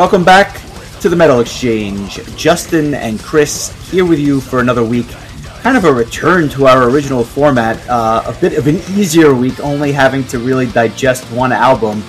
Welcome 0.00 0.24
back 0.24 0.62
to 1.00 1.10
the 1.10 1.14
Metal 1.14 1.40
Exchange. 1.40 2.24
Justin 2.34 2.94
and 2.94 3.20
Chris 3.20 3.68
here 3.90 4.06
with 4.06 4.18
you 4.18 4.40
for 4.40 4.60
another 4.60 4.82
week. 4.82 5.10
Kind 5.60 5.76
of 5.76 5.84
a 5.84 5.92
return 5.92 6.48
to 6.48 6.66
our 6.68 6.88
original 6.88 7.22
format. 7.22 7.86
Uh, 7.86 8.22
a 8.24 8.32
bit 8.40 8.56
of 8.56 8.66
an 8.66 8.76
easier 8.96 9.34
week, 9.34 9.60
only 9.60 9.92
having 9.92 10.24
to 10.28 10.38
really 10.38 10.64
digest 10.68 11.30
one 11.30 11.52
album. 11.52 12.02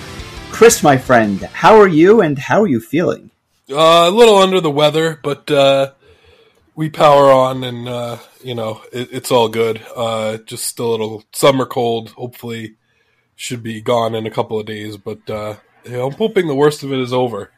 Chris, 0.50 0.82
my 0.82 0.96
friend, 0.96 1.40
how 1.52 1.78
are 1.78 1.86
you 1.86 2.22
and 2.22 2.38
how 2.38 2.62
are 2.62 2.66
you 2.66 2.80
feeling? 2.80 3.30
Uh, 3.70 4.08
a 4.08 4.10
little 4.10 4.38
under 4.38 4.62
the 4.62 4.70
weather, 4.70 5.20
but 5.22 5.50
uh, 5.50 5.92
we 6.74 6.88
power 6.88 7.30
on, 7.30 7.62
and 7.62 7.86
uh, 7.86 8.16
you 8.42 8.54
know 8.54 8.80
it, 8.90 9.10
it's 9.12 9.30
all 9.30 9.50
good. 9.50 9.84
Uh, 9.94 10.38
just 10.38 10.78
a 10.78 10.86
little 10.86 11.24
summer 11.32 11.66
cold. 11.66 12.08
Hopefully, 12.12 12.76
should 13.36 13.62
be 13.62 13.82
gone 13.82 14.14
in 14.14 14.24
a 14.24 14.30
couple 14.30 14.58
of 14.58 14.64
days. 14.64 14.96
But 14.96 15.28
uh, 15.28 15.56
you 15.84 16.02
I'm 16.02 16.12
hoping 16.12 16.46
the 16.46 16.54
worst 16.54 16.82
of 16.84 16.90
it 16.90 16.98
is 16.98 17.12
over. 17.12 17.50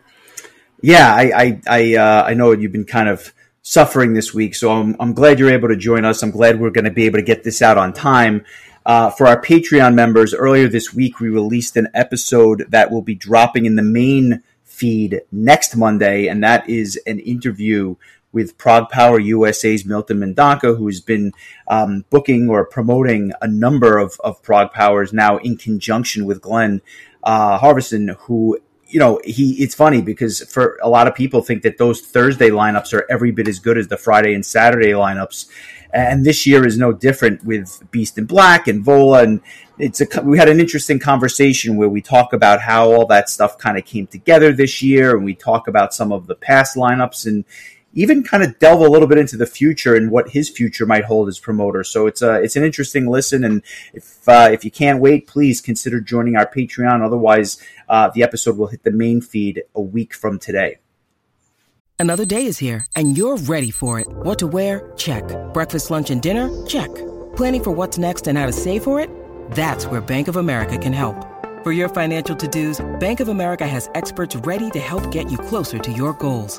Yeah, 0.84 1.14
I 1.14 1.32
I 1.34 1.60
I, 1.66 1.94
uh, 1.94 2.24
I 2.26 2.34
know 2.34 2.52
you've 2.52 2.70
been 2.70 2.84
kind 2.84 3.08
of 3.08 3.32
suffering 3.62 4.12
this 4.12 4.34
week, 4.34 4.54
so 4.54 4.70
I'm 4.70 4.94
I'm 5.00 5.14
glad 5.14 5.38
you're 5.38 5.48
able 5.48 5.68
to 5.68 5.76
join 5.76 6.04
us. 6.04 6.22
I'm 6.22 6.30
glad 6.30 6.60
we're 6.60 6.68
going 6.68 6.84
to 6.84 6.90
be 6.90 7.06
able 7.06 7.18
to 7.18 7.24
get 7.24 7.42
this 7.42 7.62
out 7.62 7.78
on 7.78 7.94
time. 7.94 8.44
Uh, 8.84 9.08
for 9.08 9.26
our 9.26 9.40
Patreon 9.40 9.94
members, 9.94 10.34
earlier 10.34 10.68
this 10.68 10.92
week 10.92 11.20
we 11.20 11.30
released 11.30 11.78
an 11.78 11.88
episode 11.94 12.66
that 12.68 12.90
will 12.90 13.00
be 13.00 13.14
dropping 13.14 13.64
in 13.64 13.76
the 13.76 13.82
main 13.82 14.42
feed 14.62 15.22
next 15.32 15.74
Monday, 15.74 16.26
and 16.26 16.44
that 16.44 16.68
is 16.68 17.00
an 17.06 17.18
interview 17.20 17.96
with 18.32 18.58
Prog 18.58 18.90
Power 18.90 19.18
USA's 19.18 19.86
Milton 19.86 20.18
Mendonca, 20.18 20.76
who's 20.76 21.00
been 21.00 21.32
um, 21.66 22.04
booking 22.10 22.50
or 22.50 22.66
promoting 22.66 23.32
a 23.40 23.48
number 23.48 23.96
of, 23.96 24.20
of 24.22 24.42
Prog 24.42 24.70
Powers 24.72 25.14
now 25.14 25.38
in 25.38 25.56
conjunction 25.56 26.26
with 26.26 26.42
Glenn 26.42 26.82
uh, 27.24 27.58
who 28.26 28.58
you 28.88 29.00
know, 29.00 29.20
he 29.24 29.54
it's 29.62 29.74
funny 29.74 30.02
because 30.02 30.40
for 30.52 30.78
a 30.82 30.88
lot 30.88 31.06
of 31.06 31.14
people 31.14 31.42
think 31.42 31.62
that 31.62 31.78
those 31.78 32.00
Thursday 32.00 32.50
lineups 32.50 32.92
are 32.92 33.06
every 33.10 33.30
bit 33.30 33.48
as 33.48 33.58
good 33.58 33.78
as 33.78 33.88
the 33.88 33.96
Friday 33.96 34.34
and 34.34 34.44
Saturday 34.44 34.92
lineups. 34.92 35.48
And 35.92 36.24
this 36.26 36.44
year 36.44 36.66
is 36.66 36.76
no 36.76 36.92
different 36.92 37.44
with 37.44 37.82
Beast 37.90 38.18
in 38.18 38.24
Black 38.24 38.66
and 38.66 38.82
Vola 38.82 39.22
and 39.22 39.40
it's 39.78 40.00
a 40.00 40.22
we 40.22 40.38
had 40.38 40.48
an 40.48 40.60
interesting 40.60 40.98
conversation 40.98 41.76
where 41.76 41.88
we 41.88 42.00
talk 42.00 42.32
about 42.32 42.60
how 42.60 42.92
all 42.92 43.06
that 43.06 43.28
stuff 43.28 43.58
kind 43.58 43.76
of 43.76 43.84
came 43.84 44.06
together 44.06 44.52
this 44.52 44.82
year 44.82 45.16
and 45.16 45.24
we 45.24 45.34
talk 45.34 45.66
about 45.66 45.92
some 45.92 46.12
of 46.12 46.26
the 46.26 46.34
past 46.34 46.76
lineups 46.76 47.26
and 47.26 47.44
even 47.94 48.22
kind 48.22 48.42
of 48.42 48.58
delve 48.58 48.80
a 48.80 48.88
little 48.88 49.08
bit 49.08 49.18
into 49.18 49.36
the 49.36 49.46
future 49.46 49.94
and 49.94 50.10
what 50.10 50.30
his 50.30 50.50
future 50.50 50.86
might 50.86 51.04
hold 51.04 51.28
as 51.28 51.38
promoter. 51.38 51.84
So 51.84 52.06
it's 52.06 52.22
a 52.22 52.42
it's 52.42 52.56
an 52.56 52.64
interesting 52.64 53.06
listen, 53.06 53.44
and 53.44 53.62
if 53.92 54.28
uh, 54.28 54.48
if 54.52 54.64
you 54.64 54.70
can't 54.70 55.00
wait, 55.00 55.26
please 55.26 55.60
consider 55.60 56.00
joining 56.00 56.36
our 56.36 56.46
Patreon. 56.46 57.02
Otherwise, 57.02 57.62
uh, 57.88 58.10
the 58.14 58.22
episode 58.22 58.56
will 58.56 58.68
hit 58.68 58.82
the 58.82 58.90
main 58.90 59.20
feed 59.20 59.62
a 59.74 59.80
week 59.80 60.14
from 60.14 60.38
today. 60.38 60.78
Another 61.98 62.24
day 62.24 62.46
is 62.46 62.58
here, 62.58 62.86
and 62.96 63.16
you're 63.16 63.36
ready 63.36 63.70
for 63.70 64.00
it. 64.00 64.08
What 64.08 64.38
to 64.40 64.46
wear? 64.46 64.92
Check. 64.96 65.24
Breakfast, 65.54 65.90
lunch, 65.90 66.10
and 66.10 66.20
dinner? 66.20 66.50
Check. 66.66 66.92
Planning 67.36 67.64
for 67.64 67.70
what's 67.70 67.98
next 67.98 68.26
and 68.26 68.36
how 68.36 68.46
to 68.46 68.52
save 68.52 68.82
for 68.82 68.98
it? 69.00 69.08
That's 69.52 69.86
where 69.86 70.00
Bank 70.00 70.28
of 70.28 70.36
America 70.36 70.76
can 70.76 70.92
help. 70.92 71.16
For 71.62 71.72
your 71.72 71.88
financial 71.88 72.36
to-dos, 72.36 72.84
Bank 73.00 73.20
of 73.20 73.28
America 73.28 73.66
has 73.66 73.88
experts 73.94 74.36
ready 74.36 74.70
to 74.72 74.78
help 74.80 75.10
get 75.12 75.30
you 75.30 75.38
closer 75.38 75.78
to 75.78 75.92
your 75.92 76.12
goals. 76.14 76.58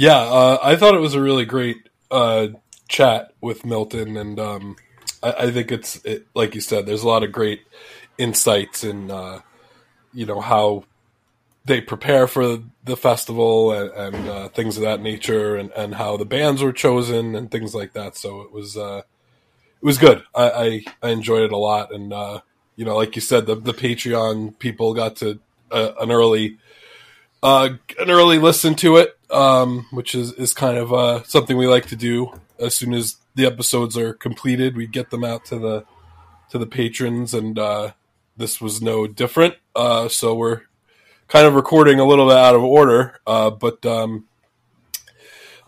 Yeah, 0.00 0.16
uh, 0.16 0.58
I 0.62 0.76
thought 0.76 0.94
it 0.94 1.00
was 1.00 1.14
a 1.14 1.20
really 1.20 1.44
great 1.44 1.90
uh, 2.10 2.46
chat 2.88 3.34
with 3.42 3.66
Milton, 3.66 4.16
and 4.16 4.40
um, 4.40 4.76
I, 5.22 5.32
I, 5.32 5.50
think 5.50 5.70
it's 5.70 6.02
it, 6.06 6.26
like 6.32 6.54
you 6.54 6.62
said. 6.62 6.86
There's 6.86 7.02
a 7.02 7.06
lot 7.06 7.22
of 7.22 7.32
great 7.32 7.60
insights 8.16 8.82
in 8.82 9.10
uh, 9.10 9.40
you 10.14 10.24
know 10.24 10.40
how 10.40 10.84
they 11.66 11.82
prepare 11.82 12.26
for 12.26 12.62
the 12.82 12.96
festival 12.96 13.72
and, 13.72 14.16
and 14.16 14.28
uh, 14.30 14.48
things 14.48 14.78
of 14.78 14.84
that 14.84 15.02
nature, 15.02 15.56
and, 15.56 15.70
and 15.72 15.94
how 15.96 16.16
the 16.16 16.24
bands 16.24 16.62
were 16.62 16.72
chosen 16.72 17.34
and 17.34 17.50
things 17.50 17.74
like 17.74 17.92
that. 17.92 18.16
So 18.16 18.40
it 18.40 18.52
was 18.52 18.78
uh, 18.78 19.02
it 19.82 19.84
was 19.84 19.98
good. 19.98 20.22
I, 20.34 20.50
I, 20.50 20.84
I 21.02 21.08
enjoyed 21.10 21.42
it 21.42 21.52
a 21.52 21.58
lot, 21.58 21.92
and 21.92 22.10
uh, 22.10 22.40
you 22.74 22.86
know, 22.86 22.96
like 22.96 23.16
you 23.16 23.20
said, 23.20 23.44
the 23.44 23.54
the 23.54 23.74
Patreon 23.74 24.58
people 24.58 24.94
got 24.94 25.16
to 25.16 25.40
an 25.70 26.10
early 26.10 26.56
uh, 27.42 27.68
an 27.98 28.10
early 28.10 28.38
listen 28.38 28.74
to 28.76 28.96
it, 28.96 29.19
um, 29.32 29.86
which 29.90 30.14
is, 30.14 30.32
is 30.32 30.52
kind 30.52 30.76
of 30.76 30.92
uh, 30.92 31.22
something 31.24 31.56
we 31.56 31.66
like 31.66 31.86
to 31.86 31.96
do. 31.96 32.32
As 32.58 32.74
soon 32.74 32.92
as 32.92 33.16
the 33.34 33.46
episodes 33.46 33.96
are 33.96 34.12
completed, 34.12 34.76
we 34.76 34.86
get 34.86 35.10
them 35.10 35.24
out 35.24 35.44
to 35.46 35.58
the 35.58 35.84
to 36.50 36.58
the 36.58 36.66
patrons, 36.66 37.32
and 37.32 37.58
uh, 37.58 37.92
this 38.36 38.60
was 38.60 38.82
no 38.82 39.06
different. 39.06 39.54
Uh, 39.74 40.08
so 40.08 40.34
we're 40.34 40.62
kind 41.28 41.46
of 41.46 41.54
recording 41.54 42.00
a 42.00 42.04
little 42.04 42.28
bit 42.28 42.36
out 42.36 42.56
of 42.56 42.62
order, 42.62 43.20
uh, 43.26 43.50
but 43.50 43.86
um, 43.86 44.26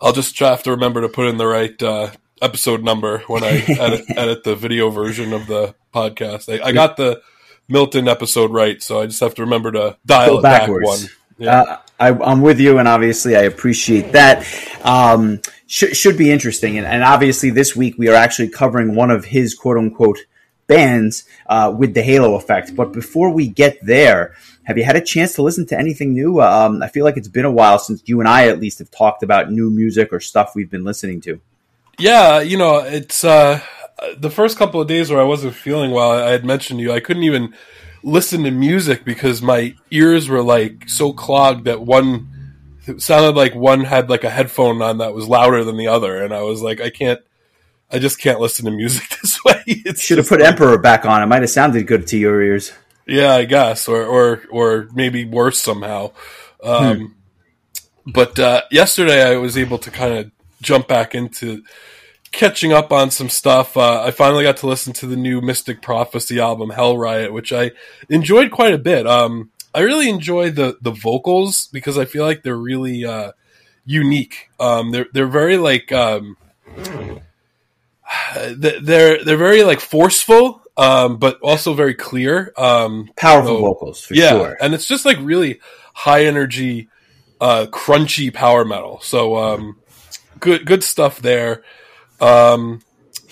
I'll 0.00 0.12
just 0.12 0.36
have 0.40 0.64
to 0.64 0.72
remember 0.72 1.00
to 1.00 1.08
put 1.08 1.28
in 1.28 1.36
the 1.36 1.46
right 1.46 1.80
uh, 1.80 2.10
episode 2.42 2.82
number 2.82 3.18
when 3.28 3.44
I 3.44 3.50
edit, 3.68 4.04
edit, 4.16 4.44
the 4.44 4.56
video 4.56 4.90
version 4.90 5.32
of 5.32 5.46
the 5.46 5.74
podcast. 5.94 6.52
I, 6.52 6.66
I, 6.66 6.72
got 6.72 6.96
the 6.96 7.22
Milton 7.68 8.08
episode 8.08 8.50
right, 8.50 8.82
so 8.82 9.00
I 9.00 9.06
just 9.06 9.20
have 9.20 9.34
to 9.36 9.42
remember 9.42 9.70
to 9.72 9.96
dial 10.04 10.38
it 10.38 10.42
backwards. 10.42 10.84
back 10.84 10.98
one. 11.00 11.10
Yeah. 11.38 11.60
Uh, 11.62 11.78
I, 12.02 12.32
am 12.32 12.40
with 12.40 12.58
you, 12.58 12.78
and 12.78 12.88
obviously 12.88 13.36
I 13.36 13.42
appreciate 13.42 14.12
that. 14.12 14.44
Um, 14.84 15.40
sh- 15.66 15.96
should 15.96 16.18
be 16.18 16.32
interesting, 16.32 16.76
and, 16.76 16.86
and, 16.86 17.04
obviously 17.04 17.50
this 17.50 17.76
week 17.76 17.96
we 17.96 18.08
are 18.08 18.14
actually 18.14 18.48
covering 18.48 18.94
one 18.94 19.10
of 19.10 19.24
his 19.24 19.54
quote 19.54 19.78
unquote 19.78 20.18
bands 20.66 21.24
uh, 21.46 21.72
with 21.76 21.94
the 21.94 22.02
Halo 22.02 22.34
effect. 22.34 22.74
But 22.74 22.92
before 22.92 23.30
we 23.30 23.46
get 23.46 23.78
there, 23.84 24.34
have 24.64 24.76
you 24.78 24.84
had 24.84 24.96
a 24.96 25.00
chance 25.00 25.34
to 25.34 25.42
listen 25.42 25.66
to 25.66 25.78
anything 25.78 26.12
new? 26.12 26.40
Um, 26.40 26.82
I 26.82 26.88
feel 26.88 27.04
like 27.04 27.16
it's 27.16 27.28
been 27.28 27.44
a 27.44 27.52
while 27.52 27.78
since 27.78 28.02
you 28.06 28.20
and 28.20 28.28
I 28.28 28.48
at 28.48 28.58
least 28.58 28.80
have 28.80 28.90
talked 28.90 29.22
about 29.22 29.52
new 29.52 29.70
music 29.70 30.12
or 30.12 30.18
stuff 30.20 30.52
we've 30.56 30.70
been 30.70 30.84
listening 30.84 31.20
to. 31.22 31.40
Yeah, 31.98 32.40
you 32.40 32.56
know, 32.56 32.78
it's 32.78 33.22
uh, 33.22 33.60
the 34.16 34.30
first 34.30 34.58
couple 34.58 34.80
of 34.80 34.88
days 34.88 35.10
where 35.10 35.20
I 35.20 35.24
wasn't 35.24 35.54
feeling 35.54 35.92
well. 35.92 36.12
I 36.12 36.30
had 36.30 36.44
mentioned 36.44 36.80
you 36.80 36.92
I 36.92 37.00
couldn't 37.00 37.22
even 37.22 37.54
listen 38.02 38.42
to 38.44 38.50
music 38.50 39.04
because 39.04 39.42
my 39.42 39.74
ears 39.90 40.28
were 40.28 40.42
like 40.42 40.88
so 40.88 41.12
clogged 41.12 41.64
that 41.64 41.80
one 41.80 42.28
it 42.86 43.00
sounded 43.00 43.36
like 43.36 43.54
one 43.54 43.84
had 43.84 44.10
like 44.10 44.24
a 44.24 44.30
headphone 44.30 44.82
on 44.82 44.98
that 44.98 45.14
was 45.14 45.28
louder 45.28 45.62
than 45.62 45.76
the 45.76 45.88
other. 45.88 46.22
And 46.22 46.34
i 46.34 46.42
was 46.42 46.62
like 46.62 46.80
i 46.80 46.90
can't 46.90 47.20
i 47.90 47.98
just 47.98 48.18
can't 48.18 48.40
listen 48.40 48.64
to 48.64 48.70
music 48.70 49.08
this 49.22 49.42
way. 49.44 49.62
It 49.66 49.98
should 49.98 50.18
have 50.18 50.28
put 50.28 50.40
like, 50.40 50.50
emperor 50.50 50.78
back 50.78 51.04
on. 51.04 51.22
It 51.22 51.26
might 51.26 51.42
have 51.42 51.50
sounded 51.50 51.86
good 51.86 52.06
to 52.08 52.18
your 52.18 52.40
ears. 52.42 52.72
Yeah 53.06 53.34
i 53.34 53.44
guess. 53.44 53.88
Or 53.88 54.04
or 54.04 54.42
or 54.50 54.88
maybe 54.94 55.24
worse 55.24 55.60
somehow. 55.60 56.12
Um, 56.62 57.16
hmm. 58.06 58.10
but 58.12 58.38
uh, 58.38 58.62
yesterday 58.70 59.22
i 59.22 59.36
was 59.36 59.58
able 59.58 59.78
to 59.78 59.90
kind 59.90 60.14
of 60.14 60.30
jump 60.60 60.86
back 60.86 61.14
into 61.14 61.64
catching 62.32 62.72
up 62.72 62.92
on 62.92 63.10
some 63.10 63.28
stuff. 63.28 63.76
Uh, 63.76 64.02
I 64.02 64.10
finally 64.10 64.42
got 64.42 64.56
to 64.58 64.66
listen 64.66 64.92
to 64.94 65.06
the 65.06 65.16
new 65.16 65.40
Mystic 65.40 65.82
Prophecy 65.82 66.40
album, 66.40 66.70
Hell 66.70 66.98
Riot, 66.98 67.32
which 67.32 67.52
I 67.52 67.70
enjoyed 68.08 68.50
quite 68.50 68.74
a 68.74 68.78
bit. 68.78 69.06
Um, 69.06 69.50
I 69.74 69.80
really 69.80 70.08
enjoy 70.08 70.50
the 70.50 70.76
the 70.80 70.90
vocals 70.90 71.68
because 71.68 71.96
I 71.96 72.04
feel 72.04 72.24
like 72.24 72.42
they're 72.42 72.56
really 72.56 73.04
uh, 73.04 73.32
unique. 73.84 74.50
Um, 74.58 74.90
they're 74.90 75.06
they're 75.12 75.26
very 75.26 75.56
like 75.58 75.92
um, 75.92 76.36
they're 78.36 79.24
they're 79.24 79.36
very 79.36 79.62
like 79.64 79.80
forceful, 79.80 80.62
um, 80.76 81.18
but 81.18 81.38
also 81.40 81.74
very 81.74 81.94
clear. 81.94 82.52
Um, 82.56 83.10
Powerful 83.16 83.60
vocals, 83.60 84.08
yeah, 84.10 84.30
sure. 84.30 84.56
and 84.60 84.74
it's 84.74 84.86
just 84.86 85.04
like 85.04 85.18
really 85.20 85.60
high 85.94 86.24
energy, 86.24 86.88
uh, 87.40 87.66
crunchy 87.70 88.32
power 88.32 88.64
metal. 88.64 89.00
So 89.00 89.36
um, 89.36 89.76
good 90.40 90.66
good 90.66 90.84
stuff 90.84 91.20
there. 91.20 91.62
Um, 92.22 92.80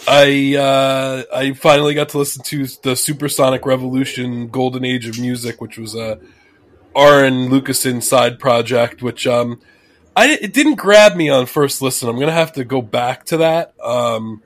I 0.08 0.56
uh, 0.56 1.22
I 1.34 1.52
finally 1.52 1.94
got 1.94 2.10
to 2.10 2.18
listen 2.18 2.42
to 2.44 2.66
the 2.82 2.96
Supersonic 2.96 3.64
Revolution 3.64 4.48
Golden 4.48 4.84
Age 4.84 5.06
of 5.06 5.18
Music, 5.18 5.60
which 5.60 5.78
was 5.78 5.94
a 5.94 6.18
Arjen 6.94 7.48
Lucassen 7.48 8.02
side 8.02 8.38
project, 8.38 9.02
which 9.02 9.26
um, 9.26 9.60
I 10.16 10.30
it 10.30 10.52
didn't 10.52 10.74
grab 10.74 11.16
me 11.16 11.28
on 11.28 11.46
first 11.46 11.82
listen. 11.82 12.08
I'm 12.08 12.18
gonna 12.18 12.32
have 12.32 12.54
to 12.54 12.64
go 12.64 12.82
back 12.82 13.26
to 13.26 13.38
that. 13.38 13.74
Um, 13.80 14.42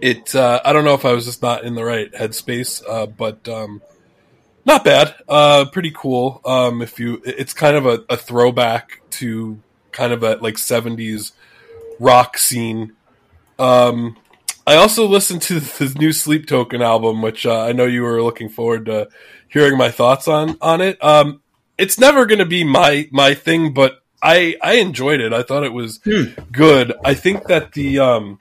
it 0.00 0.34
uh, 0.34 0.60
I 0.64 0.72
don't 0.72 0.84
know 0.84 0.94
if 0.94 1.04
I 1.04 1.12
was 1.12 1.26
just 1.26 1.42
not 1.42 1.64
in 1.64 1.74
the 1.74 1.84
right 1.84 2.10
headspace, 2.12 2.82
uh, 2.88 3.06
but 3.06 3.46
um, 3.48 3.82
not 4.64 4.84
bad. 4.84 5.14
Uh, 5.28 5.66
pretty 5.66 5.92
cool. 5.94 6.40
Um, 6.44 6.80
if 6.80 6.98
you, 6.98 7.20
it's 7.24 7.52
kind 7.52 7.76
of 7.76 7.86
a, 7.86 8.04
a 8.08 8.16
throwback 8.16 9.02
to 9.10 9.60
kind 9.92 10.12
of 10.12 10.22
a 10.22 10.36
like 10.36 10.54
'70s 10.54 11.32
rock 11.98 12.38
scene. 12.38 12.96
Um, 13.60 14.16
I 14.66 14.76
also 14.76 15.06
listened 15.06 15.42
to 15.42 15.60
the 15.60 15.94
new 15.98 16.12
Sleep 16.12 16.46
Token 16.46 16.82
album, 16.82 17.22
which 17.22 17.46
uh, 17.46 17.60
I 17.60 17.72
know 17.72 17.84
you 17.84 18.02
were 18.02 18.22
looking 18.22 18.48
forward 18.48 18.86
to 18.86 19.08
hearing 19.48 19.76
my 19.76 19.90
thoughts 19.90 20.26
on 20.28 20.56
on 20.60 20.80
it. 20.80 21.02
Um, 21.02 21.42
it's 21.78 21.98
never 21.98 22.26
going 22.26 22.38
to 22.38 22.46
be 22.46 22.64
my 22.64 23.08
my 23.10 23.34
thing, 23.34 23.72
but 23.72 24.02
I 24.22 24.56
I 24.62 24.74
enjoyed 24.74 25.20
it. 25.20 25.32
I 25.32 25.42
thought 25.42 25.64
it 25.64 25.72
was 25.72 26.00
hmm. 26.04 26.24
good. 26.50 26.92
I 27.04 27.14
think 27.14 27.46
that 27.46 27.72
the 27.72 27.98
um, 27.98 28.40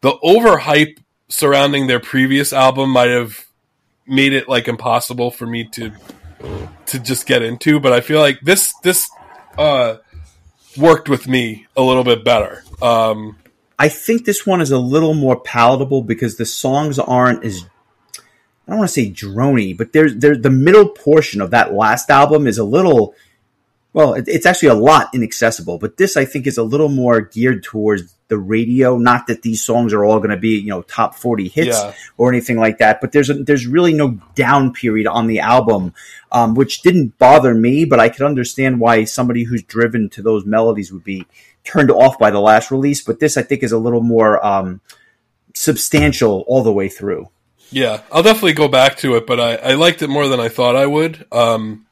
the 0.00 0.12
overhype 0.24 0.98
surrounding 1.28 1.86
their 1.86 2.00
previous 2.00 2.52
album 2.52 2.90
might 2.90 3.10
have 3.10 3.46
made 4.06 4.32
it 4.32 4.48
like 4.48 4.68
impossible 4.68 5.30
for 5.30 5.46
me 5.46 5.64
to 5.72 5.92
to 6.86 6.98
just 6.98 7.26
get 7.26 7.42
into. 7.42 7.80
But 7.80 7.92
I 7.92 8.00
feel 8.00 8.20
like 8.20 8.40
this 8.40 8.74
this 8.82 9.10
uh, 9.56 9.96
worked 10.76 11.08
with 11.08 11.26
me 11.26 11.66
a 11.76 11.82
little 11.82 12.04
bit 12.04 12.24
better. 12.24 12.64
Um, 12.80 13.36
I 13.78 13.88
think 13.88 14.24
this 14.24 14.46
one 14.46 14.60
is 14.60 14.70
a 14.70 14.78
little 14.78 15.14
more 15.14 15.40
palatable 15.40 16.02
because 16.02 16.36
the 16.36 16.46
songs 16.46 16.98
aren't 16.98 17.44
as 17.44 17.64
I 18.66 18.72
don't 18.72 18.78
want 18.78 18.88
to 18.88 18.92
say 18.94 19.10
drony, 19.10 19.76
but 19.76 19.92
there's 19.92 20.16
there's 20.16 20.42
the 20.42 20.50
middle 20.50 20.88
portion 20.88 21.40
of 21.40 21.52
that 21.52 21.72
last 21.72 22.10
album 22.10 22.46
is 22.46 22.58
a 22.58 22.64
little 22.64 23.14
well, 23.92 24.14
it's 24.14 24.46
actually 24.46 24.68
a 24.68 24.74
lot 24.74 25.14
inaccessible, 25.14 25.78
but 25.78 25.96
this 25.96 26.16
I 26.16 26.24
think 26.24 26.46
is 26.46 26.58
a 26.58 26.62
little 26.62 26.88
more 26.88 27.22
geared 27.22 27.62
towards 27.62 28.14
the 28.28 28.38
radio. 28.38 28.98
Not 28.98 29.26
that 29.28 29.42
these 29.42 29.64
songs 29.64 29.94
are 29.94 30.04
all 30.04 30.18
going 30.18 30.30
to 30.30 30.36
be 30.36 30.58
you 30.58 30.68
know 30.68 30.82
top 30.82 31.14
forty 31.14 31.48
hits 31.48 31.78
yeah. 31.78 31.94
or 32.18 32.30
anything 32.30 32.58
like 32.58 32.78
that, 32.78 33.00
but 33.00 33.12
there's 33.12 33.30
a, 33.30 33.34
there's 33.34 33.66
really 33.66 33.94
no 33.94 34.20
down 34.34 34.72
period 34.72 35.06
on 35.06 35.26
the 35.26 35.40
album, 35.40 35.94
um, 36.30 36.54
which 36.54 36.82
didn't 36.82 37.18
bother 37.18 37.54
me, 37.54 37.86
but 37.86 37.98
I 37.98 38.10
could 38.10 38.26
understand 38.26 38.78
why 38.78 39.04
somebody 39.04 39.44
who's 39.44 39.62
driven 39.62 40.10
to 40.10 40.22
those 40.22 40.44
melodies 40.44 40.92
would 40.92 41.04
be 41.04 41.26
turned 41.64 41.90
off 41.90 42.18
by 42.18 42.30
the 42.30 42.40
last 42.40 42.70
release. 42.70 43.02
But 43.02 43.20
this 43.20 43.38
I 43.38 43.42
think 43.42 43.62
is 43.62 43.72
a 43.72 43.78
little 43.78 44.02
more 44.02 44.44
um, 44.44 44.82
substantial 45.54 46.44
all 46.46 46.62
the 46.62 46.72
way 46.72 46.88
through. 46.90 47.30
Yeah, 47.70 48.02
I'll 48.12 48.22
definitely 48.22 48.54
go 48.54 48.68
back 48.68 48.98
to 48.98 49.16
it, 49.16 49.26
but 49.26 49.40
I, 49.40 49.56
I 49.56 49.74
liked 49.74 50.02
it 50.02 50.08
more 50.08 50.28
than 50.28 50.40
I 50.40 50.48
thought 50.48 50.76
I 50.76 50.86
would. 50.86 51.26
Um, 51.32 51.86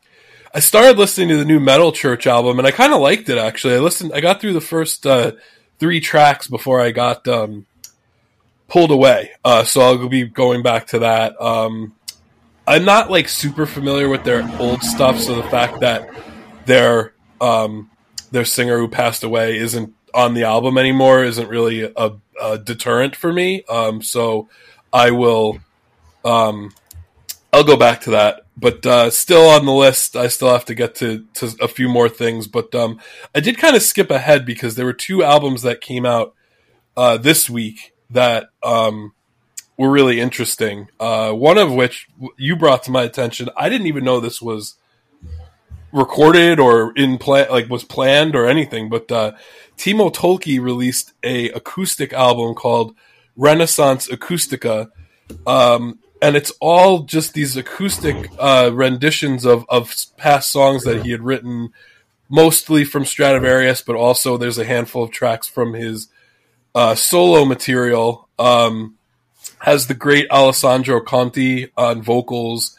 I 0.56 0.60
started 0.60 0.96
listening 0.96 1.28
to 1.28 1.36
the 1.36 1.44
new 1.44 1.60
Metal 1.60 1.92
Church 1.92 2.26
album, 2.26 2.58
and 2.58 2.66
I 2.66 2.70
kind 2.70 2.94
of 2.94 3.00
liked 3.02 3.28
it 3.28 3.36
actually. 3.36 3.74
I 3.74 3.78
listened, 3.80 4.12
I 4.14 4.20
got 4.20 4.40
through 4.40 4.54
the 4.54 4.62
first 4.62 5.06
uh, 5.06 5.32
three 5.78 6.00
tracks 6.00 6.46
before 6.46 6.80
I 6.80 6.92
got 6.92 7.28
um, 7.28 7.66
pulled 8.66 8.90
away, 8.90 9.32
uh, 9.44 9.64
so 9.64 9.82
I'll 9.82 10.08
be 10.08 10.24
going 10.24 10.62
back 10.62 10.86
to 10.88 11.00
that. 11.00 11.38
Um, 11.38 11.94
I'm 12.66 12.86
not 12.86 13.10
like 13.10 13.28
super 13.28 13.66
familiar 13.66 14.08
with 14.08 14.24
their 14.24 14.50
old 14.58 14.82
stuff, 14.82 15.18
so 15.18 15.34
the 15.34 15.42
fact 15.50 15.80
that 15.80 16.08
their 16.64 17.12
um, 17.38 17.90
their 18.30 18.46
singer 18.46 18.78
who 18.78 18.88
passed 18.88 19.24
away 19.24 19.58
isn't 19.58 19.92
on 20.14 20.32
the 20.32 20.44
album 20.44 20.78
anymore 20.78 21.22
isn't 21.22 21.50
really 21.50 21.82
a, 21.82 22.12
a 22.40 22.56
deterrent 22.56 23.14
for 23.14 23.30
me. 23.30 23.62
Um, 23.64 24.00
so 24.00 24.48
I 24.90 25.10
will 25.10 25.60
um, 26.24 26.72
I'll 27.52 27.62
go 27.62 27.76
back 27.76 28.00
to 28.02 28.12
that, 28.12 28.45
but 28.56 28.84
uh, 28.86 29.10
still 29.10 29.48
on 29.48 29.66
the 29.66 29.72
list. 29.72 30.16
I 30.16 30.28
still 30.28 30.50
have 30.50 30.64
to 30.66 30.74
get 30.74 30.94
to, 30.96 31.24
to 31.34 31.54
a 31.60 31.68
few 31.68 31.88
more 31.88 32.08
things, 32.08 32.46
but 32.46 32.74
um, 32.74 33.00
I 33.34 33.40
did 33.40 33.58
kind 33.58 33.76
of 33.76 33.82
skip 33.82 34.10
ahead 34.10 34.46
because 34.46 34.74
there 34.74 34.86
were 34.86 34.92
two 34.92 35.22
albums 35.22 35.62
that 35.62 35.80
came 35.80 36.06
out 36.06 36.34
uh, 36.96 37.18
this 37.18 37.50
week 37.50 37.92
that 38.10 38.48
um, 38.62 39.12
were 39.76 39.90
really 39.90 40.20
interesting. 40.20 40.88
Uh, 40.98 41.32
one 41.32 41.58
of 41.58 41.72
which 41.72 42.08
you 42.36 42.56
brought 42.56 42.82
to 42.84 42.90
my 42.90 43.02
attention. 43.02 43.50
I 43.56 43.68
didn't 43.68 43.88
even 43.88 44.04
know 44.04 44.20
this 44.20 44.40
was 44.40 44.76
recorded 45.92 46.58
or 46.58 46.92
in 46.96 47.18
plan, 47.18 47.48
like 47.50 47.68
was 47.68 47.84
planned 47.84 48.34
or 48.34 48.46
anything. 48.46 48.88
But 48.88 49.10
uh, 49.12 49.32
Timo 49.76 50.12
Tolkki 50.12 50.60
released 50.60 51.12
a 51.22 51.50
acoustic 51.50 52.12
album 52.12 52.54
called 52.54 52.94
Renaissance 53.36 54.08
Acoustica. 54.08 54.90
Um, 55.46 55.98
and 56.22 56.36
it's 56.36 56.52
all 56.60 57.00
just 57.00 57.34
these 57.34 57.56
acoustic 57.56 58.30
uh, 58.38 58.70
renditions 58.72 59.44
of, 59.44 59.64
of 59.68 59.94
past 60.16 60.50
songs 60.50 60.84
that 60.84 61.04
he 61.04 61.10
had 61.10 61.22
written, 61.22 61.72
mostly 62.28 62.84
from 62.84 63.04
Stratovarius, 63.04 63.84
but 63.84 63.96
also 63.96 64.36
there's 64.36 64.58
a 64.58 64.64
handful 64.64 65.04
of 65.04 65.10
tracks 65.10 65.46
from 65.46 65.74
his 65.74 66.08
uh, 66.74 66.94
solo 66.94 67.44
material. 67.44 68.28
Um, 68.38 68.96
has 69.58 69.86
the 69.86 69.94
great 69.94 70.30
Alessandro 70.30 71.00
Conti 71.00 71.70
on 71.76 72.02
vocals, 72.02 72.76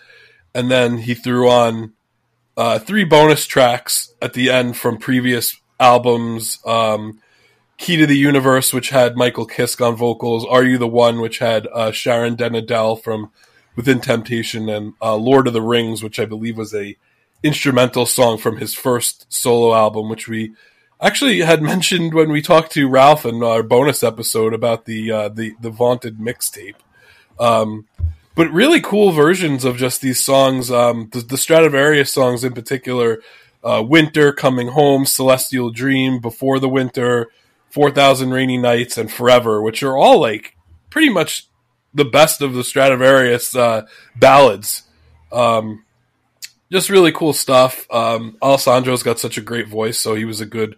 and 0.54 0.70
then 0.70 0.98
he 0.98 1.14
threw 1.14 1.50
on 1.50 1.94
uh, 2.56 2.80
three 2.80 3.04
bonus 3.04 3.46
tracks 3.46 4.14
at 4.22 4.34
the 4.34 4.50
end 4.50 4.78
from 4.78 4.98
previous 4.98 5.60
albums. 5.80 6.60
Um, 6.66 7.20
Key 7.78 7.98
to 7.98 8.08
the 8.08 8.18
Universe, 8.18 8.74
which 8.74 8.90
had 8.90 9.16
Michael 9.16 9.48
Kiske 9.48 9.86
on 9.86 9.96
vocals, 9.96 10.46
Are 10.46 10.64
You 10.64 10.78
the 10.78 10.88
One, 10.88 11.22
which 11.22 11.38
had 11.40 11.68
uh, 11.68 11.92
Sharon 11.92 12.36
den 12.36 12.56
Adel 12.56 12.96
from 12.96 13.32
Within 13.76 14.02
Temptation, 14.02 14.68
and 14.68 14.94
uh, 15.02 15.16
Lord 15.16 15.48
of 15.48 15.54
the 15.54 15.62
Rings, 15.62 16.02
which 16.02 16.20
I 16.20 16.26
believe 16.26 16.58
was 16.58 16.74
a 16.74 16.98
instrumental 17.44 18.08
song 18.08 18.40
from 18.40 18.58
his 18.58 18.74
first 18.74 19.32
solo 19.32 19.76
album, 19.76 20.10
which 20.10 20.28
we 20.28 20.56
actually 21.00 21.42
had 21.42 21.62
mentioned 21.74 22.14
when 22.14 22.32
we 22.32 22.42
talked 22.42 22.72
to 22.72 22.90
Ralph 22.90 23.26
in 23.26 23.44
our 23.44 23.62
bonus 23.62 24.02
episode 24.04 24.54
about 24.54 24.86
the 24.86 25.12
uh, 25.12 25.30
the 25.30 25.56
the 25.62 25.70
vaunted 25.70 26.18
mixtape. 26.18 26.76
Um, 27.40 27.88
but 28.36 28.52
really 28.52 28.82
cool 28.82 29.12
versions 29.12 29.66
of 29.66 29.78
just 29.78 30.02
these 30.02 30.20
songs. 30.20 30.72
Um, 30.72 31.10
the, 31.12 31.20
the 31.20 31.36
Stratovarius 31.36 32.10
songs 32.10 32.44
in 32.44 32.54
particular, 32.54 33.22
uh, 33.64 33.84
"Winter," 33.88 34.34
"Coming 34.34 34.70
Home," 34.70 35.06
"Celestial 35.06 35.70
Dream," 35.70 36.20
"Before 36.20 36.60
the 36.60 36.70
Winter," 36.70 37.30
4,000 37.70 38.32
Rainy 38.32 38.58
Nights, 38.58 38.98
and 38.98 39.12
Forever, 39.12 39.62
which 39.62 39.84
are 39.84 39.98
all 39.98 40.20
like 40.20 40.56
pretty 40.90 41.10
much 41.10 41.48
the 41.94 42.06
best 42.06 42.42
of 42.42 42.54
the 42.54 42.62
Stratovarius 42.62 43.58
uh, 43.58 43.86
ballads. 44.16 44.84
Um, 45.32 45.84
just 46.72 46.90
really 46.90 47.12
cool 47.12 47.34
stuff. 47.34 47.88
Um, 47.92 48.38
Alessandro's 48.42 49.04
got 49.04 49.20
such 49.20 49.38
a 49.38 49.42
great 49.42 49.68
voice, 49.68 49.98
so 49.98 50.16
he 50.16 50.26
was 50.26 50.42
a 50.42 50.46
good 50.46 50.78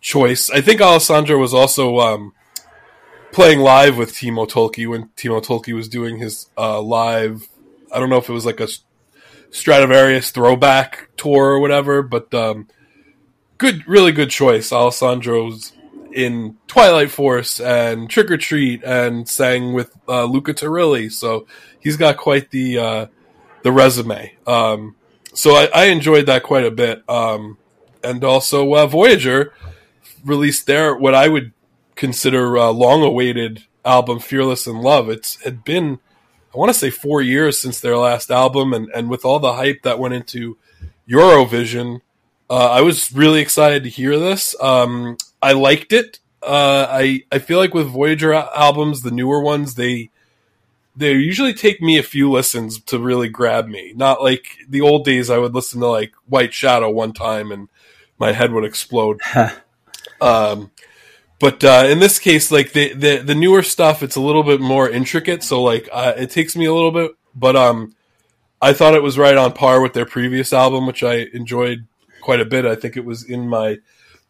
choice. 0.00 0.50
I 0.50 0.60
think 0.60 0.80
Alessandro 0.80 1.38
was 1.38 1.54
also 1.54 1.98
um, 1.98 2.32
playing 3.32 3.60
live 3.60 3.96
with 3.96 4.12
Timo 4.12 4.48
Tolkki 4.48 4.88
when 4.88 5.08
Timo 5.16 5.44
Tolkki 5.44 5.74
was 5.74 5.88
doing 5.88 6.18
his 6.18 6.48
uh, 6.56 6.80
live. 6.80 7.48
I 7.92 7.98
don't 7.98 8.10
know 8.10 8.18
if 8.18 8.28
it 8.28 8.32
was 8.32 8.46
like 8.46 8.60
a 8.60 8.68
Stratovarius 9.50 10.30
throwback 10.30 11.10
tour 11.16 11.50
or 11.50 11.60
whatever, 11.60 12.02
but 12.02 12.32
um, 12.34 12.68
good, 13.58 13.86
really 13.86 14.12
good 14.12 14.30
choice. 14.30 14.72
Alessandro's 14.72 15.72
in 16.14 16.56
Twilight 16.68 17.10
Force 17.10 17.60
and 17.60 18.08
Trick 18.08 18.30
or 18.30 18.36
Treat 18.36 18.84
and 18.84 19.28
sang 19.28 19.72
with 19.72 19.94
uh, 20.08 20.24
Luca 20.24 20.54
Turilli. 20.54 21.10
So 21.10 21.46
he's 21.80 21.96
got 21.96 22.16
quite 22.16 22.50
the 22.50 22.78
uh, 22.78 23.06
the 23.62 23.72
resume. 23.72 24.34
Um, 24.46 24.94
so 25.34 25.56
I, 25.56 25.68
I, 25.74 25.84
enjoyed 25.86 26.26
that 26.26 26.44
quite 26.44 26.64
a 26.64 26.70
bit. 26.70 27.02
Um, 27.08 27.58
and 28.04 28.22
also 28.22 28.72
uh, 28.74 28.86
Voyager 28.86 29.52
released 30.24 30.66
their 30.66 30.94
what 30.94 31.14
I 31.14 31.26
would 31.28 31.52
consider 31.96 32.56
uh, 32.56 32.70
long 32.70 33.02
awaited 33.02 33.64
album 33.84 34.20
Fearless 34.20 34.68
in 34.68 34.76
Love. 34.76 35.08
It's 35.08 35.42
had 35.42 35.64
been 35.64 35.98
I 36.54 36.58
want 36.58 36.72
to 36.72 36.78
say 36.78 36.90
four 36.90 37.20
years 37.20 37.58
since 37.58 37.80
their 37.80 37.96
last 37.96 38.30
album, 38.30 38.72
and 38.72 38.88
and 38.94 39.10
with 39.10 39.24
all 39.24 39.40
the 39.40 39.54
hype 39.54 39.82
that 39.82 39.98
went 39.98 40.14
into 40.14 40.56
Eurovision. 41.08 42.00
Uh, 42.48 42.70
I 42.70 42.82
was 42.82 43.12
really 43.12 43.40
excited 43.40 43.82
to 43.82 43.88
hear 43.88 44.18
this. 44.18 44.54
Um, 44.60 45.16
I 45.44 45.52
liked 45.52 45.92
it. 45.92 46.20
Uh, 46.42 46.86
I 46.88 47.24
I 47.30 47.38
feel 47.38 47.58
like 47.58 47.74
with 47.74 47.88
Voyager 47.88 48.32
albums, 48.32 49.02
the 49.02 49.10
newer 49.10 49.42
ones, 49.42 49.74
they 49.74 50.10
they 50.96 51.12
usually 51.12 51.52
take 51.52 51.82
me 51.82 51.98
a 51.98 52.02
few 52.02 52.30
listens 52.30 52.80
to 52.84 52.98
really 52.98 53.28
grab 53.28 53.68
me. 53.68 53.92
Not 53.94 54.22
like 54.22 54.56
the 54.66 54.80
old 54.80 55.04
days, 55.04 55.28
I 55.28 55.36
would 55.36 55.54
listen 55.54 55.80
to 55.80 55.86
like 55.86 56.14
White 56.26 56.54
Shadow 56.54 56.90
one 56.90 57.12
time 57.12 57.52
and 57.52 57.68
my 58.18 58.32
head 58.32 58.52
would 58.52 58.64
explode. 58.64 59.20
um, 60.20 60.70
but 61.40 61.62
uh, 61.62 61.84
in 61.88 61.98
this 61.98 62.18
case, 62.18 62.50
like 62.50 62.72
the, 62.72 62.94
the 62.94 63.16
the 63.18 63.34
newer 63.34 63.62
stuff, 63.62 64.02
it's 64.02 64.16
a 64.16 64.20
little 64.20 64.44
bit 64.44 64.62
more 64.62 64.88
intricate. 64.88 65.42
So 65.42 65.62
like 65.62 65.90
uh, 65.92 66.14
it 66.16 66.30
takes 66.30 66.56
me 66.56 66.64
a 66.64 66.72
little 66.72 66.92
bit, 66.92 67.10
but 67.34 67.54
um, 67.54 67.94
I 68.62 68.72
thought 68.72 68.94
it 68.94 69.02
was 69.02 69.18
right 69.18 69.36
on 69.36 69.52
par 69.52 69.82
with 69.82 69.92
their 69.92 70.06
previous 70.06 70.54
album, 70.54 70.86
which 70.86 71.02
I 71.02 71.26
enjoyed 71.34 71.86
quite 72.22 72.40
a 72.40 72.46
bit. 72.46 72.64
I 72.64 72.76
think 72.76 72.96
it 72.96 73.04
was 73.04 73.28
in 73.28 73.46
my 73.46 73.78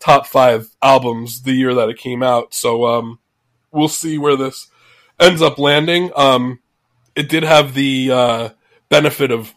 top 0.01 0.27
five 0.27 0.69
albums 0.83 1.43
the 1.43 1.53
year 1.53 1.75
that 1.75 1.89
it 1.89 1.99
came 1.99 2.23
out. 2.23 2.55
So 2.55 2.87
um, 2.87 3.19
we'll 3.71 3.89
see 3.89 4.19
where 4.19 4.37
this 4.37 4.69
ends 5.19 5.43
up 5.43 5.59
landing. 5.59 6.11
Um, 6.17 6.61
it 7.15 7.29
did 7.29 7.43
have 7.43 7.75
the 7.75 8.11
uh, 8.11 8.49
benefit 8.89 9.31
of 9.31 9.55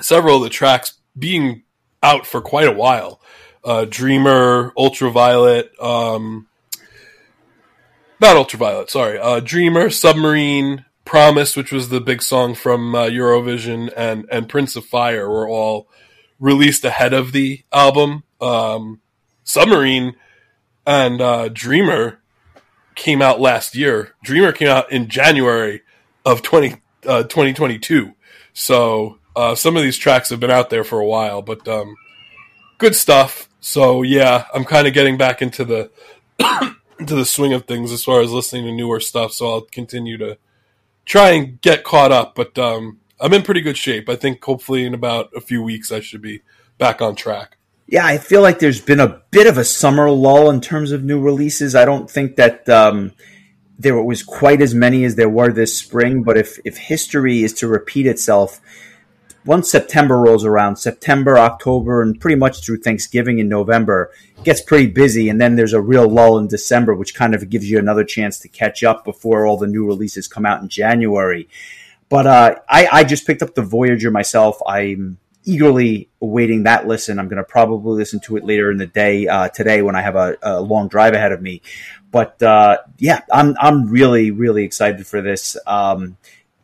several 0.00 0.36
of 0.36 0.42
the 0.42 0.50
tracks 0.50 0.94
being 1.18 1.62
out 2.02 2.26
for 2.26 2.40
quite 2.40 2.68
a 2.68 2.72
while. 2.72 3.20
Uh, 3.64 3.84
Dreamer, 3.88 4.72
Ultraviolet, 4.76 5.72
um, 5.82 6.46
not 8.20 8.36
Ultraviolet, 8.36 8.90
sorry, 8.90 9.18
uh, 9.18 9.40
Dreamer, 9.40 9.90
Submarine, 9.90 10.84
Promise, 11.04 11.56
which 11.56 11.72
was 11.72 11.88
the 11.88 12.00
big 12.00 12.22
song 12.22 12.54
from 12.54 12.94
uh, 12.94 13.06
Eurovision, 13.06 13.92
and 13.96 14.26
and 14.30 14.48
Prince 14.48 14.74
of 14.74 14.84
Fire 14.84 15.28
were 15.28 15.48
all 15.48 15.88
released 16.40 16.84
ahead 16.84 17.12
of 17.12 17.32
the 17.32 17.62
album. 17.72 18.24
Um, 18.40 19.00
Submarine 19.46 20.16
and 20.84 21.22
uh, 21.22 21.48
Dreamer 21.48 22.20
came 22.96 23.22
out 23.22 23.40
last 23.40 23.74
year. 23.74 24.14
Dreamer 24.22 24.52
came 24.52 24.68
out 24.68 24.92
in 24.92 25.08
January 25.08 25.82
of 26.24 26.42
20, 26.42 26.74
uh, 27.06 27.22
2022. 27.22 28.12
So 28.52 29.18
uh, 29.36 29.54
some 29.54 29.76
of 29.76 29.82
these 29.82 29.96
tracks 29.96 30.30
have 30.30 30.40
been 30.40 30.50
out 30.50 30.68
there 30.68 30.84
for 30.84 30.98
a 30.98 31.06
while, 31.06 31.42
but 31.42 31.66
um, 31.68 31.94
good 32.78 32.94
stuff. 32.94 33.48
So 33.60 34.02
yeah, 34.02 34.46
I'm 34.52 34.64
kind 34.64 34.88
of 34.88 34.92
getting 34.92 35.16
back 35.16 35.40
into 35.40 35.64
the 35.64 35.90
into 36.98 37.14
the 37.14 37.24
swing 37.24 37.52
of 37.52 37.66
things 37.66 37.92
as 37.92 38.02
far 38.04 38.20
as 38.20 38.32
listening 38.32 38.64
to 38.64 38.72
newer 38.72 39.00
stuff. 39.00 39.32
So 39.32 39.48
I'll 39.48 39.60
continue 39.60 40.18
to 40.18 40.38
try 41.04 41.30
and 41.30 41.60
get 41.60 41.84
caught 41.84 42.10
up. 42.10 42.34
But 42.34 42.58
um, 42.58 42.98
I'm 43.20 43.32
in 43.32 43.42
pretty 43.42 43.60
good 43.60 43.76
shape. 43.76 44.08
I 44.08 44.16
think 44.16 44.42
hopefully 44.42 44.84
in 44.84 44.94
about 44.94 45.30
a 45.36 45.40
few 45.40 45.62
weeks 45.62 45.92
I 45.92 46.00
should 46.00 46.22
be 46.22 46.42
back 46.78 47.00
on 47.00 47.14
track. 47.14 47.58
Yeah, 47.88 48.04
I 48.04 48.18
feel 48.18 48.42
like 48.42 48.58
there's 48.58 48.80
been 48.80 48.98
a 48.98 49.22
bit 49.30 49.46
of 49.46 49.58
a 49.58 49.64
summer 49.64 50.10
lull 50.10 50.50
in 50.50 50.60
terms 50.60 50.90
of 50.90 51.04
new 51.04 51.20
releases. 51.20 51.76
I 51.76 51.84
don't 51.84 52.10
think 52.10 52.34
that 52.36 52.68
um, 52.68 53.12
there 53.78 54.02
was 54.02 54.24
quite 54.24 54.60
as 54.60 54.74
many 54.74 55.04
as 55.04 55.14
there 55.14 55.28
were 55.28 55.52
this 55.52 55.78
spring. 55.78 56.24
But 56.24 56.36
if 56.36 56.58
if 56.64 56.76
history 56.76 57.44
is 57.44 57.52
to 57.54 57.68
repeat 57.68 58.06
itself, 58.06 58.60
once 59.44 59.70
September 59.70 60.18
rolls 60.18 60.44
around, 60.44 60.76
September, 60.76 61.38
October, 61.38 62.02
and 62.02 62.20
pretty 62.20 62.34
much 62.34 62.64
through 62.64 62.78
Thanksgiving 62.78 63.38
in 63.38 63.48
November, 63.48 64.10
gets 64.42 64.60
pretty 64.60 64.88
busy. 64.88 65.28
And 65.28 65.40
then 65.40 65.54
there's 65.54 65.72
a 65.72 65.80
real 65.80 66.08
lull 66.08 66.38
in 66.38 66.48
December, 66.48 66.92
which 66.92 67.14
kind 67.14 67.36
of 67.36 67.48
gives 67.48 67.70
you 67.70 67.78
another 67.78 68.02
chance 68.02 68.40
to 68.40 68.48
catch 68.48 68.82
up 68.82 69.04
before 69.04 69.46
all 69.46 69.56
the 69.56 69.68
new 69.68 69.86
releases 69.86 70.26
come 70.26 70.44
out 70.44 70.60
in 70.60 70.68
January. 70.68 71.48
But 72.08 72.26
uh, 72.26 72.56
I, 72.68 72.88
I 72.90 73.04
just 73.04 73.26
picked 73.26 73.42
up 73.42 73.54
the 73.54 73.62
Voyager 73.62 74.10
myself. 74.10 74.58
I'm 74.66 75.18
eagerly 75.46 76.10
awaiting 76.20 76.64
that 76.64 76.86
listen. 76.86 77.18
I'm 77.18 77.28
going 77.28 77.38
to 77.38 77.44
probably 77.44 77.96
listen 77.96 78.20
to 78.20 78.36
it 78.36 78.44
later 78.44 78.70
in 78.70 78.78
the 78.78 78.86
day 78.86 79.26
uh, 79.28 79.48
today 79.48 79.80
when 79.80 79.96
I 79.96 80.02
have 80.02 80.16
a, 80.16 80.36
a, 80.42 80.60
long 80.60 80.88
drive 80.88 81.14
ahead 81.14 81.32
of 81.32 81.40
me. 81.40 81.62
But 82.10 82.42
uh, 82.42 82.78
yeah, 82.98 83.20
I'm 83.32 83.56
I'm 83.58 83.88
really 83.88 84.30
really 84.30 84.64
excited 84.64 85.06
for 85.06 85.22
this. 85.22 85.56
Um, 85.66 86.18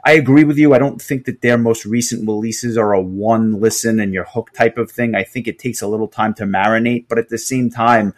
I 0.04 0.12
agree 0.12 0.42
with 0.42 0.58
you. 0.58 0.74
I 0.74 0.78
don't 0.78 1.00
think 1.00 1.26
that 1.26 1.42
their 1.42 1.56
most 1.56 1.86
recent 1.86 2.26
releases 2.26 2.76
are 2.76 2.92
a 2.92 3.00
one 3.00 3.60
listen 3.60 4.00
and 4.00 4.12
your 4.12 4.24
hook 4.24 4.52
type 4.52 4.76
of 4.76 4.90
thing. 4.90 5.14
I 5.14 5.22
think 5.22 5.46
it 5.46 5.60
takes 5.60 5.80
a 5.80 5.86
little 5.86 6.08
time 6.08 6.34
to 6.34 6.44
marinate, 6.44 7.06
but 7.08 7.18
at 7.18 7.28
the 7.28 7.38
same 7.38 7.70
time, 7.70 8.12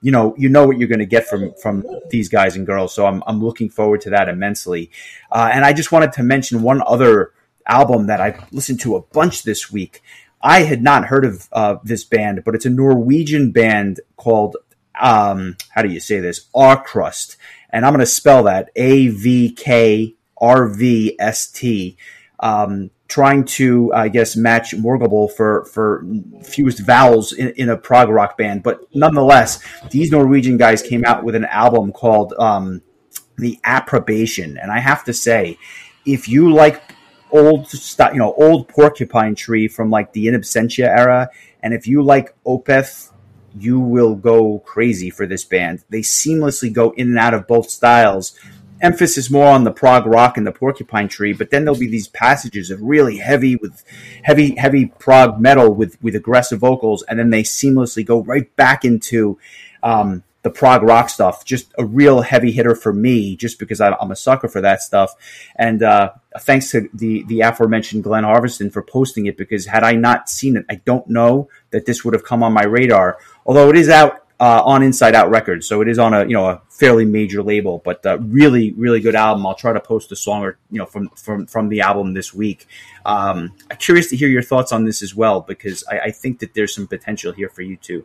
you 0.00 0.10
know, 0.10 0.34
you 0.36 0.48
know 0.48 0.66
what 0.66 0.78
you're 0.78 0.88
going 0.88 0.98
to 0.98 1.06
get 1.06 1.28
from 1.28 1.54
from 1.62 1.86
these 2.10 2.28
guys 2.28 2.56
and 2.56 2.66
girls. 2.66 2.92
So 2.92 3.06
I'm 3.06 3.22
I'm 3.26 3.42
looking 3.42 3.70
forward 3.70 4.00
to 4.02 4.10
that 4.10 4.28
immensely. 4.28 4.90
Uh, 5.30 5.48
and 5.52 5.64
I 5.64 5.72
just 5.72 5.92
wanted 5.92 6.12
to 6.14 6.24
mention 6.24 6.62
one 6.62 6.82
other 6.84 7.32
album 7.68 8.06
that 8.06 8.20
I 8.20 8.44
listened 8.50 8.80
to 8.80 8.96
a 8.96 9.02
bunch 9.02 9.42
this 9.42 9.70
week. 9.70 10.02
I 10.40 10.62
had 10.62 10.82
not 10.82 11.06
heard 11.06 11.24
of 11.24 11.48
uh, 11.52 11.76
this 11.84 12.04
band, 12.04 12.42
but 12.44 12.54
it's 12.54 12.66
a 12.66 12.70
Norwegian 12.70 13.50
band 13.50 14.00
called 14.16 14.56
um, 15.00 15.56
how 15.70 15.82
do 15.82 15.88
you 15.88 16.00
say 16.00 16.20
this? 16.20 16.48
Avrst, 16.54 17.36
and 17.70 17.84
I'm 17.84 17.92
going 17.92 18.00
to 18.00 18.06
spell 18.06 18.44
that 18.44 18.70
A 18.76 19.08
V 19.08 19.52
K 19.52 20.14
R 20.40 20.68
V 20.68 21.16
S 21.18 21.50
T. 21.50 21.96
Um, 22.40 22.90
trying 23.08 23.44
to, 23.44 23.92
I 23.94 24.08
guess, 24.08 24.36
match 24.36 24.72
Morgable 24.72 25.32
for 25.32 25.64
for 25.66 26.04
fused 26.44 26.80
vowels 26.80 27.32
in, 27.32 27.48
in, 27.50 27.68
a 27.68 27.76
prog 27.76 28.10
rock 28.10 28.36
band, 28.36 28.62
but 28.62 28.82
nonetheless, 28.94 29.60
these 29.90 30.12
Norwegian 30.12 30.56
guys 30.56 30.82
came 30.82 31.04
out 31.04 31.24
with 31.24 31.34
an 31.34 31.46
album 31.46 31.92
called 31.92 32.34
um, 32.38 32.82
"The 33.36 33.58
Approbation," 33.64 34.56
and 34.58 34.70
I 34.70 34.78
have 34.78 35.04
to 35.04 35.12
say, 35.12 35.58
if 36.04 36.28
you 36.28 36.52
like 36.52 36.87
old 37.32 37.72
you 37.72 38.18
know 38.18 38.34
old 38.34 38.68
porcupine 38.68 39.34
tree 39.34 39.68
from 39.68 39.90
like 39.90 40.12
the 40.12 40.28
in 40.28 40.34
absentia 40.34 40.86
era. 40.86 41.30
And 41.62 41.74
if 41.74 41.86
you 41.86 42.02
like 42.02 42.34
opeth 42.44 43.12
you 43.56 43.80
will 43.80 44.14
go 44.14 44.60
crazy 44.60 45.10
for 45.10 45.26
this 45.26 45.44
band. 45.44 45.82
They 45.88 46.00
seamlessly 46.00 46.72
go 46.72 46.90
in 46.90 47.08
and 47.08 47.18
out 47.18 47.34
of 47.34 47.46
both 47.46 47.70
styles. 47.70 48.38
Emphasis 48.80 49.30
more 49.30 49.48
on 49.48 49.64
the 49.64 49.72
prog 49.72 50.06
rock 50.06 50.36
and 50.36 50.46
the 50.46 50.52
porcupine 50.52 51.08
tree 51.08 51.32
but 51.32 51.50
then 51.50 51.64
there'll 51.64 51.78
be 51.78 51.88
these 51.88 52.06
passages 52.06 52.70
of 52.70 52.80
really 52.80 53.16
heavy 53.16 53.56
with 53.56 53.82
heavy 54.22 54.54
heavy 54.54 54.86
prog 54.86 55.40
metal 55.40 55.74
with 55.74 56.00
with 56.00 56.14
aggressive 56.14 56.60
vocals 56.60 57.02
and 57.02 57.18
then 57.18 57.30
they 57.30 57.42
seamlessly 57.42 58.06
go 58.06 58.22
right 58.22 58.54
back 58.54 58.84
into 58.84 59.36
um, 59.82 60.22
the 60.48 60.58
prog 60.58 60.82
rock 60.82 61.10
stuff. 61.10 61.44
Just 61.44 61.72
a 61.78 61.84
real 61.84 62.22
heavy 62.22 62.50
hitter 62.52 62.74
for 62.74 62.92
me, 62.92 63.36
just 63.36 63.58
because 63.58 63.80
I'm 63.80 64.10
a 64.10 64.16
sucker 64.16 64.48
for 64.48 64.60
that 64.62 64.82
stuff. 64.82 65.14
And 65.56 65.82
uh, 65.82 66.12
thanks 66.40 66.70
to 66.70 66.88
the 66.94 67.24
the 67.24 67.40
aforementioned 67.42 68.04
Glenn 68.04 68.24
Harveston 68.24 68.70
for 68.70 68.82
posting 68.82 69.26
it, 69.26 69.36
because 69.36 69.66
had 69.66 69.84
I 69.84 69.92
not 69.92 70.28
seen 70.28 70.56
it, 70.56 70.64
I 70.70 70.76
don't 70.76 71.08
know 71.08 71.48
that 71.70 71.86
this 71.86 72.04
would 72.04 72.14
have 72.14 72.24
come 72.24 72.42
on 72.42 72.52
my 72.52 72.64
radar. 72.64 73.18
Although 73.44 73.68
it 73.68 73.76
is 73.76 73.88
out 73.88 74.24
uh, 74.40 74.62
on 74.64 74.82
Inside 74.82 75.14
Out 75.14 75.30
Records, 75.30 75.66
so 75.66 75.82
it 75.82 75.88
is 75.88 75.98
on 75.98 76.14
a 76.14 76.22
you 76.22 76.32
know 76.32 76.46
a 76.46 76.62
fairly 76.70 77.04
major 77.04 77.42
label, 77.42 77.82
but 77.84 78.04
uh, 78.06 78.18
really 78.20 78.72
really 78.72 79.00
good 79.00 79.14
album. 79.14 79.46
I'll 79.46 79.54
try 79.54 79.74
to 79.74 79.80
post 79.80 80.12
a 80.12 80.16
song 80.16 80.42
or 80.42 80.58
you 80.70 80.78
know 80.78 80.86
from 80.86 81.10
from 81.10 81.46
from 81.46 81.68
the 81.68 81.82
album 81.82 82.14
this 82.14 82.32
week. 82.32 82.66
Um, 83.04 83.52
I'm 83.70 83.76
curious 83.76 84.08
to 84.10 84.16
hear 84.16 84.28
your 84.28 84.42
thoughts 84.42 84.72
on 84.72 84.84
this 84.84 85.02
as 85.02 85.14
well 85.14 85.42
because 85.42 85.84
I, 85.90 85.98
I 86.00 86.10
think 86.10 86.38
that 86.38 86.54
there's 86.54 86.74
some 86.74 86.86
potential 86.86 87.32
here 87.32 87.50
for 87.50 87.62
you 87.62 87.76
too. 87.76 88.04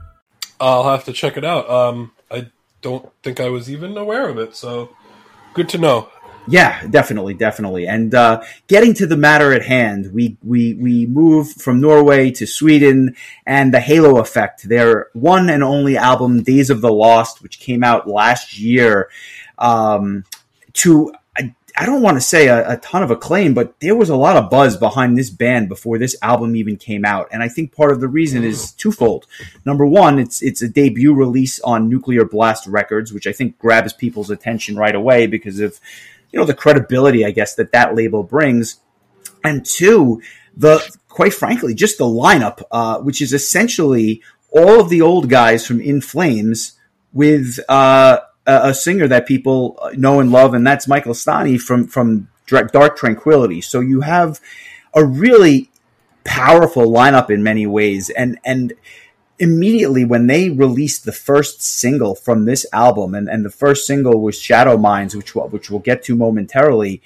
I'll 0.61 0.89
have 0.89 1.03
to 1.05 1.13
check 1.13 1.37
it 1.37 1.43
out. 1.43 1.69
Um, 1.69 2.11
I 2.29 2.47
don't 2.81 3.09
think 3.23 3.39
I 3.39 3.49
was 3.49 3.69
even 3.69 3.97
aware 3.97 4.29
of 4.29 4.37
it, 4.37 4.55
so 4.55 4.95
good 5.53 5.67
to 5.69 5.77
know. 5.77 6.09
Yeah, 6.47 6.85
definitely, 6.87 7.35
definitely. 7.35 7.87
And 7.87 8.15
uh, 8.15 8.41
getting 8.67 8.93
to 8.95 9.05
the 9.05 9.17
matter 9.17 9.53
at 9.53 9.63
hand, 9.63 10.11
we 10.11 10.37
we 10.43 10.73
we 10.73 11.05
move 11.05 11.51
from 11.51 11.79
Norway 11.79 12.31
to 12.31 12.47
Sweden 12.47 13.15
and 13.45 13.73
the 13.73 13.79
Halo 13.79 14.19
Effect, 14.19 14.67
their 14.67 15.09
one 15.13 15.49
and 15.49 15.63
only 15.63 15.97
album, 15.97 16.41
Days 16.41 16.69
of 16.69 16.81
the 16.81 16.91
Lost, 16.91 17.43
which 17.43 17.59
came 17.59 17.83
out 17.83 18.07
last 18.07 18.57
year, 18.57 19.09
um, 19.59 20.23
to 20.73 21.13
I 21.77 21.85
don't 21.85 22.01
want 22.01 22.17
to 22.17 22.21
say 22.21 22.47
a, 22.47 22.73
a, 22.73 22.77
ton 22.77 23.03
of 23.03 23.11
acclaim, 23.11 23.53
but 23.53 23.79
there 23.79 23.95
was 23.95 24.09
a 24.09 24.15
lot 24.15 24.35
of 24.35 24.49
buzz 24.49 24.77
behind 24.77 25.17
this 25.17 25.29
band 25.29 25.69
before 25.69 25.97
this 25.97 26.15
album 26.21 26.55
even 26.55 26.77
came 26.77 27.05
out, 27.05 27.29
and 27.31 27.41
I 27.41 27.47
think 27.47 27.75
part 27.75 27.91
of 27.91 28.01
the 28.01 28.07
reason 28.07 28.43
is 28.43 28.71
twofold. 28.73 29.27
Number 29.65 29.85
one, 29.85 30.19
it's 30.19 30.41
it's 30.41 30.61
a 30.61 30.67
debut 30.67 31.13
release 31.13 31.59
on 31.61 31.89
Nuclear 31.89 32.25
Blast 32.25 32.67
Records, 32.67 33.13
which 33.13 33.27
I 33.27 33.31
think 33.31 33.57
grabs 33.57 33.93
people's 33.93 34.29
attention 34.29 34.75
right 34.75 34.95
away 34.95 35.27
because 35.27 35.59
of 35.59 35.79
you 36.31 36.39
know 36.39 36.45
the 36.45 36.53
credibility, 36.53 37.25
I 37.25 37.31
guess, 37.31 37.55
that 37.55 37.71
that 37.71 37.95
label 37.95 38.23
brings, 38.23 38.79
and 39.43 39.65
two, 39.65 40.21
the 40.55 40.79
quite 41.09 41.33
frankly, 41.33 41.73
just 41.73 41.97
the 41.97 42.05
lineup, 42.05 42.61
uh, 42.71 42.99
which 42.99 43.21
is 43.21 43.33
essentially 43.33 44.21
all 44.49 44.81
of 44.81 44.89
the 44.89 45.01
old 45.01 45.29
guys 45.29 45.65
from 45.65 45.79
In 45.79 46.01
Flames 46.01 46.73
with. 47.13 47.59
Uh, 47.69 48.19
a, 48.45 48.73
singer 48.73 49.07
that 49.07 49.27
people 49.27 49.79
know 49.93 50.19
and 50.19 50.31
love, 50.31 50.53
and 50.53 50.65
that's 50.65 50.87
Michael 50.87 51.13
Stanne 51.13 51.59
from 51.59 51.87
from 51.87 52.27
Dark 52.47 52.97
Tranquillity. 52.97 53.61
So 53.61 53.79
you 53.79 54.01
have 54.01 54.39
a 54.93 55.05
really 55.05 55.69
powerful 56.23 56.91
lineup 56.91 57.29
in 57.29 57.43
many 57.43 57.67
ways, 57.67 58.09
and 58.09 58.39
and 58.43 58.73
immediately 59.39 60.05
when 60.05 60.27
they 60.27 60.49
released 60.49 61.03
the 61.03 61.11
first 61.11 61.61
single 61.63 62.13
from 62.13 62.45
this 62.45 62.65
album, 62.71 63.15
and, 63.15 63.27
and 63.27 63.43
the 63.43 63.49
first 63.49 63.87
single 63.87 64.21
was 64.21 64.39
Shadow 64.39 64.77
Minds, 64.77 65.15
which 65.15 65.35
which 65.35 65.69
we'll 65.69 65.79
get 65.79 66.03
to 66.03 66.15
momentarily. 66.15 67.01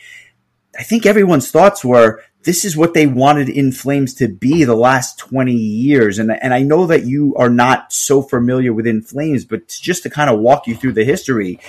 I 0.77 0.83
think 0.83 1.05
everyone's 1.05 1.51
thoughts 1.51 1.85
were 1.85 2.21
this 2.45 2.63
is 2.63 2.77
what 2.77 2.93
they 2.93 3.07
wanted 3.07 3.49
In 3.49 3.71
Flames 3.71 4.13
to 4.15 4.27
be 4.27 4.63
the 4.63 4.75
last 4.75 5.17
20 5.17 5.51
years. 5.51 6.19
And, 6.19 6.31
and 6.31 6.53
I 6.53 6.61
know 6.61 6.85
that 6.85 7.03
you 7.03 7.35
are 7.37 7.49
not 7.49 7.91
so 7.91 8.21
familiar 8.21 8.71
with 8.71 8.85
In 8.85 9.01
Flames, 9.01 9.45
but 9.45 9.67
just 9.67 10.03
to 10.03 10.11
kind 10.11 10.29
of 10.29 10.39
walk 10.39 10.67
you 10.67 10.75
through 10.75 10.93
the 10.93 11.03
history, 11.03 11.59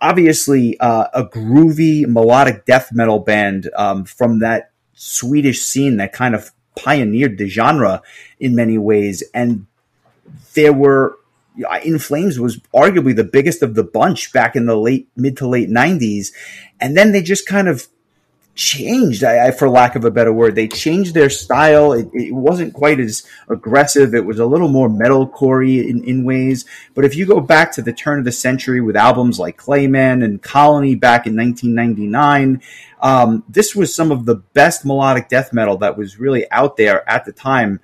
obviously 0.00 0.78
uh, 0.78 1.08
a 1.12 1.24
groovy 1.24 2.06
melodic 2.06 2.64
death 2.64 2.92
metal 2.92 3.18
band 3.18 3.68
um, 3.76 4.04
from 4.04 4.38
that 4.38 4.70
Swedish 4.94 5.62
scene 5.62 5.96
that 5.96 6.12
kind 6.12 6.36
of 6.36 6.52
pioneered 6.76 7.36
the 7.36 7.48
genre 7.48 8.00
in 8.38 8.54
many 8.54 8.78
ways. 8.78 9.24
And 9.34 9.66
there 10.54 10.72
were 10.72 11.18
in 11.82 11.98
Flames 11.98 12.38
was 12.38 12.58
arguably 12.72 13.16
the 13.16 13.24
biggest 13.24 13.62
of 13.64 13.74
the 13.74 13.82
bunch 13.82 14.32
back 14.32 14.54
in 14.54 14.66
the 14.66 14.76
late 14.76 15.08
mid 15.16 15.36
to 15.38 15.48
late 15.48 15.68
'90s, 15.68 16.28
and 16.80 16.96
then 16.96 17.10
they 17.10 17.20
just 17.20 17.48
kind 17.48 17.66
of 17.66 17.88
changed, 18.58 19.22
I, 19.22 19.46
I, 19.46 19.50
for 19.52 19.70
lack 19.70 19.94
of 19.94 20.04
a 20.04 20.10
better 20.10 20.32
word. 20.32 20.56
They 20.56 20.66
changed 20.66 21.14
their 21.14 21.30
style. 21.30 21.92
It, 21.92 22.10
it, 22.12 22.34
wasn't 22.34 22.74
quite 22.74 22.98
as 22.98 23.24
aggressive. 23.48 24.16
It 24.16 24.26
was 24.26 24.40
a 24.40 24.46
little 24.46 24.66
more 24.66 24.88
metalcore 24.88 25.88
in, 25.88 26.02
in 26.02 26.24
ways. 26.24 26.64
But 26.92 27.04
if 27.04 27.14
you 27.14 27.24
go 27.24 27.40
back 27.40 27.70
to 27.72 27.82
the 27.82 27.92
turn 27.92 28.18
of 28.18 28.24
the 28.24 28.32
century 28.32 28.80
with 28.80 28.96
albums 28.96 29.38
like 29.38 29.56
Clayman 29.56 30.24
and 30.24 30.42
Colony 30.42 30.96
back 30.96 31.24
in 31.24 31.36
1999, 31.36 32.60
um, 33.00 33.44
this 33.48 33.76
was 33.76 33.94
some 33.94 34.10
of 34.10 34.26
the 34.26 34.34
best 34.34 34.84
melodic 34.84 35.28
death 35.28 35.52
metal 35.52 35.76
that 35.78 35.96
was 35.96 36.18
really 36.18 36.50
out 36.50 36.76
there 36.76 37.08
at 37.08 37.24
the 37.24 37.32
time. 37.32 37.78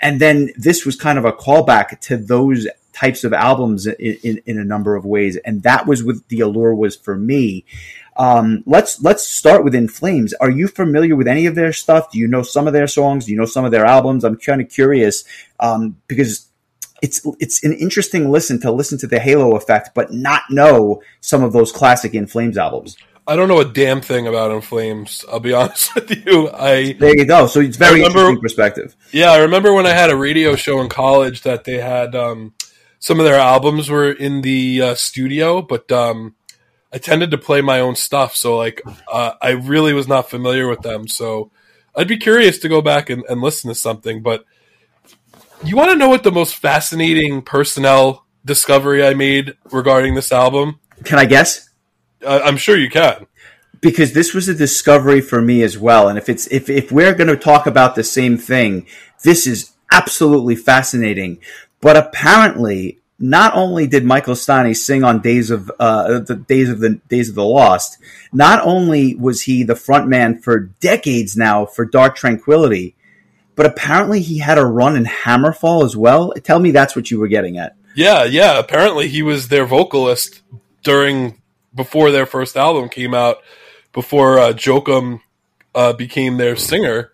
And 0.00 0.20
then 0.20 0.50
this 0.56 0.84
was 0.84 0.96
kind 0.96 1.16
of 1.16 1.24
a 1.24 1.32
callback 1.32 2.00
to 2.00 2.16
those 2.16 2.66
types 2.92 3.22
of 3.22 3.32
albums 3.32 3.86
in, 3.86 4.18
in, 4.24 4.42
in 4.46 4.58
a 4.58 4.64
number 4.64 4.96
of 4.96 5.04
ways. 5.04 5.36
And 5.36 5.62
that 5.62 5.86
was 5.86 6.02
what 6.02 6.16
the 6.26 6.40
allure 6.40 6.74
was 6.74 6.96
for 6.96 7.16
me. 7.16 7.64
Um, 8.16 8.62
let's 8.66 9.00
let's 9.02 9.26
start 9.26 9.64
with 9.64 9.74
In 9.74 9.88
Flames. 9.88 10.34
Are 10.34 10.50
you 10.50 10.68
familiar 10.68 11.16
with 11.16 11.28
any 11.28 11.46
of 11.46 11.54
their 11.54 11.72
stuff? 11.72 12.10
Do 12.10 12.18
you 12.18 12.28
know 12.28 12.42
some 12.42 12.66
of 12.66 12.72
their 12.72 12.86
songs? 12.86 13.26
Do 13.26 13.32
you 13.32 13.38
know 13.38 13.46
some 13.46 13.64
of 13.64 13.70
their 13.70 13.86
albums? 13.86 14.24
I'm 14.24 14.36
kind 14.36 14.60
of 14.60 14.68
curious 14.68 15.24
um, 15.60 15.96
because 16.08 16.48
it's 17.00 17.26
it's 17.40 17.64
an 17.64 17.72
interesting 17.72 18.30
listen 18.30 18.60
to 18.60 18.70
listen 18.70 18.98
to 18.98 19.06
the 19.06 19.18
Halo 19.18 19.56
Effect, 19.56 19.90
but 19.94 20.12
not 20.12 20.42
know 20.50 21.02
some 21.20 21.42
of 21.42 21.52
those 21.52 21.72
classic 21.72 22.14
In 22.14 22.26
Flames 22.26 22.58
albums. 22.58 22.96
I 23.26 23.36
don't 23.36 23.48
know 23.48 23.60
a 23.60 23.64
damn 23.64 24.00
thing 24.00 24.26
about 24.26 24.50
In 24.50 24.60
Flames. 24.60 25.24
I'll 25.30 25.40
be 25.40 25.52
honest 25.54 25.94
with 25.94 26.10
you. 26.10 26.50
I 26.50 26.92
there 26.92 27.16
you 27.16 27.24
go. 27.24 27.46
So 27.46 27.60
it's 27.60 27.76
very 27.76 28.00
remember, 28.00 28.18
interesting 28.18 28.40
perspective. 28.40 28.96
Yeah, 29.10 29.32
I 29.32 29.38
remember 29.38 29.72
when 29.72 29.86
I 29.86 29.92
had 29.92 30.10
a 30.10 30.16
radio 30.16 30.54
show 30.54 30.80
in 30.80 30.88
college 30.88 31.42
that 31.42 31.64
they 31.64 31.78
had 31.78 32.14
um, 32.14 32.52
some 32.98 33.18
of 33.18 33.24
their 33.24 33.38
albums 33.38 33.88
were 33.88 34.12
in 34.12 34.42
the 34.42 34.82
uh, 34.82 34.94
studio, 34.94 35.62
but 35.62 35.90
um, 35.90 36.36
I 36.92 36.98
tended 36.98 37.30
to 37.30 37.38
play 37.38 37.62
my 37.62 37.80
own 37.80 37.96
stuff, 37.96 38.36
so 38.36 38.56
like 38.56 38.82
uh, 39.10 39.32
I 39.40 39.50
really 39.50 39.94
was 39.94 40.06
not 40.06 40.28
familiar 40.28 40.68
with 40.68 40.82
them. 40.82 41.08
So 41.08 41.50
I'd 41.96 42.08
be 42.08 42.18
curious 42.18 42.58
to 42.58 42.68
go 42.68 42.82
back 42.82 43.08
and, 43.10 43.24
and 43.28 43.40
listen 43.40 43.68
to 43.68 43.74
something. 43.74 44.22
But 44.22 44.44
you 45.64 45.76
want 45.76 45.90
to 45.90 45.96
know 45.96 46.08
what 46.08 46.22
the 46.22 46.32
most 46.32 46.56
fascinating 46.56 47.42
personnel 47.42 48.26
discovery 48.44 49.06
I 49.06 49.14
made 49.14 49.56
regarding 49.70 50.14
this 50.14 50.32
album? 50.32 50.80
Can 51.04 51.18
I 51.18 51.24
guess? 51.24 51.70
Uh, 52.24 52.40
I'm 52.44 52.56
sure 52.56 52.76
you 52.76 52.90
can. 52.90 53.26
Because 53.80 54.12
this 54.12 54.32
was 54.32 54.48
a 54.48 54.54
discovery 54.54 55.20
for 55.20 55.42
me 55.42 55.62
as 55.62 55.76
well, 55.76 56.08
and 56.08 56.16
if 56.16 56.28
it's 56.28 56.46
if 56.48 56.70
if 56.70 56.92
we're 56.92 57.14
going 57.14 57.26
to 57.26 57.36
talk 57.36 57.66
about 57.66 57.96
the 57.96 58.04
same 58.04 58.38
thing, 58.38 58.86
this 59.24 59.44
is 59.44 59.72
absolutely 59.90 60.54
fascinating. 60.54 61.38
But 61.80 61.96
apparently, 61.96 63.00
not 63.22 63.54
only 63.54 63.86
did 63.86 64.04
Michael 64.04 64.34
Stanne 64.34 64.74
sing 64.74 65.04
on 65.04 65.20
Days 65.20 65.50
of 65.50 65.70
uh, 65.78 66.18
the 66.18 66.34
Days 66.34 66.68
of 66.68 66.80
the 66.80 67.00
Days 67.08 67.28
of 67.28 67.36
the 67.36 67.44
Lost, 67.44 67.98
not 68.32 68.60
only 68.64 69.14
was 69.14 69.42
he 69.42 69.62
the 69.62 69.74
frontman 69.74 70.42
for 70.42 70.58
decades 70.80 71.36
now 71.36 71.64
for 71.64 71.84
Dark 71.84 72.16
Tranquillity, 72.16 72.96
but 73.54 73.64
apparently 73.64 74.20
he 74.20 74.38
had 74.38 74.58
a 74.58 74.66
run 74.66 74.96
in 74.96 75.04
Hammerfall 75.04 75.84
as 75.84 75.96
well. 75.96 76.32
Tell 76.42 76.58
me 76.58 76.72
that's 76.72 76.96
what 76.96 77.12
you 77.12 77.20
were 77.20 77.28
getting 77.28 77.58
at. 77.58 77.76
Yeah, 77.94 78.24
yeah. 78.24 78.58
Apparently 78.58 79.06
he 79.06 79.22
was 79.22 79.48
their 79.48 79.66
vocalist 79.66 80.42
during 80.82 81.40
before 81.72 82.10
their 82.10 82.26
first 82.26 82.56
album 82.56 82.88
came 82.88 83.14
out, 83.14 83.38
before 83.92 84.40
uh, 84.40 84.52
Joacim 84.52 85.20
uh, 85.76 85.92
became 85.92 86.38
their 86.38 86.56
singer. 86.56 87.11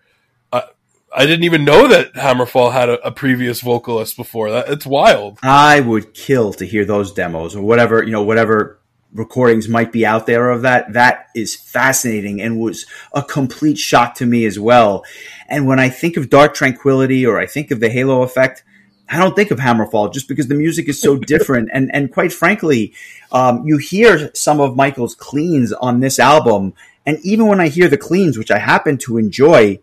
I 1.13 1.25
didn't 1.25 1.45
even 1.45 1.65
know 1.65 1.87
that 1.87 2.13
Hammerfall 2.13 2.71
had 2.71 2.89
a, 2.89 3.07
a, 3.07 3.11
previous 3.11 3.61
vocalist 3.61 4.15
before. 4.15 4.51
That 4.51 4.69
it's 4.69 4.85
wild. 4.85 5.39
I 5.41 5.79
would 5.79 6.13
kill 6.13 6.53
to 6.53 6.65
hear 6.65 6.85
those 6.85 7.13
demos 7.13 7.55
or 7.55 7.63
whatever 7.63 8.03
you 8.03 8.11
know, 8.11 8.23
whatever 8.23 8.79
recordings 9.13 9.67
might 9.67 9.91
be 9.91 10.05
out 10.05 10.27
there 10.27 10.49
of 10.49 10.61
that. 10.63 10.93
That 10.93 11.27
is 11.35 11.55
fascinating 11.55 12.41
and 12.41 12.59
was 12.59 12.85
a 13.13 13.23
complete 13.23 13.77
shock 13.77 14.15
to 14.15 14.25
me 14.25 14.45
as 14.45 14.59
well. 14.59 15.03
And 15.47 15.65
when 15.65 15.79
I 15.79 15.89
think 15.89 16.15
of 16.15 16.29
Dark 16.29 16.53
Tranquillity 16.53 17.25
or 17.25 17.39
I 17.39 17.47
think 17.47 17.71
of 17.71 17.79
the 17.79 17.89
Halo 17.89 18.21
Effect, 18.21 18.63
I 19.09 19.17
don't 19.17 19.35
think 19.35 19.49
of 19.49 19.57
Hammerfall 19.57 20.13
just 20.13 20.27
because 20.27 20.47
the 20.47 20.55
music 20.55 20.87
is 20.87 21.01
so 21.01 21.17
different. 21.33 21.69
and 21.73 21.93
and 21.93 22.13
quite 22.13 22.31
frankly, 22.31 22.93
um, 23.31 23.65
you 23.65 23.77
hear 23.77 24.31
some 24.35 24.59
of 24.59 24.75
Michael's 24.75 25.15
cleans 25.15 25.73
on 25.73 25.99
this 25.99 26.19
album, 26.19 26.73
and 27.05 27.17
even 27.23 27.47
when 27.47 27.59
I 27.59 27.69
hear 27.69 27.87
the 27.87 27.97
cleans, 27.97 28.37
which 28.37 28.51
I 28.51 28.59
happen 28.59 28.97
to 28.99 29.17
enjoy 29.17 29.79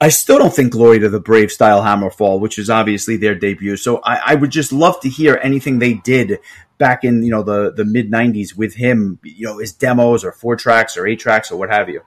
I 0.00 0.08
still 0.08 0.38
don't 0.38 0.54
think 0.54 0.72
Glory 0.72 0.98
to 0.98 1.08
the 1.08 1.20
Brave 1.20 1.50
style 1.50 1.82
Hammerfall, 1.82 2.40
which 2.40 2.58
is 2.58 2.70
obviously 2.70 3.16
their 3.16 3.34
debut. 3.34 3.76
So 3.76 4.00
I, 4.04 4.32
I, 4.32 4.34
would 4.34 4.50
just 4.50 4.72
love 4.72 5.00
to 5.00 5.08
hear 5.08 5.38
anything 5.42 5.78
they 5.78 5.94
did 5.94 6.38
back 6.78 7.04
in 7.04 7.22
you 7.22 7.30
know 7.30 7.42
the 7.42 7.72
the 7.72 7.84
mid 7.84 8.10
'90s 8.10 8.56
with 8.56 8.74
him, 8.74 9.18
you 9.22 9.46
know, 9.46 9.58
his 9.58 9.72
demos 9.72 10.24
or 10.24 10.32
four 10.32 10.56
tracks 10.56 10.96
or 10.96 11.06
eight 11.06 11.20
tracks 11.20 11.50
or 11.50 11.56
what 11.56 11.70
have 11.70 11.88
you. 11.88 12.02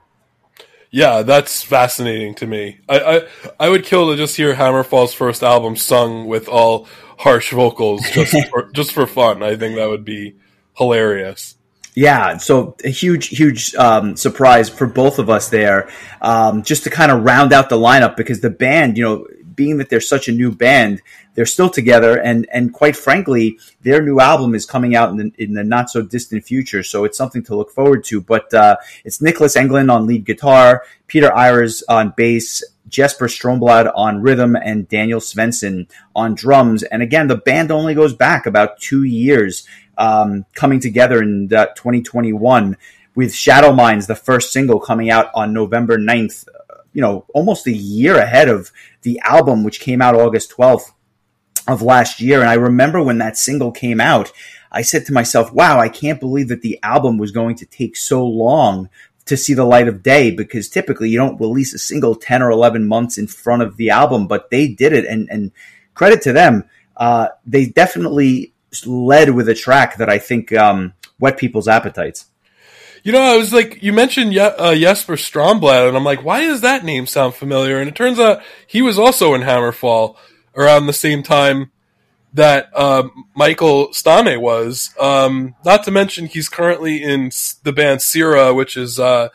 Yeah, 0.90 1.22
that's 1.22 1.62
fascinating 1.62 2.34
to 2.36 2.46
me. 2.46 2.80
I 2.88 3.00
I, 3.00 3.26
I 3.58 3.68
would 3.68 3.84
kill 3.84 4.10
to 4.10 4.16
just 4.16 4.36
hear 4.36 4.54
Hammerfall's 4.54 5.14
first 5.14 5.42
album 5.42 5.76
sung 5.76 6.26
with 6.26 6.48
all 6.48 6.86
harsh 7.18 7.52
vocals 7.52 8.02
just 8.10 8.34
for, 8.50 8.70
just 8.72 8.92
for 8.92 9.06
fun. 9.06 9.42
I 9.42 9.56
think 9.56 9.76
that 9.76 9.88
would 9.88 10.04
be 10.04 10.36
hilarious. 10.76 11.56
Yeah, 11.94 12.36
so 12.36 12.76
a 12.84 12.88
huge, 12.88 13.28
huge 13.28 13.74
um, 13.74 14.16
surprise 14.16 14.68
for 14.68 14.86
both 14.86 15.18
of 15.18 15.28
us 15.28 15.48
there. 15.48 15.90
Um, 16.22 16.62
just 16.62 16.84
to 16.84 16.90
kind 16.90 17.10
of 17.10 17.24
round 17.24 17.52
out 17.52 17.68
the 17.68 17.76
lineup 17.76 18.16
because 18.16 18.40
the 18.40 18.50
band, 18.50 18.96
you 18.96 19.04
know, 19.04 19.26
being 19.54 19.78
that 19.78 19.90
they're 19.90 20.00
such 20.00 20.28
a 20.28 20.32
new 20.32 20.52
band, 20.52 21.02
they're 21.34 21.46
still 21.46 21.68
together, 21.68 22.18
and 22.18 22.46
and 22.52 22.72
quite 22.72 22.96
frankly, 22.96 23.58
their 23.82 24.02
new 24.02 24.20
album 24.20 24.54
is 24.54 24.66
coming 24.66 24.94
out 24.94 25.10
in 25.10 25.16
the, 25.16 25.32
in 25.38 25.54
the 25.54 25.64
not 25.64 25.90
so 25.90 26.02
distant 26.02 26.44
future. 26.44 26.82
So 26.82 27.04
it's 27.04 27.18
something 27.18 27.42
to 27.44 27.56
look 27.56 27.70
forward 27.70 28.04
to. 28.04 28.20
But 28.20 28.52
uh, 28.54 28.76
it's 29.04 29.18
Niclas 29.18 29.56
Engelin 29.56 29.92
on 29.92 30.06
lead 30.06 30.24
guitar, 30.24 30.84
Peter 31.06 31.28
Iwers 31.30 31.82
on 31.88 32.14
bass, 32.16 32.64
Jesper 32.88 33.26
Stromblad 33.26 33.90
on 33.94 34.22
rhythm 34.22 34.56
and 34.56 34.88
Daniel 34.88 35.20
Svensson 35.20 35.88
on 36.14 36.34
drums. 36.34 36.82
And 36.82 37.02
again, 37.02 37.28
the 37.28 37.36
band 37.36 37.70
only 37.70 37.94
goes 37.94 38.14
back 38.14 38.46
about 38.46 38.80
two 38.80 39.04
years 39.04 39.66
um, 40.00 40.46
coming 40.54 40.80
together 40.80 41.22
in 41.22 41.48
2021 41.48 42.76
with 43.14 43.34
Shadow 43.34 43.72
Minds, 43.72 44.06
the 44.06 44.14
first 44.14 44.52
single 44.52 44.80
coming 44.80 45.10
out 45.10 45.30
on 45.34 45.52
November 45.52 45.98
9th, 45.98 46.48
you 46.92 47.02
know, 47.02 47.26
almost 47.34 47.66
a 47.66 47.72
year 47.72 48.16
ahead 48.16 48.48
of 48.48 48.72
the 49.02 49.20
album, 49.24 49.62
which 49.62 49.78
came 49.78 50.00
out 50.00 50.14
August 50.14 50.52
12th 50.52 50.92
of 51.68 51.82
last 51.82 52.20
year. 52.20 52.40
And 52.40 52.48
I 52.48 52.54
remember 52.54 53.02
when 53.02 53.18
that 53.18 53.36
single 53.36 53.70
came 53.70 54.00
out, 54.00 54.32
I 54.72 54.82
said 54.82 55.04
to 55.06 55.12
myself, 55.12 55.52
wow, 55.52 55.78
I 55.78 55.88
can't 55.88 56.20
believe 56.20 56.48
that 56.48 56.62
the 56.62 56.80
album 56.82 57.18
was 57.18 57.30
going 57.30 57.56
to 57.56 57.66
take 57.66 57.96
so 57.96 58.26
long 58.26 58.88
to 59.26 59.36
see 59.36 59.52
the 59.52 59.64
light 59.64 59.86
of 59.86 60.02
day 60.02 60.30
because 60.30 60.68
typically 60.68 61.10
you 61.10 61.18
don't 61.18 61.40
release 61.40 61.74
a 61.74 61.78
single 61.78 62.14
10 62.14 62.42
or 62.42 62.50
11 62.50 62.86
months 62.86 63.18
in 63.18 63.26
front 63.26 63.62
of 63.62 63.76
the 63.76 63.90
album, 63.90 64.26
but 64.26 64.50
they 64.50 64.66
did 64.66 64.92
it. 64.92 65.04
And, 65.04 65.28
and 65.30 65.52
credit 65.94 66.22
to 66.22 66.32
them. 66.32 66.64
Uh, 66.96 67.28
they 67.44 67.66
definitely 67.66 68.54
led 68.86 69.30
with 69.30 69.48
a 69.48 69.54
track 69.54 69.96
that 69.98 70.08
I 70.08 70.18
think 70.18 70.52
um, 70.52 70.94
people's 71.36 71.68
appetites. 71.68 72.26
You 73.02 73.12
know, 73.12 73.20
I 73.20 73.36
was 73.36 73.52
like, 73.52 73.82
you 73.82 73.92
mentioned 73.92 74.36
uh, 74.36 74.74
Jesper 74.74 75.16
Stromblad, 75.16 75.88
and 75.88 75.96
I'm 75.96 76.04
like, 76.04 76.22
why 76.22 76.42
does 76.42 76.60
that 76.60 76.84
name 76.84 77.06
sound 77.06 77.34
familiar? 77.34 77.78
And 77.78 77.88
it 77.88 77.94
turns 77.94 78.20
out 78.20 78.42
he 78.66 78.82
was 78.82 78.98
also 78.98 79.32
in 79.34 79.40
Hammerfall 79.40 80.16
around 80.54 80.86
the 80.86 80.92
same 80.92 81.22
time 81.22 81.70
that 82.34 82.76
um, 82.78 83.26
Michael 83.34 83.92
Stanne 83.92 84.40
was. 84.40 84.94
Um, 85.00 85.54
not 85.64 85.84
to 85.84 85.90
mention, 85.90 86.26
he's 86.26 86.48
currently 86.48 87.02
in 87.02 87.30
the 87.62 87.72
band 87.72 88.00
Cyhra, 88.00 88.54
which 88.54 88.76
is 88.76 89.00
uh, 89.00 89.30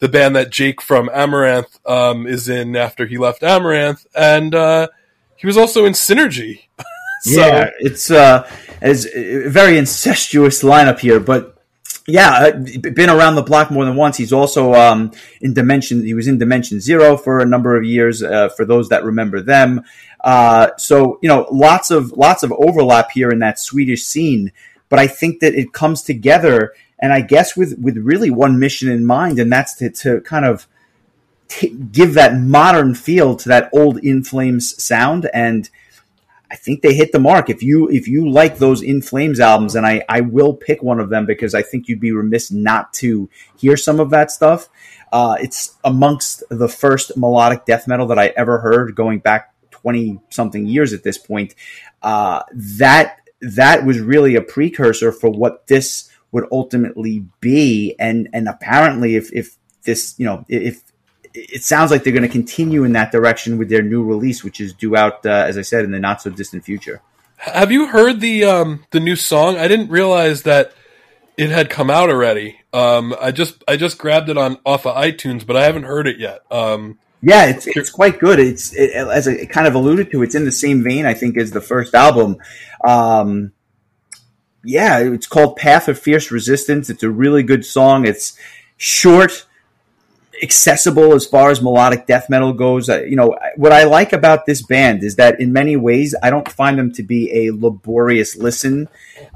the 0.00 0.08
band 0.08 0.36
that 0.36 0.50
Jake 0.50 0.82
from 0.82 1.08
Amaranthe 1.08 1.78
um, 1.88 2.26
is 2.26 2.48
in 2.48 2.76
after 2.76 3.06
he 3.06 3.16
left 3.16 3.42
Amaranthe, 3.42 4.06
and 4.14 4.54
uh, 4.54 4.88
he 5.36 5.46
was 5.46 5.56
also 5.56 5.84
in 5.84 5.92
Sinergy. 5.92 6.64
so, 7.24 7.40
yeah, 7.40 7.70
it's 7.80 8.10
uh, 8.10 8.48
as 8.80 9.06
a 9.14 9.48
very 9.48 9.78
incestuous 9.78 10.62
lineup 10.62 10.98
here, 10.98 11.18
but 11.18 11.54
yeah, 12.06 12.30
uh, 12.32 12.52
been 12.90 13.08
around 13.08 13.34
the 13.34 13.42
block 13.42 13.70
more 13.70 13.84
than 13.86 13.96
once. 13.96 14.18
He's 14.18 14.32
also 14.32 14.74
um, 14.74 15.12
in 15.40 15.54
Dimension. 15.54 16.04
He 16.04 16.12
was 16.12 16.28
in 16.28 16.36
Dimension 16.36 16.80
Zero 16.80 17.16
for 17.16 17.40
a 17.40 17.46
number 17.46 17.76
of 17.76 17.84
years. 17.84 18.22
Uh, 18.22 18.50
for 18.50 18.66
those 18.66 18.90
that 18.90 19.04
remember 19.04 19.40
them, 19.40 19.84
uh, 20.22 20.68
so 20.76 21.18
you 21.22 21.28
know, 21.28 21.46
lots 21.50 21.90
of 21.90 22.12
lots 22.12 22.42
of 22.42 22.52
overlap 22.52 23.10
here 23.12 23.30
in 23.30 23.38
that 23.38 23.58
Swedish 23.58 24.04
scene. 24.04 24.52
But 24.90 24.98
I 24.98 25.06
think 25.06 25.40
that 25.40 25.54
it 25.54 25.72
comes 25.72 26.02
together, 26.02 26.74
and 26.98 27.10
I 27.10 27.22
guess 27.22 27.56
with 27.56 27.78
with 27.78 27.96
really 27.96 28.30
one 28.30 28.58
mission 28.58 28.90
in 28.90 29.06
mind, 29.06 29.38
and 29.38 29.50
that's 29.50 29.74
to 29.76 29.88
to 29.88 30.20
kind 30.20 30.44
of 30.44 30.66
t- 31.48 31.70
give 31.70 32.12
that 32.14 32.36
modern 32.36 32.94
feel 32.94 33.34
to 33.36 33.48
that 33.48 33.70
old 33.72 33.98
In 33.98 34.22
Flames 34.22 34.82
sound 34.82 35.30
and 35.32 35.70
I 36.54 36.56
think 36.56 36.82
they 36.82 36.94
hit 36.94 37.10
the 37.10 37.18
mark. 37.18 37.50
If 37.50 37.64
you 37.64 37.90
if 37.90 38.06
you 38.06 38.30
like 38.30 38.58
those 38.58 38.80
In 38.80 39.02
Flames 39.02 39.40
albums, 39.40 39.74
and 39.74 39.84
I 39.84 40.04
I 40.08 40.20
will 40.20 40.54
pick 40.54 40.84
one 40.84 41.00
of 41.00 41.10
them 41.10 41.26
because 41.26 41.52
I 41.52 41.62
think 41.62 41.88
you'd 41.88 41.98
be 41.98 42.12
remiss 42.12 42.52
not 42.52 42.92
to 42.94 43.28
hear 43.56 43.76
some 43.76 43.98
of 43.98 44.10
that 44.10 44.30
stuff. 44.30 44.68
Uh, 45.12 45.36
it's 45.40 45.76
amongst 45.82 46.44
the 46.50 46.68
first 46.68 47.16
melodic 47.16 47.64
death 47.66 47.88
metal 47.88 48.06
that 48.06 48.20
I 48.20 48.28
ever 48.36 48.60
heard, 48.60 48.94
going 48.94 49.18
back 49.18 49.52
twenty 49.72 50.20
something 50.30 50.64
years 50.64 50.92
at 50.92 51.02
this 51.02 51.18
point. 51.18 51.56
Uh, 52.02 52.44
that 52.52 53.16
that 53.40 53.84
was 53.84 53.98
really 53.98 54.36
a 54.36 54.40
precursor 54.40 55.10
for 55.10 55.30
what 55.30 55.66
this 55.66 56.08
would 56.30 56.44
ultimately 56.52 57.26
be, 57.40 57.96
and 57.98 58.28
and 58.32 58.48
apparently, 58.48 59.16
if 59.16 59.32
if 59.32 59.56
this 59.82 60.14
you 60.18 60.24
know 60.24 60.44
if 60.48 60.83
it 61.34 61.64
sounds 61.64 61.90
like 61.90 62.04
they're 62.04 62.12
going 62.12 62.22
to 62.22 62.28
continue 62.28 62.84
in 62.84 62.92
that 62.92 63.10
direction 63.10 63.58
with 63.58 63.68
their 63.68 63.82
new 63.82 64.04
release, 64.04 64.44
which 64.44 64.60
is 64.60 64.72
due 64.72 64.96
out, 64.96 65.26
uh, 65.26 65.30
as 65.30 65.58
I 65.58 65.62
said, 65.62 65.84
in 65.84 65.90
the 65.90 65.98
not 65.98 66.22
so 66.22 66.30
distant 66.30 66.64
future. 66.64 67.02
Have 67.36 67.72
you 67.72 67.88
heard 67.88 68.20
the 68.20 68.44
um, 68.44 68.84
the 68.90 69.00
new 69.00 69.16
song? 69.16 69.58
I 69.58 69.68
didn't 69.68 69.90
realize 69.90 70.44
that 70.44 70.72
it 71.36 71.50
had 71.50 71.68
come 71.68 71.90
out 71.90 72.08
already. 72.08 72.60
Um, 72.72 73.14
I 73.20 73.32
just 73.32 73.62
I 73.66 73.76
just 73.76 73.98
grabbed 73.98 74.28
it 74.28 74.38
on 74.38 74.58
off 74.64 74.86
of 74.86 74.94
iTunes, 74.94 75.44
but 75.44 75.56
I 75.56 75.64
haven't 75.64 75.82
heard 75.82 76.06
it 76.06 76.18
yet. 76.18 76.40
Um, 76.50 76.98
yeah, 77.20 77.46
it's 77.46 77.66
it's 77.66 77.90
quite 77.90 78.20
good. 78.20 78.38
It's 78.38 78.72
it, 78.72 78.94
as 78.94 79.26
I 79.26 79.44
kind 79.46 79.66
of 79.66 79.74
alluded 79.74 80.12
to, 80.12 80.22
it's 80.22 80.34
in 80.34 80.44
the 80.44 80.52
same 80.52 80.84
vein, 80.84 81.04
I 81.04 81.14
think, 81.14 81.36
as 81.36 81.50
the 81.50 81.60
first 81.60 81.94
album. 81.94 82.36
Um, 82.86 83.52
yeah, 84.62 85.00
it's 85.00 85.26
called 85.26 85.56
Path 85.56 85.88
of 85.88 85.98
Fierce 85.98 86.30
Resistance. 86.30 86.88
It's 86.88 87.02
a 87.02 87.10
really 87.10 87.42
good 87.42 87.66
song. 87.66 88.06
It's 88.06 88.38
short 88.76 89.46
accessible 90.42 91.14
as 91.14 91.26
far 91.26 91.50
as 91.50 91.62
melodic 91.62 92.06
death 92.06 92.28
metal 92.28 92.52
goes. 92.52 92.88
Uh, 92.88 93.02
you 93.02 93.16
know, 93.16 93.36
what 93.56 93.72
I 93.72 93.84
like 93.84 94.12
about 94.12 94.46
this 94.46 94.62
band 94.62 95.02
is 95.02 95.16
that 95.16 95.40
in 95.40 95.52
many 95.52 95.76
ways, 95.76 96.14
I 96.22 96.30
don't 96.30 96.50
find 96.50 96.78
them 96.78 96.92
to 96.92 97.02
be 97.02 97.46
a 97.46 97.52
laborious 97.52 98.36
listen. 98.36 98.88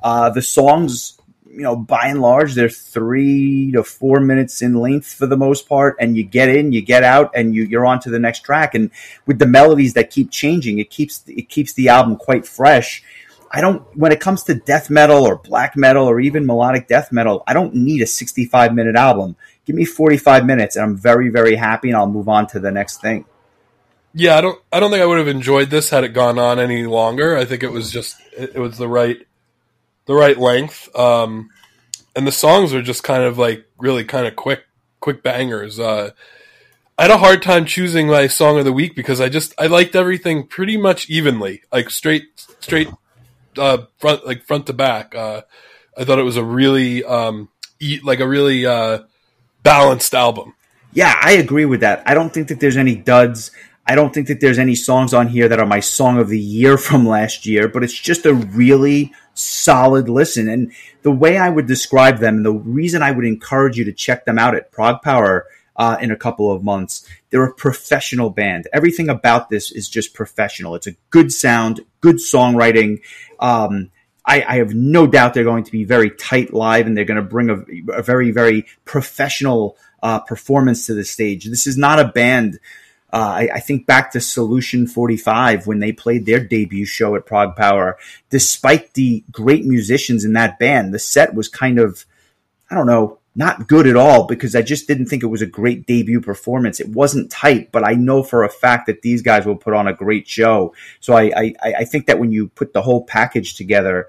Uh, 0.03 0.31
the 0.31 0.43
songs, 0.43 1.19
you 1.49 1.63
know, 1.63 1.77
by 1.77 2.07
and 2.07 2.21
large, 2.21 2.55
they're 2.55 2.69
three 2.69 3.73
to 3.73 3.83
four 3.83 4.21
minutes 4.21 4.63
in 4.63 4.75
length 4.75 5.13
for 5.13 5.27
the 5.27 5.37
most 5.37 5.69
part, 5.69 5.97
and 6.01 6.17
you 6.17 6.25
get 6.25 6.49
in, 6.49 6.73
you 6.73 6.83
get 6.83 7.05
out, 7.05 7.31
and 7.35 7.55
you, 7.55 7.65
you're 7.65 7.87
on 7.87 8.01
to 8.01 8.11
the 8.11 8.19
next 8.19 8.41
track. 8.41 8.75
And 8.75 8.91
with 9.27 9.39
the 9.39 9.47
melodies 9.47 9.95
that 9.95 10.11
keep 10.11 10.31
changing, 10.31 10.79
it 10.79 10.91
keeps 10.91 11.23
it 11.27 11.49
keeps 11.49 11.73
the 11.73 11.89
album 11.89 12.17
quite 12.17 12.47
fresh. 12.47 13.03
I 13.51 13.61
don't 13.61 13.83
when 13.97 14.13
it 14.13 14.21
comes 14.21 14.43
to 14.45 14.55
death 14.55 14.91
metal 14.91 15.25
or 15.25 15.37
black 15.37 15.77
metal 15.77 16.07
or 16.07 16.21
even 16.21 16.47
melodic 16.47 16.89
death 16.89 17.13
metal, 17.13 17.43
I 17.47 17.55
don't 17.55 17.75
need 17.75 18.03
a 18.03 18.07
65 18.07 18.75
minute 18.75 18.97
album 18.97 19.37
give 19.69 19.77
me 19.77 19.85
45 19.85 20.47
minutes 20.47 20.77
and 20.77 20.85
I'm 20.85 20.97
very, 20.97 21.29
very 21.29 21.55
happy 21.55 21.89
and 21.91 21.97
I'll 21.97 22.09
move 22.09 22.27
on 22.27 22.47
to 22.49 22.59
the 22.59 22.71
next 22.71 23.03
thing. 23.03 23.27
Yeah, 24.15 24.39
I 24.39 24.41
don't 24.41 24.59
I 24.73 24.81
don't 24.81 24.91
think 24.91 25.03
I 25.03 25.07
would 25.07 25.19
have 25.19 25.29
enjoyed 25.29 25.69
this 25.69 25.91
had 25.91 26.05
it 26.05 26.15
gone 26.15 26.39
on 26.39 26.59
any 26.59 26.87
longer. 26.87 27.37
I 27.37 27.45
think 27.45 27.63
it 27.63 27.71
was 27.71 27.93
just 27.93 28.17
it, 28.37 28.59
was 28.59 28.79
the 28.79 28.89
right 28.89 29.19
the 30.07 30.15
right 30.15 30.39
length. 30.39 30.89
Um 30.97 31.51
and 32.17 32.27
the 32.27 32.33
songs 32.33 32.73
are 32.73 32.81
just 32.81 33.05
kind 33.05 33.23
of 33.23 33.37
like 33.37 33.67
really 33.77 34.05
kind 34.05 34.27
of 34.27 34.35
quick 34.35 34.65
quick 35.01 35.23
bangers. 35.23 35.79
Uh 35.79 36.13
I 36.97 37.03
had 37.03 37.11
a 37.11 37.19
hard 37.19 37.43
time 37.43 37.67
choosing 37.67 38.07
my 38.07 38.27
song 38.27 38.59
of 38.59 38.65
the 38.65 38.73
week 38.73 38.97
because 38.97 39.21
I 39.21 39.29
just 39.29 39.53
I 39.59 39.67
liked 39.67 39.95
everything 39.95 40.47
pretty 40.47 40.79
much 40.79 41.11
evenly, 41.11 41.61
like 41.71 41.91
straight 41.91 42.25
straight 42.59 42.89
uh 43.59 43.87
front 43.99 44.27
like 44.27 44.45
front 44.45 44.67
to 44.67 44.73
back. 44.73 45.15
Uh 45.15 45.43
I 45.97 46.05
thought 46.05 46.19
it 46.19 46.25
was 46.25 46.37
a 46.37 46.45
really 46.45 47.05
um 47.05 47.49
like 48.03 48.21
a 48.21 48.29
really 48.29 48.67
uh 48.67 49.01
balanced 49.63 50.15
album. 50.15 50.55
Yeah, 50.93 51.15
I 51.21 51.33
agree 51.33 51.67
with 51.67 51.81
that. 51.81 52.03
I 52.07 52.15
don't 52.15 52.33
think 52.33 52.49
that 52.49 52.61
there's 52.61 52.77
any 52.77 52.95
duds. 52.95 53.51
I 53.87 53.95
don't 53.95 54.13
think 54.13 54.29
that 54.29 54.41
there's 54.41 54.59
any 54.59 54.75
songs 54.75 55.15
on 55.15 55.29
here 55.29 55.49
that 55.49 55.59
are 55.59 55.67
my 55.67 55.81
song 55.81 56.19
of 56.19 56.29
the 56.29 56.39
year 56.39 56.77
from 56.79 57.07
last 57.07 57.47
year, 57.47 57.69
but 57.69 57.83
it's 57.83 57.99
just 57.99 58.27
a 58.27 58.35
really 58.35 59.13
solid 59.35 60.09
listen. 60.09 60.49
And 60.49 60.73
the 61.03 61.11
way 61.11 61.39
I 61.39 61.49
would 61.49 61.67
describe 61.67 62.19
them, 62.19 62.37
and 62.37 62.45
the 62.45 62.53
reason 62.53 63.03
I 63.03 63.13
would 63.13 63.25
encourage 63.25 63.79
you 63.79 63.85
to 63.85 63.93
check 63.93 64.25
them 64.25 64.39
out 64.39 64.55
at 64.55 64.73
ProgPower 64.73 65.43
uh, 65.77 65.97
in 66.01 66.11
a 66.11 66.17
couple 66.17 66.53
of 66.53 66.63
months, 66.63 67.09
they're 67.31 67.45
a 67.45 67.55
professional 67.55 68.31
band. 68.31 68.69
Everything 68.73 69.09
about 69.09 69.51
this 69.51 69.71
is 69.71 69.89
just 69.89 70.15
professional. 70.15 70.75
It's 70.75 70.87
a 70.87 70.97
good 71.11 71.33
sound, 71.33 71.81
good 72.01 72.17
songwriting. 72.17 73.01
Um, 73.39 73.91
I, 74.25 74.45
I, 74.47 74.57
have 74.57 74.75
no 74.75 75.07
doubt 75.07 75.35
they're 75.35 75.45
going 75.45 75.65
to 75.65 75.73
be 75.73 75.85
very 75.85 76.11
tight 76.11 76.53
live 76.53 76.87
and 76.87 76.97
they're 76.97 77.05
going 77.05 77.23
to 77.23 77.29
bring 77.29 77.51
a, 77.51 77.93
a 77.93 78.03
very, 78.03 78.31
very 78.31 78.67
professional 78.85 79.77
uh, 80.03 80.21
performance 80.21 80.87
to 80.87 80.95
the 80.95 81.05
stage. 81.05 81.47
This 81.47 81.67
is 81.67 81.77
not 81.77 81.99
a 81.99 82.09
band. 82.09 82.59
Uh, 83.11 83.17
I, 83.17 83.49
I, 83.55 83.61
think 83.61 83.87
back 83.87 84.13
to 84.13 84.21
Solution 84.21 84.87
45 84.87 85.67
when 85.67 85.79
they 85.79 85.93
played 85.93 86.27
their 86.27 86.45
debut 86.45 86.85
show 86.85 87.17
at 87.17 87.25
Prague 87.25 87.57
ProgPower. 87.57 87.95
Despite 88.29 88.93
the 88.93 89.25
great 89.31 89.65
musicians 89.65 90.27
in 90.27 90.35
that 90.35 90.59
band, 90.59 90.93
the 90.93 90.99
set 90.99 91.35
was 91.35 91.49
kind 91.49 91.79
of, 91.79 92.05
I 92.71 92.75
don't 92.75 92.87
know, 92.87 93.19
not 93.35 93.69
good 93.69 93.87
at 93.87 93.97
all 93.97 94.27
because 94.27 94.57
I 94.57 94.63
just 94.63 94.89
didn't 94.89 95.07
think 95.07 95.23
it 95.23 95.27
was 95.27 95.43
a 95.43 95.47
great 95.47 95.87
debut 95.87 96.21
performance. 96.21 96.81
It 96.81 96.89
wasn't 96.89 97.31
tight, 97.31 97.71
but 97.71 97.87
I 97.87 97.93
know 97.93 98.23
for 98.23 98.43
a 98.43 98.49
fact 98.49 98.87
that 98.87 99.03
these 99.03 99.23
guys 99.23 99.47
will 99.47 99.57
put 99.57 99.75
on 99.75 99.87
a 99.87 99.93
great 99.93 100.27
show. 100.27 100.75
So 101.01 101.17
I, 101.17 101.31
I, 101.37 101.55
I 101.63 101.85
think 101.85 102.07
that 102.07 102.19
when 102.19 102.33
you 102.33 102.49
put 102.49 102.73
the 102.73 102.83
whole 102.83 103.05
package 103.05 103.55
together, 103.55 104.09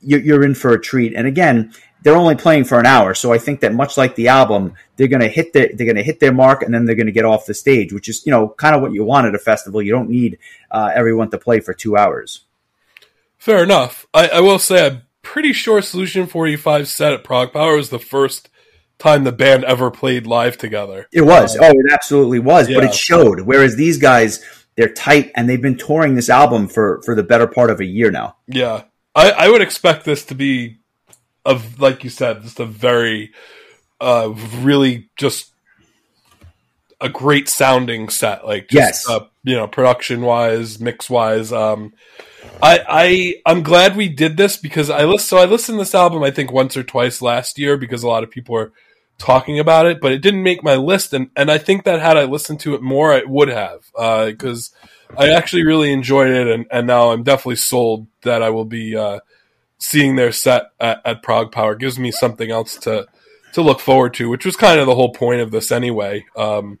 you're, 0.00 0.20
you're 0.20 0.44
in 0.44 0.54
for 0.54 0.72
a 0.72 0.80
treat. 0.80 1.14
And 1.14 1.26
again, 1.26 1.72
they're 2.02 2.16
only 2.16 2.36
playing 2.36 2.64
for 2.64 2.78
an 2.78 2.86
hour, 2.86 3.14
so 3.14 3.32
I 3.32 3.38
think 3.38 3.60
that 3.60 3.74
much 3.74 3.96
like 3.96 4.14
the 4.14 4.28
album, 4.28 4.74
they're 4.94 5.08
to 5.08 5.26
hit 5.26 5.52
their 5.52 5.70
they're 5.74 5.92
to 5.92 6.02
hit 6.04 6.20
their 6.20 6.32
mark, 6.32 6.62
and 6.62 6.72
then 6.72 6.84
they're 6.84 6.94
to 6.94 7.10
get 7.10 7.24
off 7.24 7.46
the 7.46 7.54
stage, 7.54 7.92
which 7.92 8.08
is 8.08 8.24
you 8.24 8.30
know 8.30 8.48
kind 8.48 8.76
of 8.76 8.82
what 8.82 8.92
you 8.92 9.02
want 9.02 9.26
at 9.26 9.34
a 9.34 9.40
festival. 9.40 9.82
You 9.82 9.90
don't 9.90 10.08
need 10.08 10.38
uh, 10.70 10.92
everyone 10.94 11.30
to 11.30 11.38
play 11.38 11.58
for 11.58 11.74
two 11.74 11.96
hours. 11.96 12.44
Fair 13.38 13.62
enough. 13.62 14.06
I, 14.14 14.28
I 14.28 14.40
will 14.40 14.60
say 14.60 14.86
I'm 14.86 15.02
pretty 15.26 15.52
sure 15.52 15.82
Solution 15.82 16.28
45 16.28 16.86
set 16.86 17.12
at 17.12 17.24
ProgPower 17.24 17.76
was 17.76 17.90
the 17.90 17.98
first 17.98 18.48
time 18.96 19.24
the 19.24 19.32
band 19.32 19.64
ever 19.64 19.90
played 19.90 20.24
live 20.24 20.56
together. 20.56 21.08
It 21.12 21.22
was. 21.22 21.56
Uh, 21.56 21.64
oh, 21.64 21.70
it 21.70 21.92
absolutely 21.92 22.38
was. 22.38 22.70
Yeah. 22.70 22.76
But 22.76 22.84
it 22.84 22.94
showed. 22.94 23.40
Whereas 23.40 23.74
these 23.74 23.98
guys, 23.98 24.44
they're 24.76 24.92
tight 24.92 25.32
and 25.34 25.48
they've 25.48 25.60
been 25.60 25.76
touring 25.76 26.14
this 26.14 26.30
album 26.30 26.68
for 26.68 27.02
for 27.04 27.16
the 27.16 27.24
better 27.24 27.48
part 27.48 27.70
of 27.70 27.80
a 27.80 27.84
year 27.84 28.12
now. 28.12 28.36
Yeah. 28.46 28.84
I, 29.16 29.30
I 29.32 29.48
would 29.48 29.62
expect 29.62 30.04
this 30.04 30.24
to 30.26 30.36
be 30.36 30.78
of 31.44 31.80
like 31.80 32.04
you 32.04 32.10
said, 32.10 32.42
just 32.42 32.60
a 32.60 32.64
very 32.64 33.32
uh 34.00 34.32
really 34.60 35.08
just 35.16 35.50
a 37.00 37.08
great 37.08 37.48
sounding 37.48 38.08
set. 38.10 38.46
Like 38.46 38.68
just, 38.68 39.08
yes. 39.08 39.10
Uh, 39.10 39.26
you 39.46 39.54
know, 39.54 39.68
production 39.68 40.22
wise, 40.22 40.80
mix 40.80 41.08
wise. 41.08 41.52
Um 41.52 41.94
I, 42.60 42.80
I 42.88 43.34
I'm 43.46 43.62
glad 43.62 43.96
we 43.96 44.08
did 44.08 44.36
this 44.36 44.56
because 44.56 44.90
I 44.90 45.04
list 45.04 45.28
so 45.28 45.38
I 45.38 45.44
listened 45.44 45.76
to 45.76 45.82
this 45.82 45.94
album 45.94 46.22
I 46.22 46.32
think 46.32 46.52
once 46.52 46.76
or 46.76 46.82
twice 46.82 47.22
last 47.22 47.58
year 47.58 47.76
because 47.76 48.02
a 48.02 48.08
lot 48.08 48.24
of 48.24 48.30
people 48.30 48.56
are 48.56 48.72
talking 49.18 49.58
about 49.58 49.86
it, 49.86 50.00
but 50.00 50.12
it 50.12 50.20
didn't 50.20 50.42
make 50.42 50.64
my 50.64 50.74
list 50.74 51.12
and, 51.12 51.30
and 51.36 51.50
I 51.50 51.58
think 51.58 51.84
that 51.84 52.00
had 52.00 52.16
I 52.16 52.24
listened 52.24 52.60
to 52.60 52.74
it 52.74 52.82
more 52.82 53.12
I 53.12 53.22
would 53.24 53.48
have 53.48 53.84
because 54.26 54.72
uh, 55.16 55.20
I 55.20 55.30
actually 55.30 55.64
really 55.64 55.92
enjoyed 55.92 56.30
it 56.30 56.48
and, 56.48 56.66
and 56.72 56.86
now 56.86 57.12
I'm 57.12 57.22
definitely 57.22 57.56
sold 57.56 58.08
that 58.22 58.42
I 58.42 58.50
will 58.50 58.64
be 58.64 58.96
uh, 58.96 59.20
seeing 59.78 60.16
their 60.16 60.32
set 60.32 60.70
at, 60.80 61.00
at 61.04 61.22
ProgPower 61.22 61.74
it 61.74 61.78
gives 61.78 62.00
me 62.00 62.10
something 62.10 62.50
else 62.50 62.76
to 62.78 63.06
to 63.52 63.62
look 63.62 63.80
forward 63.80 64.12
to, 64.14 64.28
which 64.28 64.44
was 64.44 64.56
kind 64.56 64.80
of 64.80 64.86
the 64.86 64.94
whole 64.94 65.12
point 65.12 65.40
of 65.40 65.50
this 65.50 65.70
anyway. 65.70 66.26
Um, 66.36 66.78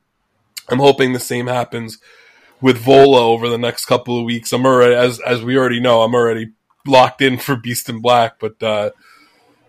I'm 0.68 0.80
hoping 0.80 1.12
the 1.12 1.20
same 1.20 1.46
happens 1.46 1.98
with 2.60 2.78
Vola 2.78 3.20
over 3.20 3.48
the 3.48 3.58
next 3.58 3.86
couple 3.86 4.18
of 4.18 4.24
weeks. 4.24 4.52
I'm 4.52 4.66
already, 4.66 4.94
as 4.94 5.20
as 5.20 5.42
we 5.42 5.56
already 5.56 5.80
know, 5.80 6.02
I'm 6.02 6.14
already 6.14 6.52
locked 6.86 7.22
in 7.22 7.38
for 7.38 7.56
Beast 7.56 7.88
in 7.88 8.00
Black. 8.00 8.38
But 8.38 8.62
uh, 8.62 8.90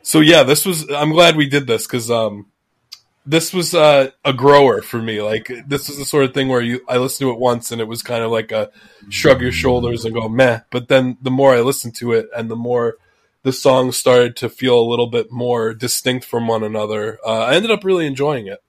so 0.01 0.19
yeah, 0.19 0.43
this 0.43 0.65
was. 0.65 0.89
I'm 0.89 1.11
glad 1.11 1.35
we 1.35 1.47
did 1.47 1.67
this 1.67 1.85
because 1.85 2.09
um, 2.09 2.47
this 3.27 3.53
was 3.53 3.75
uh, 3.75 4.11
a 4.23 4.31
grower 4.31 4.81
for 4.81 5.01
me. 5.01 5.21
Like 5.21 5.51
this 5.67 5.89
was 5.89 5.97
the 5.97 6.05
sort 6.05 6.23
of 6.23 6.33
thing 6.33 6.47
where 6.47 6.61
you 6.61 6.79
I 6.87 6.97
listened 6.97 7.27
to 7.27 7.33
it 7.33 7.39
once 7.39 7.71
and 7.71 7.81
it 7.81 7.87
was 7.87 8.01
kind 8.01 8.23
of 8.23 8.31
like 8.31 8.51
a 8.51 8.71
shrug 9.09 9.41
your 9.41 9.51
shoulders 9.51 10.05
and 10.05 10.15
go 10.15 10.29
meh. 10.29 10.61
But 10.71 10.87
then 10.87 11.17
the 11.21 11.31
more 11.31 11.53
I 11.53 11.59
listened 11.59 11.95
to 11.95 12.13
it 12.13 12.29
and 12.35 12.49
the 12.49 12.55
more 12.55 12.95
the 13.43 13.51
songs 13.51 13.97
started 13.97 14.35
to 14.37 14.49
feel 14.49 14.79
a 14.79 14.89
little 14.89 15.07
bit 15.07 15.31
more 15.31 15.73
distinct 15.73 16.25
from 16.25 16.47
one 16.47 16.63
another, 16.63 17.19
uh, 17.25 17.43
I 17.43 17.55
ended 17.55 17.71
up 17.71 17.83
really 17.83 18.07
enjoying 18.07 18.47
it. 18.47 18.59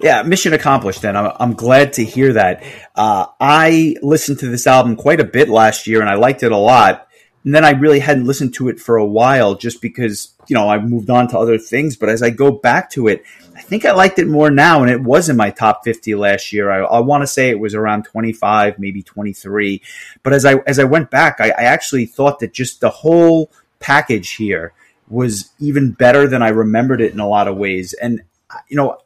Yeah, 0.00 0.22
mission 0.22 0.52
accomplished. 0.52 1.02
Then 1.02 1.16
I'm, 1.16 1.32
I'm 1.40 1.54
glad 1.54 1.94
to 1.94 2.04
hear 2.04 2.34
that. 2.34 2.62
Uh, 2.94 3.26
I 3.40 3.96
listened 4.00 4.38
to 4.40 4.48
this 4.48 4.66
album 4.66 4.94
quite 4.96 5.20
a 5.20 5.24
bit 5.24 5.48
last 5.48 5.86
year, 5.86 6.00
and 6.00 6.08
I 6.08 6.14
liked 6.14 6.42
it 6.42 6.52
a 6.52 6.56
lot. 6.56 7.08
And 7.44 7.54
then 7.54 7.64
I 7.64 7.70
really 7.70 7.98
hadn't 7.98 8.26
listened 8.26 8.54
to 8.54 8.68
it 8.68 8.78
for 8.78 8.96
a 8.96 9.04
while, 9.04 9.54
just 9.54 9.80
because 9.80 10.34
you 10.46 10.54
know 10.54 10.68
I 10.68 10.78
moved 10.78 11.10
on 11.10 11.28
to 11.28 11.38
other 11.38 11.58
things. 11.58 11.96
But 11.96 12.10
as 12.10 12.22
I 12.22 12.30
go 12.30 12.52
back 12.52 12.90
to 12.90 13.08
it, 13.08 13.24
I 13.56 13.60
think 13.60 13.84
I 13.84 13.92
liked 13.92 14.18
it 14.18 14.28
more 14.28 14.50
now, 14.50 14.82
and 14.82 14.90
it 14.90 15.02
was 15.02 15.28
in 15.28 15.36
my 15.36 15.50
top 15.50 15.82
50 15.84 16.14
last 16.14 16.52
year. 16.52 16.70
I, 16.70 16.78
I 16.78 17.00
want 17.00 17.22
to 17.22 17.26
say 17.26 17.50
it 17.50 17.58
was 17.58 17.74
around 17.74 18.04
25, 18.04 18.78
maybe 18.78 19.02
23. 19.02 19.82
But 20.22 20.32
as 20.32 20.44
I 20.44 20.56
as 20.66 20.78
I 20.78 20.84
went 20.84 21.10
back, 21.10 21.40
I, 21.40 21.48
I 21.50 21.62
actually 21.62 22.06
thought 22.06 22.38
that 22.40 22.52
just 22.52 22.80
the 22.80 22.90
whole 22.90 23.50
package 23.80 24.34
here 24.34 24.72
was 25.08 25.50
even 25.58 25.92
better 25.92 26.28
than 26.28 26.42
I 26.42 26.48
remembered 26.48 27.00
it 27.00 27.12
in 27.12 27.20
a 27.20 27.28
lot 27.28 27.48
of 27.48 27.56
ways. 27.56 27.94
And 27.94 28.22
you 28.68 28.76
know, 28.76 28.98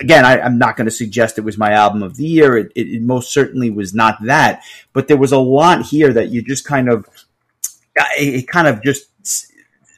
again, 0.00 0.24
I, 0.24 0.38
am 0.38 0.58
not 0.58 0.76
going 0.76 0.86
to 0.86 0.90
suggest 0.90 1.38
it 1.38 1.42
was 1.42 1.58
my 1.58 1.72
album 1.72 2.02
of 2.02 2.16
the 2.16 2.26
year. 2.26 2.56
It, 2.56 2.72
it, 2.74 2.88
it, 2.88 3.02
most 3.02 3.32
certainly 3.32 3.70
was 3.70 3.94
not 3.94 4.22
that, 4.24 4.62
but 4.92 5.08
there 5.08 5.16
was 5.16 5.32
a 5.32 5.38
lot 5.38 5.86
here 5.86 6.12
that 6.12 6.30
you 6.30 6.42
just 6.42 6.64
kind 6.64 6.88
of, 6.88 7.06
it 8.18 8.48
kind 8.48 8.68
of 8.68 8.82
just 8.82 9.08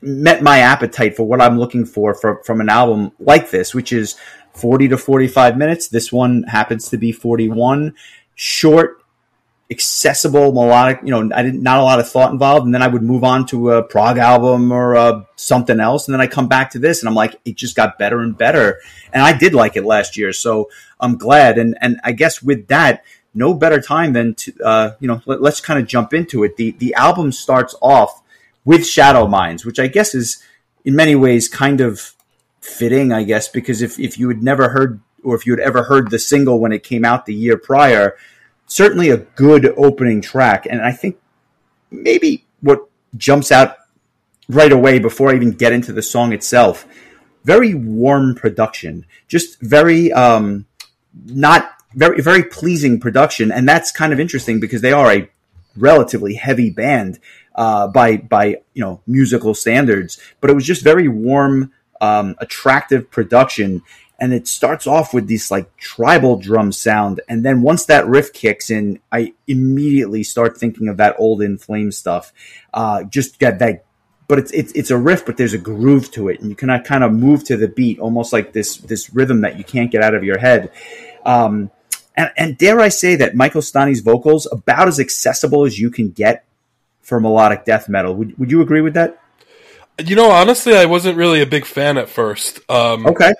met 0.00 0.42
my 0.42 0.58
appetite 0.58 1.16
for 1.16 1.24
what 1.24 1.40
I'm 1.40 1.58
looking 1.58 1.84
for 1.84 2.14
from, 2.14 2.38
from 2.44 2.60
an 2.60 2.68
album 2.68 3.12
like 3.18 3.50
this, 3.50 3.74
which 3.74 3.92
is 3.92 4.16
40 4.54 4.88
to 4.88 4.98
45 4.98 5.56
minutes. 5.56 5.88
This 5.88 6.12
one 6.12 6.44
happens 6.44 6.88
to 6.90 6.96
be 6.96 7.12
41. 7.12 7.94
Short, 8.34 8.97
accessible, 9.70 10.52
melodic. 10.52 11.00
You 11.04 11.10
know, 11.10 11.34
I 11.34 11.42
didn't 11.42 11.62
not 11.62 11.78
a 11.78 11.82
lot 11.82 12.00
of 12.00 12.08
thought 12.08 12.32
involved, 12.32 12.64
and 12.64 12.74
then 12.74 12.82
I 12.82 12.88
would 12.88 13.02
move 13.02 13.24
on 13.24 13.46
to 13.46 13.72
a 13.72 13.82
prog 13.82 14.18
album 14.18 14.72
or 14.72 14.96
uh, 14.96 15.22
something 15.36 15.78
else, 15.80 16.08
and 16.08 16.14
then 16.14 16.20
I 16.20 16.26
come 16.26 16.48
back 16.48 16.70
to 16.70 16.78
this, 16.78 17.00
and 17.00 17.08
I'm 17.08 17.14
like, 17.14 17.38
it 17.44 17.56
just 17.56 17.76
got 17.76 17.98
better 17.98 18.20
and 18.20 18.36
better, 18.36 18.80
and 19.12 19.22
I 19.22 19.36
did 19.36 19.54
like 19.54 19.76
it 19.76 19.84
last 19.84 20.16
year, 20.16 20.32
so 20.32 20.70
I'm 21.00 21.16
glad. 21.16 21.58
And 21.58 21.76
and 21.80 22.00
I 22.02 22.12
guess 22.12 22.42
with 22.42 22.68
that, 22.68 23.04
no 23.34 23.54
better 23.54 23.80
time 23.80 24.12
than 24.14 24.34
to 24.34 24.52
uh, 24.64 24.94
you 25.00 25.08
know 25.08 25.20
let, 25.26 25.42
us 25.42 25.60
kind 25.60 25.78
of 25.78 25.86
jump 25.86 26.14
into 26.14 26.44
it. 26.44 26.56
The 26.56 26.72
the 26.72 26.94
album 26.94 27.32
starts 27.32 27.74
off 27.82 28.22
with 28.64 28.86
Shadow 28.86 29.26
Minds, 29.26 29.64
which 29.64 29.78
I 29.78 29.86
guess 29.86 30.14
is 30.14 30.42
in 30.84 30.96
many 30.96 31.14
ways 31.14 31.48
kind 31.48 31.80
of 31.80 32.14
fitting, 32.60 33.12
I 33.12 33.24
guess, 33.24 33.48
because 33.48 33.82
if 33.82 33.98
if 33.98 34.18
you 34.18 34.28
had 34.28 34.42
never 34.42 34.70
heard 34.70 35.00
or 35.22 35.34
if 35.34 35.46
you 35.46 35.52
had 35.52 35.60
ever 35.60 35.82
heard 35.82 36.10
the 36.10 36.18
single 36.18 36.58
when 36.58 36.72
it 36.72 36.82
came 36.82 37.04
out 37.04 37.26
the 37.26 37.34
year 37.34 37.58
prior 37.58 38.16
certainly 38.68 39.10
a 39.10 39.16
good 39.16 39.74
opening 39.76 40.20
track. 40.20 40.66
And 40.70 40.80
I 40.80 40.92
think 40.92 41.18
maybe 41.90 42.46
what 42.60 42.88
jumps 43.16 43.50
out 43.50 43.76
right 44.48 44.70
away 44.70 44.98
before 44.98 45.30
I 45.30 45.34
even 45.34 45.52
get 45.52 45.72
into 45.72 45.92
the 45.92 46.02
song 46.02 46.32
itself, 46.32 46.86
very 47.44 47.74
warm 47.74 48.34
production, 48.34 49.06
just 49.26 49.60
very 49.60 50.12
um, 50.12 50.66
not 51.26 51.70
very 51.94 52.20
very 52.20 52.44
pleasing 52.44 53.00
production, 53.00 53.50
and 53.50 53.68
that's 53.68 53.90
kind 53.90 54.12
of 54.12 54.20
interesting 54.20 54.60
because 54.60 54.82
they 54.82 54.92
are 54.92 55.12
a 55.12 55.28
relatively 55.76 56.34
heavy 56.34 56.70
band 56.70 57.18
uh, 57.54 57.88
by 57.88 58.16
by 58.16 58.56
you 58.74 58.82
know 58.82 59.00
musical 59.06 59.54
standards, 59.54 60.20
but 60.40 60.50
it 60.50 60.54
was 60.54 60.66
just 60.66 60.82
very 60.82 61.08
warm, 61.08 61.72
um, 62.00 62.34
attractive 62.38 63.10
production 63.10 63.82
and 64.18 64.32
it 64.32 64.48
starts 64.48 64.86
off 64.86 65.14
with 65.14 65.28
this 65.28 65.50
like 65.50 65.74
tribal 65.76 66.36
drum 66.36 66.72
sound 66.72 67.20
and 67.28 67.44
then 67.44 67.62
once 67.62 67.84
that 67.84 68.06
riff 68.06 68.32
kicks 68.32 68.70
in 68.70 69.00
i 69.12 69.32
immediately 69.46 70.22
start 70.22 70.56
thinking 70.56 70.88
of 70.88 70.96
that 70.96 71.14
old 71.18 71.42
in 71.42 71.56
flame 71.56 71.92
stuff. 71.92 72.32
Uh, 72.74 73.04
just 73.04 73.38
get 73.38 73.58
that 73.58 73.84
but 74.26 74.38
it's, 74.38 74.52
it's 74.52 74.72
it's 74.72 74.90
a 74.90 74.96
riff 74.96 75.24
but 75.24 75.36
there's 75.36 75.54
a 75.54 75.58
groove 75.58 76.10
to 76.10 76.28
it 76.28 76.40
and 76.40 76.50
you 76.50 76.56
can 76.56 76.68
kind 76.82 77.02
of 77.02 77.12
move 77.12 77.44
to 77.44 77.56
the 77.56 77.68
beat 77.68 77.98
almost 77.98 78.32
like 78.32 78.52
this 78.52 78.76
this 78.78 79.12
rhythm 79.14 79.40
that 79.40 79.56
you 79.56 79.64
can't 79.64 79.90
get 79.90 80.02
out 80.02 80.14
of 80.14 80.22
your 80.22 80.38
head. 80.38 80.70
Um, 81.24 81.70
and, 82.16 82.30
and 82.36 82.58
dare 82.58 82.80
i 82.80 82.88
say 82.88 83.16
that 83.16 83.36
michael 83.36 83.62
Stanne's 83.62 84.00
vocals 84.00 84.46
about 84.50 84.88
as 84.88 84.98
accessible 84.98 85.64
as 85.64 85.78
you 85.78 85.90
can 85.90 86.10
get 86.10 86.44
for 87.00 87.20
melodic 87.20 87.64
death 87.64 87.88
metal. 87.88 88.14
Would, 88.16 88.38
would 88.38 88.50
you 88.50 88.60
agree 88.60 88.82
with 88.82 88.94
that? 88.94 89.22
You 90.04 90.14
know 90.14 90.30
honestly 90.30 90.76
i 90.76 90.84
wasn't 90.84 91.16
really 91.16 91.40
a 91.40 91.46
big 91.46 91.64
fan 91.64 91.96
at 91.96 92.08
first. 92.08 92.60
Um, 92.70 93.06
okay 93.06 93.32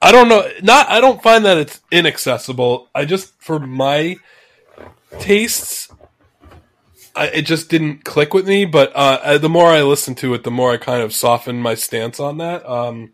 I 0.00 0.12
don't 0.12 0.28
know. 0.28 0.48
Not 0.62 0.88
I 0.88 1.00
don't 1.00 1.22
find 1.22 1.44
that 1.44 1.58
it's 1.58 1.80
inaccessible. 1.90 2.88
I 2.94 3.04
just 3.04 3.32
for 3.42 3.58
my 3.58 4.16
tastes, 5.18 5.90
I, 7.14 7.28
it 7.28 7.42
just 7.42 7.70
didn't 7.70 8.04
click 8.04 8.34
with 8.34 8.46
me. 8.46 8.64
But 8.64 8.92
uh, 8.94 9.38
the 9.38 9.48
more 9.48 9.68
I 9.68 9.82
listened 9.82 10.18
to 10.18 10.34
it, 10.34 10.44
the 10.44 10.50
more 10.50 10.72
I 10.72 10.76
kind 10.76 11.02
of 11.02 11.14
softened 11.14 11.62
my 11.62 11.74
stance 11.74 12.20
on 12.20 12.38
that. 12.38 12.68
Um, 12.68 13.12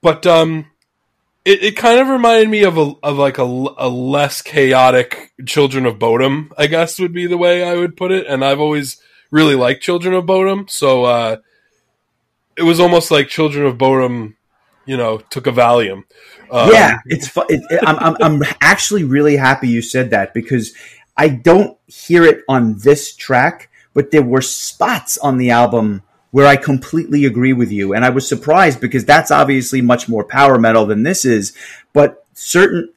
but 0.00 0.26
um, 0.26 0.66
it, 1.44 1.62
it 1.62 1.76
kind 1.76 2.00
of 2.00 2.08
reminded 2.08 2.48
me 2.48 2.64
of 2.64 2.78
a 2.78 2.92
of 3.02 3.18
like 3.18 3.38
a, 3.38 3.42
a 3.42 3.88
less 3.88 4.42
chaotic 4.42 5.32
Children 5.44 5.86
of 5.86 5.98
Bodom. 5.98 6.52
I 6.56 6.66
guess 6.68 6.98
would 6.98 7.12
be 7.12 7.26
the 7.26 7.38
way 7.38 7.62
I 7.62 7.76
would 7.76 7.96
put 7.96 8.12
it. 8.12 8.26
And 8.26 8.44
I've 8.44 8.60
always 8.60 9.00
really 9.30 9.54
liked 9.54 9.82
Children 9.82 10.14
of 10.14 10.24
Bodom, 10.24 10.70
so 10.70 11.04
uh, 11.04 11.36
it 12.56 12.62
was 12.62 12.80
almost 12.80 13.10
like 13.10 13.28
Children 13.28 13.66
of 13.66 13.76
Bodom 13.76 14.35
you 14.86 14.96
know, 14.96 15.18
took 15.18 15.46
a 15.46 15.52
Valium. 15.52 16.04
Um, 16.50 16.70
yeah, 16.72 16.98
it's 17.06 17.28
fun. 17.28 17.46
It, 17.48 17.62
it, 17.70 17.80
I'm, 17.86 17.98
I'm, 17.98 18.16
I'm 18.20 18.42
actually 18.60 19.04
really 19.04 19.36
happy 19.36 19.68
you 19.68 19.82
said 19.82 20.10
that 20.10 20.32
because 20.32 20.72
I 21.16 21.28
don't 21.28 21.76
hear 21.86 22.24
it 22.24 22.44
on 22.48 22.78
this 22.78 23.14
track, 23.14 23.70
but 23.94 24.10
there 24.10 24.22
were 24.22 24.42
spots 24.42 25.18
on 25.18 25.38
the 25.38 25.50
album 25.50 26.02
where 26.30 26.46
I 26.46 26.56
completely 26.56 27.24
agree 27.24 27.52
with 27.52 27.72
you. 27.72 27.94
And 27.94 28.04
I 28.04 28.10
was 28.10 28.28
surprised 28.28 28.80
because 28.80 29.04
that's 29.04 29.30
obviously 29.30 29.80
much 29.80 30.08
more 30.08 30.24
power 30.24 30.58
metal 30.58 30.86
than 30.86 31.02
this 31.02 31.24
is. 31.24 31.56
But 31.92 32.24
certain 32.34 32.92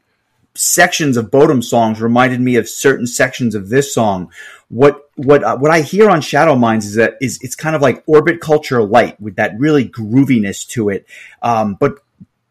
sections 0.56 1.16
of 1.16 1.32
Bodom 1.32 1.64
songs 1.64 2.02
reminded 2.02 2.42
me 2.42 2.58
of 2.58 2.68
certain 2.68 3.08
sections 3.08 3.56
of 3.56 3.70
this 3.70 3.94
song. 3.94 4.32
What 4.70 5.10
what 5.16 5.44
uh, 5.44 5.58
what 5.58 5.72
I 5.72 5.82
hear 5.82 6.10
on 6.10 6.22
Shadow 6.22 6.56
Minds 6.56 6.86
is 6.86 6.96
that 6.96 7.16
is 7.22 7.40
it's 7.42 7.56
kind 7.56 7.76
of 7.76 7.82
like 7.82 8.04
Orbit 8.06 8.40
Culture 8.40 8.84
light 8.84 9.20
with 9.20 9.36
that 9.36 9.58
really 9.60 9.88
grooviness 9.88 10.68
to 10.70 10.90
it, 10.90 11.08
um, 11.42 11.76
but 11.76 12.00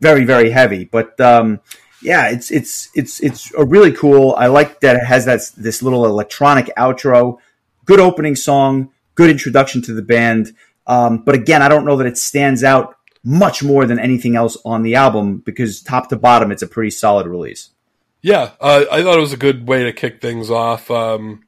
very 0.01 0.25
very 0.25 0.51
heavy. 0.51 0.85
But 0.85 1.21
um, 1.21 1.61
yeah, 2.03 2.29
it's 2.29 2.51
it's 2.51 2.91
it's 2.95 3.21
it's 3.21 3.53
a 3.55 3.65
really 3.65 3.93
cool. 3.93 4.35
I 4.37 4.49
like 4.49 4.81
that 4.81 4.97
it 4.97 5.05
has 5.05 5.27
that 5.27 5.41
this 5.57 5.83
little 5.83 6.07
electronic 6.07 6.71
outro, 6.77 7.39
good 7.85 8.01
opening 8.01 8.37
song, 8.37 8.91
good 9.15 9.31
introduction 9.31 9.83
to 9.83 9.95
the 9.95 10.03
band. 10.03 10.53
Um, 10.87 11.19
but 11.19 11.35
again, 11.35 11.63
I 11.63 11.69
don't 11.69 11.85
know 11.85 11.97
that 11.97 12.07
it 12.07 12.19
stands 12.19 12.65
out 12.65 12.97
much 13.25 13.63
more 13.63 13.85
than 13.85 13.99
anything 13.99 14.37
else 14.37 14.57
on 14.65 14.83
the 14.83 14.95
album 14.95 15.39
because 15.39 15.83
top 15.83 16.09
to 16.09 16.17
bottom, 16.17 16.51
it's 16.51 16.63
a 16.63 16.67
pretty 16.67 16.91
solid 16.91 17.27
release. 17.27 17.71
Yeah, 18.23 18.53
uh, 18.61 18.85
I 18.91 19.03
thought 19.03 19.19
it 19.19 19.21
was 19.21 19.33
a 19.33 19.39
good 19.39 19.69
way 19.69 19.85
to 19.85 19.93
kick 19.93 20.21
things 20.21 20.51
off. 20.51 20.91
Um, 20.91 21.45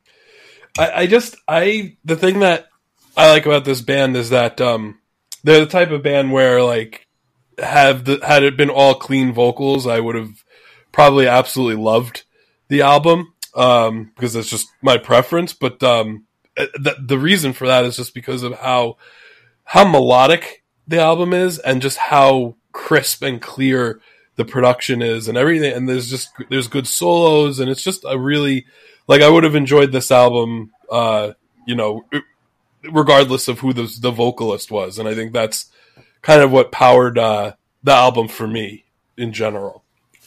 I, 0.78 0.90
I, 1.02 1.06
just, 1.06 1.36
I 1.48 1.96
the 2.04 2.16
thing 2.16 2.40
that 2.40 2.68
I 3.16 3.30
like 3.30 3.46
about 3.46 3.64
this 3.64 3.80
band 3.80 4.16
is 4.16 4.30
that 4.30 4.60
um, 4.60 4.98
they're 5.42 5.60
the 5.60 5.66
type 5.66 5.90
of 5.90 6.02
band 6.02 6.32
where 6.32 6.62
like 6.62 7.06
have 7.58 8.04
the 8.04 8.20
had 8.26 8.42
it 8.42 8.56
been 8.56 8.70
all 8.70 8.94
clean 8.94 9.32
vocals, 9.32 9.86
I 9.86 10.00
would 10.00 10.14
have 10.14 10.44
probably 10.92 11.26
absolutely 11.26 11.82
loved 11.82 12.24
the 12.68 12.82
album 12.82 13.34
um, 13.54 14.12
because 14.14 14.34
that's 14.34 14.48
just 14.48 14.68
my 14.82 14.98
preference. 14.98 15.52
But 15.52 15.82
um, 15.82 16.26
uh, 16.56 16.66
the, 16.74 16.96
the 17.00 17.18
reason 17.18 17.52
for 17.52 17.66
that 17.66 17.84
is 17.84 17.96
just 17.96 18.14
because 18.14 18.42
of 18.42 18.54
how 18.54 18.96
how 19.64 19.88
melodic 19.88 20.64
the 20.86 21.00
album 21.00 21.32
is 21.32 21.58
and 21.58 21.82
just 21.82 21.98
how 21.98 22.56
crisp 22.72 23.22
and 23.22 23.40
clear 23.40 24.00
the 24.36 24.44
production 24.44 25.02
is 25.02 25.28
and 25.28 25.36
everything 25.36 25.72
and 25.72 25.88
there's 25.88 26.08
just 26.08 26.30
there's 26.48 26.68
good 26.68 26.86
solos 26.86 27.60
and 27.60 27.68
it's 27.68 27.82
just 27.82 28.04
a 28.08 28.18
really 28.18 28.64
like 29.06 29.22
I 29.22 29.28
would 29.28 29.44
have 29.44 29.54
enjoyed 29.54 29.92
this 29.92 30.10
album 30.10 30.72
uh 30.90 31.32
you 31.66 31.74
know 31.74 32.04
regardless 32.90 33.48
of 33.48 33.60
who 33.60 33.72
the 33.72 33.92
the 34.00 34.10
vocalist 34.10 34.70
was 34.70 34.98
and 34.98 35.08
I 35.08 35.14
think 35.14 35.32
that's 35.32 35.70
kind 36.22 36.42
of 36.42 36.50
what 36.50 36.72
powered 36.72 37.18
uh 37.18 37.52
the 37.82 37.92
album 37.92 38.28
for 38.28 38.46
me 38.46 38.84
in 39.16 39.32
general. 39.32 39.82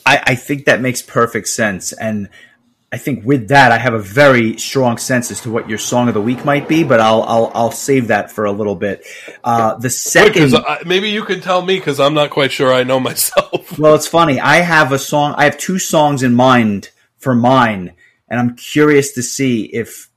I, 0.06 0.22
I 0.28 0.36
think 0.36 0.66
that 0.66 0.82
makes 0.82 1.02
perfect 1.02 1.48
sense 1.48 1.94
and 1.94 2.30
I 2.94 2.98
think 2.98 3.26
with 3.26 3.48
that, 3.48 3.72
I 3.72 3.80
have 3.80 3.96
a 3.96 4.00
very 4.00 4.56
strong 4.60 5.00
sense 5.00 5.32
as 5.32 5.42
to 5.42 5.52
what 5.52 5.68
your 5.68 5.80
song 5.80 6.10
of 6.10 6.14
the 6.14 6.22
week 6.22 6.46
might 6.46 6.68
be, 6.68 6.84
but 6.84 7.00
I'll 7.00 7.24
I'll, 7.24 7.52
I'll 7.56 7.72
save 7.72 8.10
that 8.10 8.32
for 8.32 8.46
a 8.46 8.52
little 8.52 8.76
bit. 8.76 9.04
Uh, 9.44 9.74
the 9.78 9.90
second, 9.90 10.54
I, 10.54 10.84
maybe 10.86 11.10
you 11.10 11.26
can 11.26 11.42
tell 11.42 11.64
me 11.64 11.80
because 11.80 12.00
I'm 12.00 12.14
not 12.14 12.30
quite 12.30 12.52
sure 12.52 12.72
I 12.72 12.84
know 12.84 13.00
myself. 13.10 13.80
well, 13.80 13.96
it's 13.96 14.06
funny. 14.06 14.40
I 14.40 14.58
have 14.58 14.92
a 14.92 15.00
song. 15.00 15.34
I 15.36 15.46
have 15.46 15.58
two 15.58 15.80
songs 15.80 16.22
in 16.22 16.36
mind 16.36 16.92
for 17.18 17.34
mine, 17.34 17.94
and 18.28 18.40
I'm 18.40 18.56
curious 18.56 19.14
to 19.14 19.24
see 19.24 19.66
if. 19.66 20.10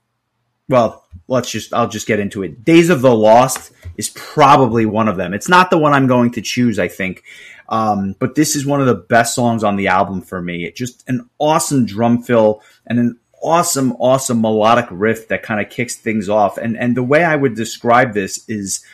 Well, 0.69 1.05
let's 1.27 1.49
just. 1.49 1.73
I'll 1.73 1.87
just 1.87 2.07
get 2.07 2.19
into 2.19 2.43
it. 2.43 2.63
Days 2.63 2.89
of 2.89 3.01
the 3.01 3.15
Lost 3.15 3.71
is 3.95 4.09
probably 4.09 4.85
one 4.85 5.07
of 5.07 5.17
them. 5.17 5.33
It's 5.33 5.49
not 5.49 5.69
the 5.69 5.77
one 5.77 5.93
I'm 5.93 6.07
going 6.07 6.31
to 6.31 6.41
choose. 6.41 6.79
I 6.79 6.87
think. 6.87 7.23
Um, 7.69 8.15
but 8.19 8.35
this 8.35 8.55
is 8.55 8.65
one 8.65 8.79
of 8.79 8.87
the 8.87 8.95
best 8.95 9.35
songs 9.35 9.63
on 9.63 9.75
the 9.75 9.87
album 9.87 10.21
for 10.21 10.41
me. 10.41 10.65
It 10.65 10.75
just 10.75 11.07
an 11.09 11.29
awesome 11.37 11.85
drum 11.85 12.23
fill 12.23 12.61
and 12.85 12.97
an 12.97 13.19
awesome, 13.41 13.93
awesome 13.93 14.41
melodic 14.41 14.87
riff 14.89 15.27
that 15.27 15.43
kind 15.43 15.61
of 15.61 15.69
kicks 15.69 15.95
things 15.95 16.29
off. 16.29 16.57
And 16.57 16.77
and 16.77 16.95
the 16.95 17.03
way 17.03 17.23
I 17.23 17.35
would 17.35 17.55
describe 17.55 18.13
this 18.13 18.47
is 18.47 18.85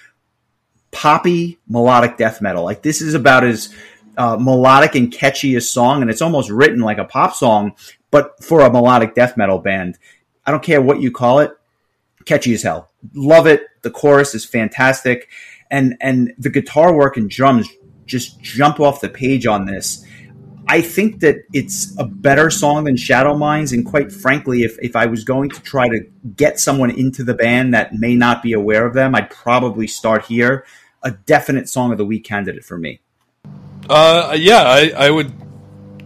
poppy 0.92 1.60
melodic 1.68 2.18
death 2.18 2.42
metal. 2.42 2.64
Like 2.64 2.82
this 2.82 3.02
is 3.02 3.14
about 3.14 3.44
as 3.44 3.74
uh, 4.18 4.38
melodic 4.38 4.96
and 4.96 5.12
catchy 5.12 5.56
a 5.56 5.62
song, 5.62 6.02
and 6.02 6.10
it's 6.10 6.22
almost 6.22 6.50
written 6.50 6.80
like 6.80 7.00
a 7.00 7.06
pop 7.06 7.34
song, 7.34 7.74
but 8.14 8.42
for 8.44 8.62
a 8.62 8.72
melodic 8.72 9.16
death 9.16 9.36
metal 9.36 9.58
band. 9.58 9.98
I 10.46 10.52
don't 10.52 10.62
care 10.62 10.84
what 10.84 11.02
you 11.02 11.12
call 11.12 11.40
it, 11.40 11.52
catchy 12.26 12.54
as 12.54 12.62
hell. 12.62 12.92
Love 13.16 13.48
it. 13.48 13.64
The 13.82 13.90
chorus 13.90 14.36
is 14.36 14.46
fantastic, 14.46 15.30
and 15.72 15.98
and 16.00 16.32
the 16.38 16.52
guitar 16.52 16.94
work 16.94 17.18
and 17.18 17.28
drums 17.28 17.68
just 18.06 18.40
jump 18.40 18.80
off 18.80 19.02
the 19.02 19.10
page 19.10 19.48
on 19.48 19.66
this. 19.66 20.06
I 20.68 20.82
think 20.82 21.22
that 21.22 21.38
it's 21.54 21.98
a 21.98 22.06
better 22.06 22.52
song 22.52 22.84
than 22.84 22.98
Shadow 22.98 23.36
Minds, 23.36 23.74
and 23.74 23.84
quite 23.84 24.12
frankly, 24.12 24.62
if, 24.62 24.78
if 24.82 24.96
I 24.96 25.08
was 25.08 25.24
going 25.24 25.50
to 25.50 25.62
try 25.62 25.90
to 25.90 26.06
get 26.38 26.60
someone 26.60 26.92
into 26.92 27.24
the 27.24 27.34
band 27.34 27.74
that 27.74 27.94
may 27.94 28.16
not 28.16 28.44
be 28.44 28.54
aware 28.54 28.86
of 28.86 28.94
them, 28.94 29.16
I'd 29.16 29.30
probably 29.30 29.88
start 29.88 30.26
here. 30.26 30.66
A 31.02 31.12
definite 31.12 31.68
song 31.68 31.92
of 31.92 31.98
the 31.98 32.06
week 32.06 32.24
candidate 32.24 32.64
for 32.64 32.78
me. 32.78 33.02
Uh, 33.90 34.38
yeah, 34.40 34.62
I, 34.62 34.94
I 34.96 35.10
would 35.10 35.34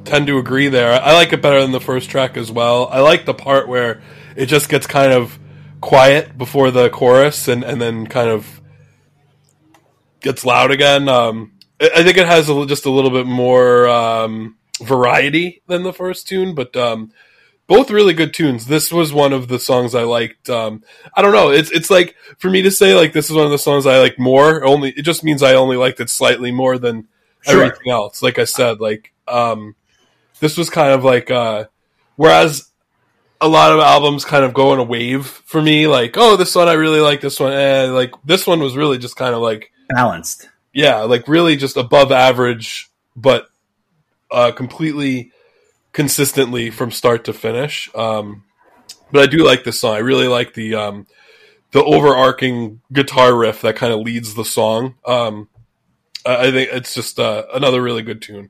tend 0.08 0.28
to 0.28 0.38
agree 0.38 0.70
there. 0.70 0.92
I 1.02 1.14
like 1.14 1.34
it 1.34 1.42
better 1.42 1.62
than 1.62 1.72
the 1.72 1.82
first 1.82 2.10
track 2.10 2.38
as 2.38 2.52
well. 2.52 2.88
I 2.88 3.00
like 3.02 3.26
the 3.26 3.34
part 3.34 3.68
where 3.68 4.02
it 4.36 4.48
just 4.48 4.70
gets 4.70 4.88
kind 4.88 5.12
of 5.14 5.38
quiet 5.82 6.38
before 6.38 6.72
the 6.72 6.90
chorus 6.90 7.48
and, 7.48 7.64
and 7.64 7.80
then 7.82 8.08
kind 8.08 8.30
of 8.30 8.62
gets 10.22 10.46
loud 10.46 10.72
again. 10.72 11.08
Um, 11.10 11.54
I 11.80 12.04
think 12.04 12.18
it 12.18 12.26
has 12.26 12.50
a, 12.50 12.66
just 12.66 12.86
a 12.86 12.90
little 12.90 13.12
bit 13.12 13.28
more 13.28 13.88
um, 13.88 14.58
variety 14.82 15.62
than 15.68 15.84
the 15.84 15.94
first 15.94 16.28
tune, 16.28 16.56
but 16.56 16.76
um, 16.76 17.12
both 17.68 17.92
really 17.92 18.14
good 18.14 18.34
tunes. 18.34 18.66
This 18.66 18.92
was 18.92 19.14
one 19.14 19.34
of 19.34 19.48
the 19.48 19.60
songs 19.60 19.94
I 19.94 20.04
liked. 20.04 20.50
Um, 20.50 20.84
I 21.14 21.22
don't 21.22 21.34
know. 21.34 21.52
It's 21.52 21.70
it's 21.70 21.90
like 21.90 22.16
for 22.40 22.50
me 22.50 22.64
to 22.64 22.72
say 22.72 22.96
like 22.96 23.14
this 23.14 23.30
is 23.30 23.36
one 23.36 23.46
of 23.46 23.52
the 23.52 23.58
songs 23.60 23.86
I 23.86 24.00
like 24.00 24.18
more. 24.18 24.64
Only 24.66 24.90
it 24.92 25.04
just 25.04 25.24
means 25.24 25.44
I 25.44 25.54
only 25.54 25.78
liked 25.78 26.00
it 26.00 26.10
slightly 26.10 26.52
more 26.52 26.78
than 26.78 27.08
Sure. 27.42 27.64
everything 27.64 27.92
else. 27.92 28.22
Like 28.24 28.40
I 28.40 28.46
said, 28.46 28.80
like 28.80 29.14
um, 29.28 29.76
this 30.40 30.58
was 30.58 30.70
kind 30.70 30.92
of 30.94 31.04
like 31.04 31.32
uh, 31.32 31.66
whereas 32.16 32.70
a 33.40 33.48
lot 33.48 33.72
of 33.72 33.80
albums 33.80 34.26
kind 34.26 34.44
of 34.44 34.54
go 34.54 34.74
in 34.74 34.80
a 34.80 34.84
wave 34.84 35.26
for 35.26 35.62
me. 35.62 35.88
Like 35.88 36.16
oh, 36.18 36.36
this 36.36 36.56
one 36.56 36.68
I 36.68 36.74
really 36.74 37.00
like. 37.00 37.22
This 37.22 37.40
one, 37.40 37.54
eh, 37.54 37.86
like 37.86 38.14
this 38.26 38.48
one 38.48 38.60
was 38.60 38.76
really 38.76 38.98
just 38.98 39.16
kind 39.16 39.36
of 39.36 39.42
like 39.42 39.72
Balanced. 39.90 40.50
yeah, 40.74 41.02
like 41.02 41.28
really 41.28 41.56
just 41.56 41.78
above 41.78 42.12
average, 42.12 42.90
but 43.16 43.48
uh, 44.32 44.52
completely 44.52 45.32
consistently 45.94 46.70
from 46.70 46.92
start 46.92 47.26
to 47.26 47.34
finish. 47.34 47.90
Um, 47.96 48.44
but 49.12 49.24
I 49.24 49.26
do 49.28 49.44
like 49.46 49.64
this 49.64 49.80
song. 49.80 49.96
I 49.96 50.00
really 50.00 50.28
like 50.28 50.54
the 50.54 50.76
um, 50.76 51.08
the 51.72 51.84
overarching 51.84 52.82
guitar 52.92 53.36
riff 53.36 53.62
that 53.62 53.76
kind 53.76 53.94
of 53.94 54.02
leads 54.02 54.34
the 54.34 54.46
song. 54.46 54.96
Um, 55.06 55.50
I 56.26 56.48
I 56.48 56.52
think 56.52 56.70
it's 56.74 56.94
just 56.94 57.20
uh, 57.20 57.46
another 57.54 57.82
really 57.82 58.04
good 58.04 58.22
tune. 58.22 58.50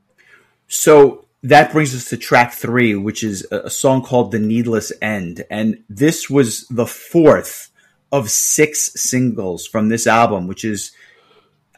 So 0.66 1.27
that 1.42 1.72
brings 1.72 1.94
us 1.94 2.08
to 2.10 2.16
track 2.16 2.52
three, 2.52 2.94
which 2.94 3.22
is 3.22 3.46
a 3.50 3.70
song 3.70 4.02
called 4.02 4.32
"The 4.32 4.38
Needless 4.38 4.92
End," 5.00 5.44
and 5.50 5.82
this 5.88 6.28
was 6.28 6.66
the 6.68 6.86
fourth 6.86 7.70
of 8.10 8.30
six 8.30 8.92
singles 9.00 9.66
from 9.66 9.88
this 9.88 10.06
album, 10.06 10.46
which 10.46 10.64
is 10.64 10.92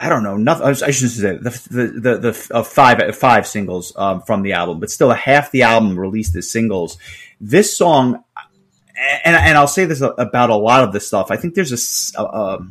I 0.02 0.08
don't 0.08 0.22
know, 0.22 0.38
nothing. 0.38 0.66
I 0.66 0.72
shouldn't 0.72 1.12
say 1.12 1.36
the 1.36 1.50
the 1.70 2.18
the, 2.18 2.48
uh, 2.52 2.62
five 2.62 3.14
five 3.16 3.46
singles 3.46 3.92
um, 3.96 4.22
from 4.22 4.42
the 4.42 4.54
album, 4.54 4.80
but 4.80 4.90
still 4.90 5.10
a 5.10 5.14
half 5.14 5.50
the 5.50 5.62
album 5.62 5.98
released 5.98 6.34
as 6.36 6.50
singles. 6.50 6.96
This 7.38 7.76
song, 7.76 8.24
and 9.24 9.36
and 9.36 9.58
I'll 9.58 9.66
say 9.66 9.84
this 9.84 10.00
about 10.00 10.48
a 10.48 10.56
lot 10.56 10.84
of 10.84 10.94
this 10.94 11.06
stuff. 11.06 11.30
I 11.30 11.36
think 11.36 11.54
there's 11.54 12.14
a 12.16 12.22
a, 12.22 12.66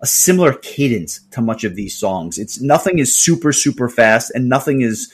a 0.00 0.06
similar 0.06 0.52
cadence 0.52 1.20
to 1.32 1.40
much 1.40 1.64
of 1.64 1.74
these 1.74 1.98
songs. 1.98 2.38
It's 2.38 2.60
nothing 2.60 3.00
is 3.00 3.12
super 3.12 3.52
super 3.52 3.88
fast, 3.88 4.30
and 4.32 4.48
nothing 4.48 4.80
is 4.80 5.12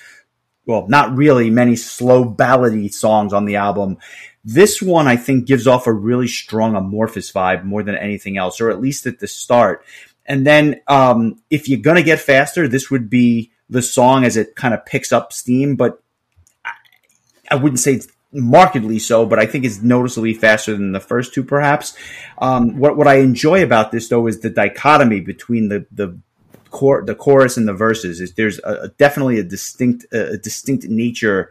well, 0.67 0.87
not 0.89 1.17
really 1.17 1.51
many 1.51 1.77
slow 1.77 2.25
ballady 2.25 2.93
songs 2.93 3.33
on 3.33 3.45
the 3.45 3.57
album. 3.57 3.99
This 4.45 4.83
one, 4.83 5.07
I 5.07 5.17
think, 5.17 5.47
gives 5.47 5.67
off 5.67 5.87
a 5.87 5.93
really 5.93 6.29
strong 6.29 6.75
Amorphis 6.75 7.33
vibe 7.33 7.65
more 7.65 7.83
than 7.83 7.97
anything 7.97 8.37
else, 8.37 8.61
or 8.61 8.71
at 8.71 8.81
least 8.81 9.07
at 9.07 9.19
the 9.19 9.27
start. 9.27 9.85
And 10.27 10.47
then, 10.47 10.81
um, 10.87 11.41
if 11.51 11.69
you're 11.69 11.81
gonna 11.81 12.03
get 12.03 12.21
faster, 12.21 12.69
this 12.69 12.91
would 12.91 13.11
be 13.11 13.53
the 13.69 13.83
song 13.83 14.25
as 14.25 14.37
it 14.37 14.55
kind 14.55 14.75
of 14.75 14.85
picks 14.87 15.13
up 15.13 15.33
steam. 15.33 15.77
But 15.77 16.03
I, 16.65 16.73
I 17.51 17.55
wouldn't 17.57 17.81
say 17.81 17.95
it's 17.95 18.09
markedly 18.33 18.99
so, 18.99 19.25
but 19.25 19.39
I 19.39 19.47
think 19.47 19.65
it's 19.65 19.81
noticeably 19.81 20.35
faster 20.35 20.73
than 20.73 20.93
the 20.93 21.01
first 21.01 21.33
two, 21.33 21.45
perhaps. 21.45 21.97
Um, 22.39 22.79
what 22.79 22.97
what 22.97 23.07
I 23.07 23.17
enjoy 23.17 23.63
about 23.63 23.93
this 23.93 24.09
though 24.09 24.27
is 24.27 24.41
the 24.41 24.51
dichotomy 24.51 25.21
between 25.21 25.69
the 25.69 25.87
the 25.93 26.19
chor- 26.75 27.05
the 27.05 27.15
chorus 27.15 27.57
and 27.57 27.67
the 27.69 27.73
verses. 27.73 28.21
Is 28.21 28.35
there's 28.35 28.59
a, 28.59 28.73
a- 28.83 28.89
definitely 28.89 29.39
a 29.39 29.45
distinct 29.45 30.05
a 30.13 30.37
distinct 30.37 30.85
nature 30.89 31.51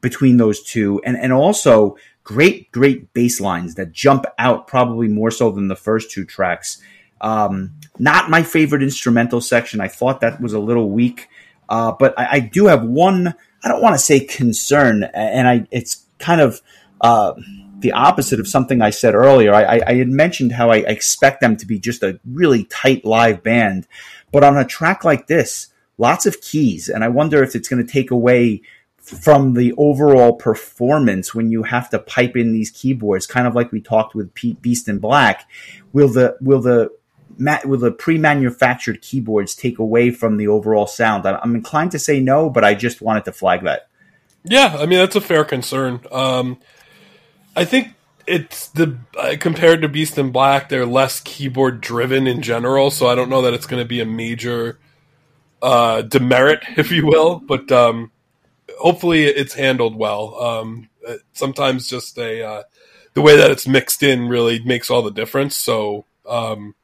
between 0.00 0.38
those 0.38 0.62
two, 0.62 1.00
and 1.04 1.16
and 1.16 1.32
also 1.32 1.96
great 2.24 2.72
great 2.72 3.12
bass 3.12 3.40
lines 3.40 3.74
that 3.74 3.92
jump 3.92 4.24
out 4.38 4.66
probably 4.66 5.08
more 5.08 5.30
so 5.30 5.50
than 5.52 5.68
the 5.68 5.76
first 5.76 6.10
two 6.10 6.24
tracks. 6.24 6.80
Um, 7.20 7.72
not 7.98 8.30
my 8.30 8.42
favorite 8.42 8.82
instrumental 8.82 9.40
section. 9.40 9.80
I 9.80 9.88
thought 9.88 10.20
that 10.20 10.40
was 10.40 10.52
a 10.52 10.58
little 10.58 10.90
weak, 10.90 11.28
uh, 11.68 11.92
but 11.92 12.18
I, 12.18 12.28
I 12.32 12.40
do 12.40 12.66
have 12.66 12.82
one. 12.82 13.34
I 13.62 13.68
don't 13.68 13.82
want 13.82 13.94
to 13.94 14.02
say 14.02 14.20
concern, 14.20 15.04
and 15.14 15.46
I 15.46 15.66
it's 15.70 16.04
kind 16.18 16.40
of 16.40 16.60
uh, 17.00 17.34
the 17.84 17.92
opposite 17.92 18.40
of 18.40 18.48
something 18.48 18.80
I 18.80 18.90
said 18.90 19.14
earlier. 19.14 19.54
I, 19.54 19.80
I, 19.86 19.94
had 19.94 20.08
mentioned 20.08 20.52
how 20.52 20.70
I 20.70 20.78
expect 20.78 21.42
them 21.42 21.54
to 21.58 21.66
be 21.66 21.78
just 21.78 22.02
a 22.02 22.18
really 22.24 22.64
tight 22.64 23.04
live 23.04 23.42
band, 23.42 23.86
but 24.32 24.42
on 24.42 24.56
a 24.56 24.64
track 24.64 25.04
like 25.04 25.26
this, 25.26 25.68
lots 25.98 26.24
of 26.24 26.40
keys, 26.40 26.88
and 26.88 27.04
I 27.04 27.08
wonder 27.08 27.42
if 27.42 27.54
it's 27.54 27.68
going 27.68 27.86
to 27.86 27.92
take 27.92 28.10
away 28.10 28.62
from 28.96 29.52
the 29.52 29.74
overall 29.76 30.32
performance 30.32 31.34
when 31.34 31.50
you 31.50 31.62
have 31.64 31.90
to 31.90 31.98
pipe 31.98 32.38
in 32.38 32.54
these 32.54 32.70
keyboards, 32.70 33.26
kind 33.26 33.46
of 33.46 33.54
like 33.54 33.70
we 33.70 33.82
talked 33.82 34.14
with 34.14 34.32
Pete 34.32 34.62
Beast 34.62 34.88
in 34.88 34.98
Black. 34.98 35.46
Will 35.92 36.08
the 36.08 36.38
will 36.40 36.62
the 36.62 36.90
will 37.38 37.78
the 37.78 37.92
pre-manufactured 37.92 39.02
keyboards 39.02 39.54
take 39.54 39.78
away 39.78 40.10
from 40.10 40.38
the 40.38 40.48
overall 40.48 40.86
sound? 40.86 41.26
I'm, 41.26 41.38
I'm 41.42 41.54
inclined 41.54 41.90
to 41.90 41.98
say 41.98 42.18
no, 42.18 42.48
but 42.48 42.64
I 42.64 42.74
just 42.74 43.02
wanted 43.02 43.26
to 43.26 43.32
flag 43.32 43.64
that. 43.64 43.88
Yeah, 44.42 44.74
I 44.78 44.86
mean 44.86 44.98
that's 44.98 45.16
a 45.16 45.20
fair 45.20 45.44
concern. 45.44 46.00
Um, 46.10 46.58
I 47.56 47.64
think 47.64 47.94
it's 48.26 48.68
the 48.68 48.98
uh, 49.18 49.36
compared 49.38 49.82
to 49.82 49.88
Beast 49.88 50.18
in 50.18 50.30
Black, 50.30 50.68
they're 50.68 50.86
less 50.86 51.20
keyboard 51.20 51.80
driven 51.80 52.26
in 52.26 52.42
general, 52.42 52.90
so 52.90 53.06
I 53.06 53.14
don't 53.14 53.30
know 53.30 53.42
that 53.42 53.54
it's 53.54 53.66
going 53.66 53.82
to 53.82 53.88
be 53.88 54.00
a 54.00 54.06
major 54.06 54.78
uh, 55.62 56.02
demerit, 56.02 56.60
if 56.76 56.90
you 56.90 57.06
will. 57.06 57.38
But 57.38 57.70
um, 57.70 58.10
hopefully, 58.78 59.24
it's 59.24 59.54
handled 59.54 59.96
well. 59.96 60.40
Um, 60.40 60.88
sometimes 61.32 61.88
just 61.88 62.18
a 62.18 62.42
uh, 62.42 62.62
the 63.14 63.22
way 63.22 63.36
that 63.36 63.50
it's 63.50 63.66
mixed 63.66 64.02
in 64.02 64.28
really 64.28 64.62
makes 64.64 64.90
all 64.90 65.02
the 65.02 65.10
difference. 65.10 65.54
So 65.54 66.04
um, 66.26 66.74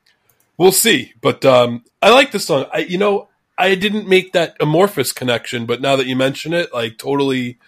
we'll 0.57 0.73
see. 0.73 1.15
But 1.21 1.45
um, 1.45 1.85
I 2.03 2.11
like 2.11 2.33
this 2.33 2.47
song. 2.47 2.67
I 2.73 2.79
you 2.81 2.99
know 2.99 3.29
I 3.59 3.75
didn't 3.75 4.09
make 4.09 4.33
that 4.33 4.59
Amorphis 4.59 5.15
connection, 5.15 5.67
but 5.67 5.81
now 5.81 5.97
that 5.97 6.07
you 6.07 6.17
mention 6.17 6.53
it, 6.53 6.73
like 6.73 6.99
totally 6.99 7.59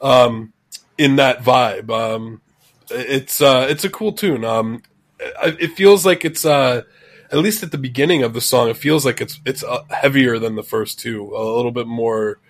um, 0.00 0.52
in 0.98 1.16
that 1.16 1.42
vibe. 1.42 1.90
Um, 1.90 2.42
it's 2.90 3.40
uh, 3.40 3.66
it's 3.70 3.84
a 3.84 3.90
cool 3.90 4.12
tune. 4.12 4.44
Um, 4.44 4.82
it 5.20 5.72
feels 5.72 6.04
like 6.04 6.24
it's 6.24 6.44
uh, 6.44 6.82
at 7.30 7.38
least 7.38 7.62
at 7.62 7.70
the 7.70 7.78
beginning 7.78 8.22
of 8.22 8.34
the 8.34 8.40
song, 8.40 8.68
it 8.68 8.76
feels 8.76 9.04
like 9.04 9.20
it's 9.20 9.40
it's 9.44 9.62
uh, 9.64 9.84
heavier 9.90 10.38
than 10.38 10.56
the 10.56 10.62
first 10.62 10.98
two, 10.98 11.34
a 11.34 11.56
little 11.56 11.72
bit 11.72 11.86
more 11.86 12.40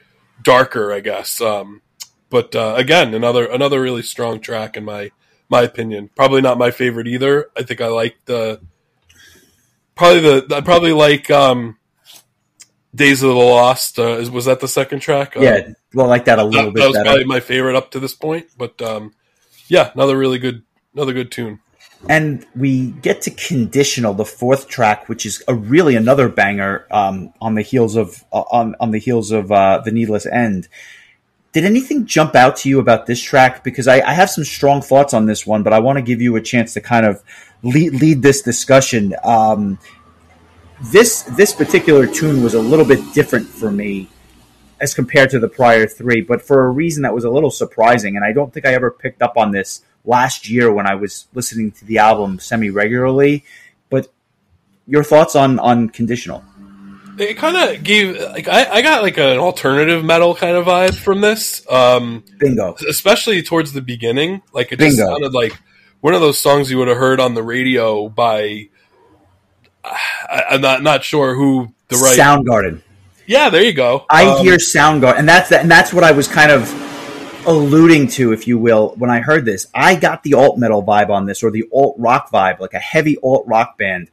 darker, 0.42 0.92
I 0.92 1.00
guess. 1.00 1.40
Um, 1.40 1.82
but 2.30 2.54
uh, 2.54 2.74
again, 2.76 3.14
another 3.14 3.46
another 3.46 3.80
really 3.80 4.02
strong 4.02 4.40
track 4.40 4.76
in 4.76 4.84
my 4.84 5.10
my 5.48 5.62
opinion. 5.62 6.10
Probably 6.14 6.40
not 6.40 6.58
my 6.58 6.70
favorite 6.70 7.08
either. 7.08 7.50
I 7.56 7.62
think 7.62 7.80
I 7.80 7.88
like 7.88 8.16
the 8.26 8.60
probably 9.94 10.20
the 10.20 10.56
I 10.56 10.60
probably 10.60 10.92
like 10.92 11.30
um, 11.30 11.77
Days 12.98 13.22
of 13.22 13.30
the 13.30 13.34
Lost. 13.36 13.98
Uh, 13.98 14.18
is, 14.18 14.30
was 14.30 14.44
that 14.44 14.60
the 14.60 14.68
second 14.68 15.00
track? 15.00 15.36
Um, 15.36 15.42
Yeah, 15.42 15.68
well, 15.94 16.06
I 16.06 16.08
like 16.10 16.26
that 16.26 16.38
a 16.38 16.44
little 16.44 16.66
that, 16.66 16.74
bit 16.74 16.80
that 16.80 16.86
was 16.88 16.96
better. 16.96 17.08
probably 17.08 17.24
my 17.24 17.40
favorite 17.40 17.76
up 17.76 17.92
to 17.92 18.00
this 18.00 18.14
point. 18.14 18.48
But 18.58 18.80
um, 18.82 19.14
yeah, 19.68 19.90
another 19.94 20.18
really 20.18 20.38
good 20.38 20.62
another 20.94 21.12
good 21.14 21.30
tune. 21.30 21.60
and 22.08 22.46
we 22.54 22.90
get 22.90 23.22
to 23.22 23.30
conditional 23.30 24.14
the 24.14 24.24
fourth 24.24 24.68
track 24.68 25.08
which 25.08 25.26
is 25.26 25.42
a 25.48 25.54
really 25.54 25.96
another 25.96 26.28
banger 26.28 26.86
um, 26.92 27.32
on 27.40 27.54
the 27.56 27.62
heels 27.62 27.96
of 27.96 28.24
uh, 28.32 28.44
on 28.52 28.76
on 28.78 28.92
the 28.92 28.98
heels 28.98 29.32
of 29.32 29.50
uh, 29.50 29.80
the 29.84 29.90
needless 29.90 30.24
end 30.26 30.68
did 31.52 31.64
anything 31.64 32.06
jump 32.06 32.36
out 32.36 32.56
to 32.56 32.68
you 32.68 32.78
about 32.78 33.06
this 33.06 33.20
track 33.20 33.64
because 33.64 33.88
I, 33.88 34.00
I 34.00 34.12
have 34.12 34.30
some 34.30 34.44
strong 34.44 34.80
thoughts 34.80 35.12
on 35.12 35.26
this 35.26 35.44
one 35.44 35.62
but 35.64 35.72
i 35.72 35.80
want 35.80 35.96
to 35.98 36.02
give 36.02 36.20
you 36.20 36.36
a 36.36 36.40
chance 36.40 36.72
to 36.74 36.80
kind 36.80 37.04
of 37.04 37.20
lead, 37.64 37.94
lead 37.94 38.22
this 38.22 38.42
discussion 38.42 39.14
um, 39.24 39.78
this 40.84 41.22
this 41.22 41.52
particular 41.52 42.06
tune 42.06 42.42
was 42.42 42.54
a 42.54 42.60
little 42.60 42.84
bit 42.84 43.00
different 43.12 43.46
for 43.46 43.70
me 43.70 44.08
as 44.80 44.94
compared 44.94 45.28
to 45.30 45.38
the 45.38 45.48
prior 45.48 45.86
three 45.86 46.20
but 46.20 46.40
for 46.40 46.64
a 46.64 46.70
reason 46.70 47.02
that 47.02 47.14
was 47.14 47.24
a 47.24 47.30
little 47.30 47.50
surprising 47.50 48.16
and 48.16 48.24
i 48.24 48.32
don't 48.32 48.52
think 48.52 48.64
i 48.64 48.72
ever 48.72 48.90
picked 48.90 49.22
up 49.22 49.36
on 49.36 49.50
this 49.50 49.82
last 50.08 50.48
year 50.48 50.72
when 50.72 50.86
I 50.86 50.94
was 50.94 51.28
listening 51.34 51.70
to 51.72 51.84
the 51.84 51.98
album 51.98 52.40
semi 52.40 52.70
regularly. 52.70 53.44
But 53.90 54.08
your 54.86 55.04
thoughts 55.04 55.36
on 55.36 55.58
on 55.60 55.90
conditional? 55.90 56.42
It 57.18 57.36
kind 57.36 57.56
of 57.56 57.82
gave 57.82 58.18
like 58.20 58.48
I, 58.48 58.64
I 58.74 58.82
got 58.82 59.02
like 59.02 59.18
an 59.18 59.38
alternative 59.38 60.04
metal 60.04 60.34
kind 60.34 60.56
of 60.56 60.66
vibe 60.66 60.94
from 60.94 61.20
this, 61.20 61.66
um, 61.70 62.24
Bingo. 62.38 62.76
especially 62.88 63.42
towards 63.42 63.72
the 63.72 63.82
beginning. 63.82 64.42
Like 64.52 64.72
it 64.72 64.78
just 64.78 64.96
Bingo. 64.96 65.12
sounded 65.12 65.32
like 65.32 65.52
one 66.00 66.14
of 66.14 66.20
those 66.20 66.38
songs 66.38 66.70
you 66.70 66.78
would 66.78 66.88
have 66.88 66.96
heard 66.96 67.20
on 67.20 67.34
the 67.34 67.42
radio 67.42 68.08
by. 68.08 68.68
I, 69.92 70.44
I'm 70.50 70.60
not 70.60 70.82
not 70.82 71.04
sure 71.04 71.34
who 71.34 71.72
the 71.88 71.96
right. 71.96 72.18
Soundgarden. 72.18 72.82
Yeah, 73.26 73.50
there 73.50 73.62
you 73.62 73.72
go. 73.74 74.06
I 74.08 74.24
Um, 74.24 74.44
hear 74.44 74.56
Soundgarden, 74.56 75.18
and 75.18 75.28
that's 75.28 75.50
that, 75.50 75.60
and 75.62 75.70
that's 75.70 75.92
what 75.92 76.04
I 76.04 76.12
was 76.12 76.28
kind 76.28 76.50
of 76.50 76.72
alluding 77.46 78.08
to, 78.08 78.32
if 78.32 78.46
you 78.46 78.58
will, 78.58 78.94
when 78.96 79.10
I 79.10 79.20
heard 79.20 79.44
this. 79.44 79.66
I 79.74 79.94
got 79.94 80.22
the 80.22 80.34
alt 80.34 80.58
metal 80.58 80.82
vibe 80.82 81.10
on 81.10 81.26
this, 81.26 81.42
or 81.42 81.50
the 81.50 81.64
alt 81.72 81.94
rock 81.98 82.30
vibe, 82.30 82.58
like 82.60 82.74
a 82.74 82.78
heavy 82.78 83.16
alt 83.22 83.46
rock 83.46 83.76
band. 83.78 84.10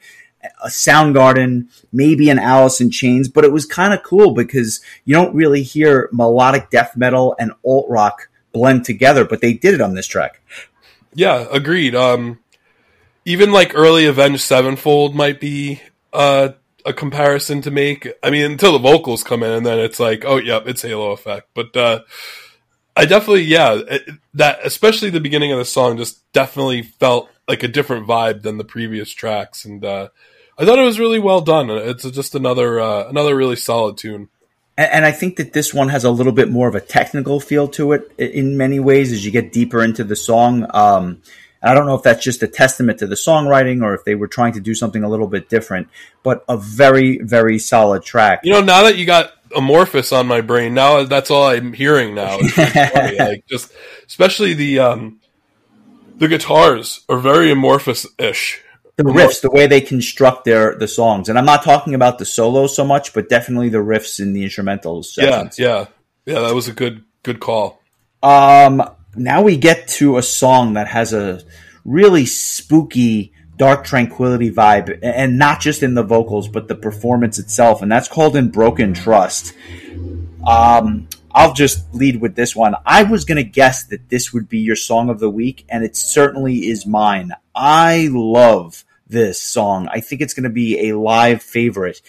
A 0.64 0.68
Soundgarden, 0.68 1.70
maybe 1.92 2.30
an 2.30 2.38
Alice 2.38 2.80
in 2.80 2.92
Chains, 2.92 3.28
but 3.28 3.44
it 3.44 3.52
was 3.52 3.66
kind 3.66 3.96
of 3.96 4.04
cool 4.04 4.32
because 4.36 4.80
you 5.04 5.16
don't 5.16 5.34
really 5.34 5.64
hear 5.64 6.08
melodic 6.12 6.70
death 6.70 6.96
metal 6.96 7.36
and 7.40 7.52
alt 7.66 7.88
rock 7.90 8.30
blend 8.52 8.86
together, 8.86 9.26
but 9.26 9.42
they 9.42 9.54
did 9.54 9.74
it 9.74 9.82
on 9.82 9.96
this 9.96 10.06
track. 10.06 10.40
Yeah, 11.16 11.48
agreed. 11.52 11.96
Um, 11.96 12.38
even 13.26 13.52
like 13.52 13.74
early 13.76 14.06
Avenged 14.06 14.42
Sevenfold 14.42 15.16
might 15.16 15.40
be 15.40 15.82
uh, 16.14 16.50
a 16.86 16.94
comparison 16.94 17.62
to 17.64 17.72
make. 17.72 18.08
I 18.24 18.30
mean, 18.30 18.50
until 18.50 18.74
the 18.74 18.80
vocals 18.80 19.24
come 19.24 19.44
in, 19.44 19.52
and 19.52 19.66
then 19.66 19.80
it's 19.80 20.00
like, 20.00 20.24
oh, 20.26 20.38
yep, 20.38 20.68
it's 20.68 20.84
Halo 20.84 21.12
Effect. 21.12 21.50
But 21.54 21.76
uh, 21.76 22.02
I 22.96 23.06
definitely, 23.06 23.44
yeah, 23.44 23.82
that 24.36 24.60
especially 24.64 25.10
the 25.10 25.20
beginning 25.20 25.52
of 25.52 25.58
the 25.58 25.66
song 25.66 25.98
just 25.98 26.32
definitely 26.32 26.84
felt 26.84 27.30
like 27.48 27.64
a 27.64 27.68
different 27.68 28.08
vibe 28.08 28.44
than 28.44 28.58
the 28.58 28.64
previous 28.64 29.12
tracks, 29.12 29.66
and 29.66 29.84
uh, 29.84 30.10
I 30.58 30.66
thought 30.66 30.80
it 30.80 30.84
was 30.84 31.00
really 31.00 31.20
well 31.20 31.42
done. 31.42 31.70
It's 31.70 32.10
just 32.12 32.36
another 32.36 32.80
uh, 32.80 33.10
another 33.10 33.36
really 33.36 33.58
solid 33.58 33.98
tune. 33.98 34.30
And, 34.78 34.92
and 34.92 35.06
I 35.06 35.12
think 35.12 35.38
that 35.38 35.54
this 35.54 35.74
one 35.74 35.90
has 35.90 36.04
a 36.04 36.12
little 36.12 36.32
bit 36.32 36.50
more 36.50 36.68
of 36.68 36.76
a 36.76 36.82
technical 36.82 37.40
feel 37.40 37.68
to 37.70 37.94
it 37.94 38.12
in 38.18 38.58
many 38.58 38.80
ways 38.80 39.12
as 39.12 39.26
you 39.26 39.32
get 39.32 39.52
deeper 39.52 39.84
into 39.84 40.04
the 40.04 40.16
song. 40.16 40.66
Um, 40.74 41.22
I 41.66 41.74
don't 41.74 41.86
know 41.86 41.96
if 41.96 42.04
that's 42.04 42.24
just 42.24 42.44
a 42.44 42.48
testament 42.48 43.00
to 43.00 43.08
the 43.08 43.16
songwriting 43.16 43.82
or 43.82 43.96
if 43.96 44.06
they 44.06 44.16
were 44.16 44.28
trying 44.28 44.54
to 44.54 44.60
do 44.60 44.76
something 44.76 45.04
a 45.04 45.10
little 45.10 45.28
bit 45.28 45.50
different, 45.50 45.90
but 46.22 46.46
a 46.48 46.58
very, 46.58 47.18
very 47.18 47.58
solid 47.58 48.04
track. 48.04 48.42
You 48.44 48.54
know, 48.54 48.62
now 48.62 48.84
that 48.84 48.98
you 48.98 49.06
got 49.06 49.32
Amorphis 49.50 50.16
on 50.16 50.28
my 50.28 50.42
brain, 50.42 50.74
now 50.74 51.04
that's 51.04 51.32
all 51.32 51.48
I'm 51.48 51.74
hearing 51.74 52.14
now. 52.14 52.38
like 52.58 53.46
just, 53.48 53.72
especially 54.06 54.54
the 54.54 54.80
um, 54.80 55.20
the 56.18 56.28
guitars 56.28 57.04
are 57.10 57.18
very 57.18 57.50
Amorphis 57.50 58.06
ish. 58.20 58.62
The 58.98 59.04
riffs, 59.04 59.42
the 59.42 59.52
way 59.52 59.68
they 59.68 59.82
construct 59.82 60.46
their 60.46 60.76
the 60.76 60.88
songs, 60.88 61.28
and 61.28 61.38
I'm 61.38 61.46
not 61.46 61.64
talking 61.64 61.96
about 61.96 62.18
the 62.18 62.24
solos 62.24 62.74
so 62.74 62.86
much, 62.86 63.14
but 63.14 63.28
definitely 63.28 63.68
the 63.68 63.80
riffs 63.80 64.22
in 64.22 64.32
the 64.32 64.46
instrumentals. 64.46 65.18
Yeah, 65.18 65.50
yeah, 65.58 65.88
yeah. 66.26 66.40
That 66.40 66.56
was 66.56 66.70
a 66.70 66.74
good 66.74 67.04
good 67.22 67.42
call. 67.42 67.82
Um, 68.24 68.95
now 69.16 69.42
we 69.42 69.58
get 69.58 69.88
to 69.88 70.18
a 70.18 70.24
song 70.24 70.74
that 70.74 70.88
has 70.88 71.14
a 71.14 71.42
really 71.84 72.26
spooky 72.26 73.34
Dark 73.58 73.86
Tranquillity 73.86 74.52
vibe 74.52 75.00
and 75.02 75.38
not 75.38 75.62
just 75.62 75.82
in 75.82 75.94
the 75.94 76.04
vocals 76.04 76.48
but 76.48 76.68
the 76.68 76.76
performance 76.76 77.40
itself 77.40 77.82
and 77.82 77.92
that's 77.92 78.08
called 78.08 78.36
in 78.36 78.50
broken 78.50 78.94
trust. 78.94 79.54
Um, 80.46 81.08
i'll 81.32 81.54
just 81.54 81.94
lead 81.94 82.22
with 82.22 82.36
this 82.36 82.56
one. 82.56 82.76
I 82.86 83.04
was 83.04 83.26
going 83.26 83.38
to 83.38 83.50
guess 83.50 83.86
that 83.86 84.10
this 84.10 84.34
would 84.34 84.50
be 84.50 84.60
your 84.60 84.76
song 84.76 85.10
of 85.10 85.20
the 85.20 85.30
week 85.30 85.66
and 85.70 85.84
it 85.84 85.96
certainly 85.96 86.68
is 86.68 86.86
mine. 86.86 87.32
I 87.54 88.10
love 88.12 88.84
this 89.08 89.42
song. 89.42 89.88
I 89.90 90.02
think 90.02 90.22
it's 90.22 90.34
going 90.34 90.44
to 90.44 90.50
be 90.50 90.90
a 90.90 90.98
live 90.98 91.42
favorite 91.42 92.02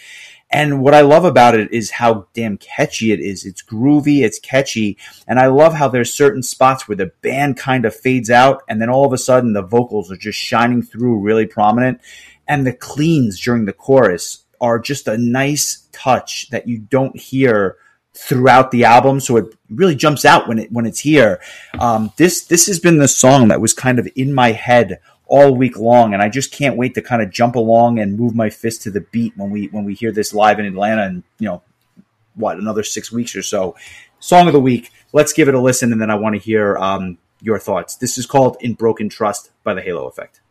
and 0.49 0.81
what 0.81 0.93
I 0.93 1.01
love 1.01 1.25
about 1.25 1.55
it 1.55 1.71
is 1.73 1.91
how 1.91 2.27
damn 2.33 2.57
catchy 2.57 3.11
it 3.11 3.19
is. 3.19 3.45
It's 3.45 3.61
groovy, 3.61 4.23
it's 4.23 4.39
catchy, 4.39 4.97
and 5.27 5.39
I 5.39 5.47
love 5.47 5.73
how 5.73 5.89
there's 5.89 6.13
certain 6.13 6.41
spots 6.41 6.87
where 6.87 6.95
the 6.95 7.11
band 7.21 7.57
kind 7.57 7.85
of 7.85 7.95
fades 7.95 8.29
out 8.29 8.63
and 8.67 8.81
then 8.81 8.89
all 8.89 9.05
of 9.05 9.13
a 9.13 9.17
sudden 9.17 9.53
the 9.53 9.61
vocals 9.61 10.11
are 10.11 10.17
just 10.17 10.39
shining 10.39 10.81
through 10.81 11.19
really 11.19 11.45
prominent 11.45 11.99
and 12.47 12.65
the 12.65 12.73
cleans 12.73 13.39
during 13.41 13.65
the 13.65 13.73
chorus 13.73 14.45
are 14.61 14.79
just 14.79 15.07
a 15.07 15.17
nice 15.17 15.87
touch 15.91 16.49
that 16.49 16.67
you 16.67 16.79
don't 16.79 17.19
hear 17.19 17.77
throughout 18.13 18.71
the 18.71 18.83
album, 18.83 19.19
so 19.19 19.37
it 19.37 19.55
really 19.69 19.95
jumps 19.95 20.25
out 20.25 20.47
when 20.47 20.59
it 20.59 20.71
when 20.71 20.85
it's 20.85 20.99
here. 20.99 21.39
Um, 21.79 22.11
this 22.17 22.45
this 22.45 22.65
has 22.65 22.79
been 22.79 22.97
the 22.97 23.07
song 23.07 23.49
that 23.49 23.61
was 23.61 23.73
kind 23.73 23.99
of 23.99 24.07
in 24.15 24.33
my 24.33 24.51
head 24.51 24.99
all 25.27 25.55
week 25.55 25.77
long, 25.77 26.13
and 26.13 26.21
I 26.21 26.29
just 26.29 26.51
can't 26.51 26.77
wait 26.77 26.95
to 26.95 27.01
kind 27.01 27.21
of 27.21 27.29
jump 27.29 27.55
along 27.55 27.99
and 27.99 28.17
move 28.17 28.35
my 28.35 28.49
fist 28.49 28.81
to 28.83 28.91
the 28.91 29.01
beat 29.01 29.33
when 29.35 29.49
we 29.49 29.67
when 29.67 29.83
we 29.83 29.93
hear 29.93 30.11
this 30.11 30.33
live 30.33 30.59
in 30.59 30.65
Atlanta 30.65 31.03
and 31.03 31.23
you 31.39 31.47
know 31.47 31.61
what 32.35 32.57
another 32.57 32.83
six 32.83 33.11
weeks 33.11 33.35
or 33.35 33.43
so. 33.43 33.75
Song 34.19 34.47
of 34.47 34.53
the 34.53 34.59
week. 34.59 34.91
Let's 35.13 35.33
give 35.33 35.47
it 35.47 35.53
a 35.53 35.59
listen, 35.59 35.91
and 35.91 36.01
then 36.01 36.09
I 36.09 36.15
want 36.15 36.35
to 36.35 36.41
hear 36.41 36.77
um, 36.77 37.17
your 37.41 37.59
thoughts. 37.59 37.95
This 37.95 38.17
is 38.17 38.25
called 38.25 38.57
"In 38.61 38.73
Broken 38.73 39.09
Trust" 39.09 39.51
by 39.63 39.73
the 39.73 39.81
Halo 39.81 40.07
Effect. 40.07 40.41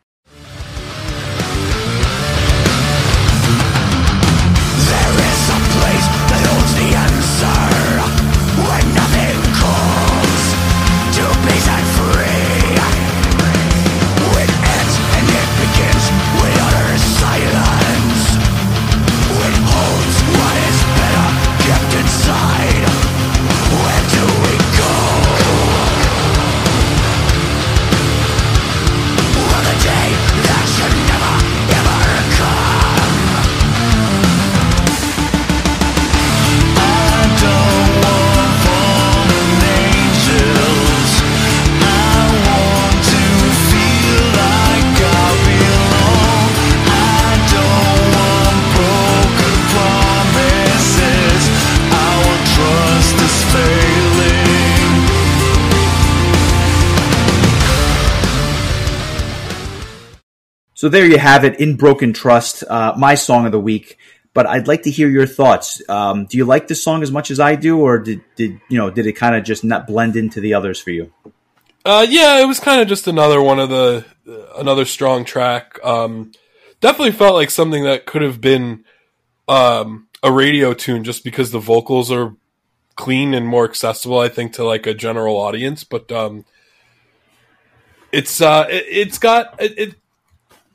So 60.86 60.90
there 60.90 61.04
you 61.04 61.18
have 61.18 61.44
it, 61.44 61.58
In 61.58 61.74
Broken 61.74 62.12
Trust, 62.12 62.62
uh, 62.62 62.94
my 62.96 63.16
song 63.16 63.44
of 63.44 63.50
the 63.50 63.58
week. 63.58 63.98
But 64.34 64.46
I'd 64.46 64.68
like 64.68 64.82
to 64.82 64.90
hear 64.92 65.08
your 65.08 65.26
thoughts. 65.26 65.82
Um, 65.88 66.26
do 66.26 66.36
you 66.36 66.44
like 66.44 66.68
this 66.68 66.80
song 66.80 67.02
as 67.02 67.10
much 67.10 67.32
as 67.32 67.40
I 67.40 67.56
do, 67.56 67.80
or 67.80 67.98
did, 67.98 68.22
did 68.36 68.60
you 68.68 68.78
know 68.78 68.88
did 68.88 69.04
it 69.08 69.14
kind 69.14 69.34
of 69.34 69.42
just 69.42 69.64
not 69.64 69.88
blend 69.88 70.14
into 70.14 70.40
the 70.40 70.54
others 70.54 70.80
for 70.80 70.92
you? 70.92 71.12
Uh, 71.84 72.06
yeah, 72.08 72.40
it 72.40 72.46
was 72.46 72.60
kind 72.60 72.80
of 72.80 72.86
just 72.86 73.08
another 73.08 73.42
one 73.42 73.58
of 73.58 73.68
the 73.68 74.04
uh, 74.28 74.60
another 74.60 74.84
strong 74.84 75.24
track. 75.24 75.76
Um, 75.82 76.30
definitely 76.80 77.10
felt 77.10 77.34
like 77.34 77.50
something 77.50 77.82
that 77.82 78.06
could 78.06 78.22
have 78.22 78.40
been 78.40 78.84
um, 79.48 80.06
a 80.22 80.30
radio 80.30 80.72
tune, 80.72 81.02
just 81.02 81.24
because 81.24 81.50
the 81.50 81.58
vocals 81.58 82.12
are 82.12 82.36
clean 82.94 83.34
and 83.34 83.44
more 83.44 83.64
accessible. 83.64 84.20
I 84.20 84.28
think 84.28 84.52
to 84.52 84.64
like 84.64 84.86
a 84.86 84.94
general 84.94 85.36
audience, 85.36 85.82
but 85.82 86.12
um, 86.12 86.44
it's 88.12 88.40
uh, 88.40 88.68
it, 88.70 89.08
has 89.08 89.18
got 89.18 89.60
it, 89.60 89.76
it 89.76 89.94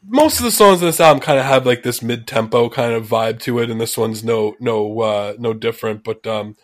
most 0.07 0.39
of 0.39 0.45
the 0.45 0.51
songs 0.51 0.81
in 0.81 0.87
this 0.87 0.99
album 0.99 1.21
kind 1.21 1.39
of 1.39 1.45
have 1.45 1.65
like 1.65 1.83
this 1.83 2.01
mid 2.01 2.27
tempo 2.27 2.69
kind 2.69 2.93
of 2.93 3.07
vibe 3.07 3.39
to 3.41 3.59
it, 3.59 3.69
and 3.69 3.79
this 3.79 3.97
one's 3.97 4.23
no 4.23 4.55
no 4.59 5.01
uh, 5.01 5.33
no 5.37 5.53
different. 5.53 6.03
But 6.03 6.25
um, 6.25 6.55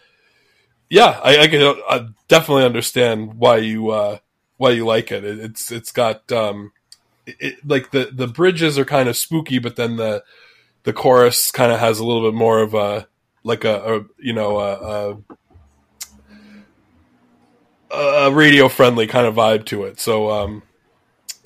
yeah, 0.89 1.19
I, 1.23 1.39
I 1.39 1.47
can 1.47 1.61
I 1.89 2.07
definitely 2.27 2.65
understand 2.65 3.35
why 3.35 3.57
you 3.57 3.89
uh, 3.89 4.19
why 4.57 4.71
you 4.71 4.85
like 4.85 5.11
it. 5.11 5.23
it 5.23 5.39
it's 5.39 5.71
it's 5.71 5.91
got 5.91 6.31
um, 6.31 6.71
it, 7.25 7.65
like 7.67 7.91
the 7.91 8.09
the 8.11 8.27
bridges 8.27 8.77
are 8.77 8.85
kind 8.85 9.09
of 9.09 9.17
spooky, 9.17 9.59
but 9.59 9.75
then 9.75 9.97
the 9.97 10.23
the 10.83 10.93
chorus 10.93 11.51
kind 11.51 11.71
of 11.71 11.79
has 11.79 11.99
a 11.99 12.05
little 12.05 12.29
bit 12.29 12.35
more 12.35 12.59
of 12.59 12.73
a 12.73 13.07
like 13.43 13.63
a, 13.63 13.97
a 13.97 14.05
you 14.17 14.33
know 14.33 14.59
a, 14.59 15.17
a, 17.91 17.97
a 17.97 18.31
radio 18.31 18.67
friendly 18.67 19.07
kind 19.07 19.27
of 19.27 19.35
vibe 19.35 19.65
to 19.67 19.83
it. 19.83 19.99
So 19.99 20.31
um, 20.31 20.63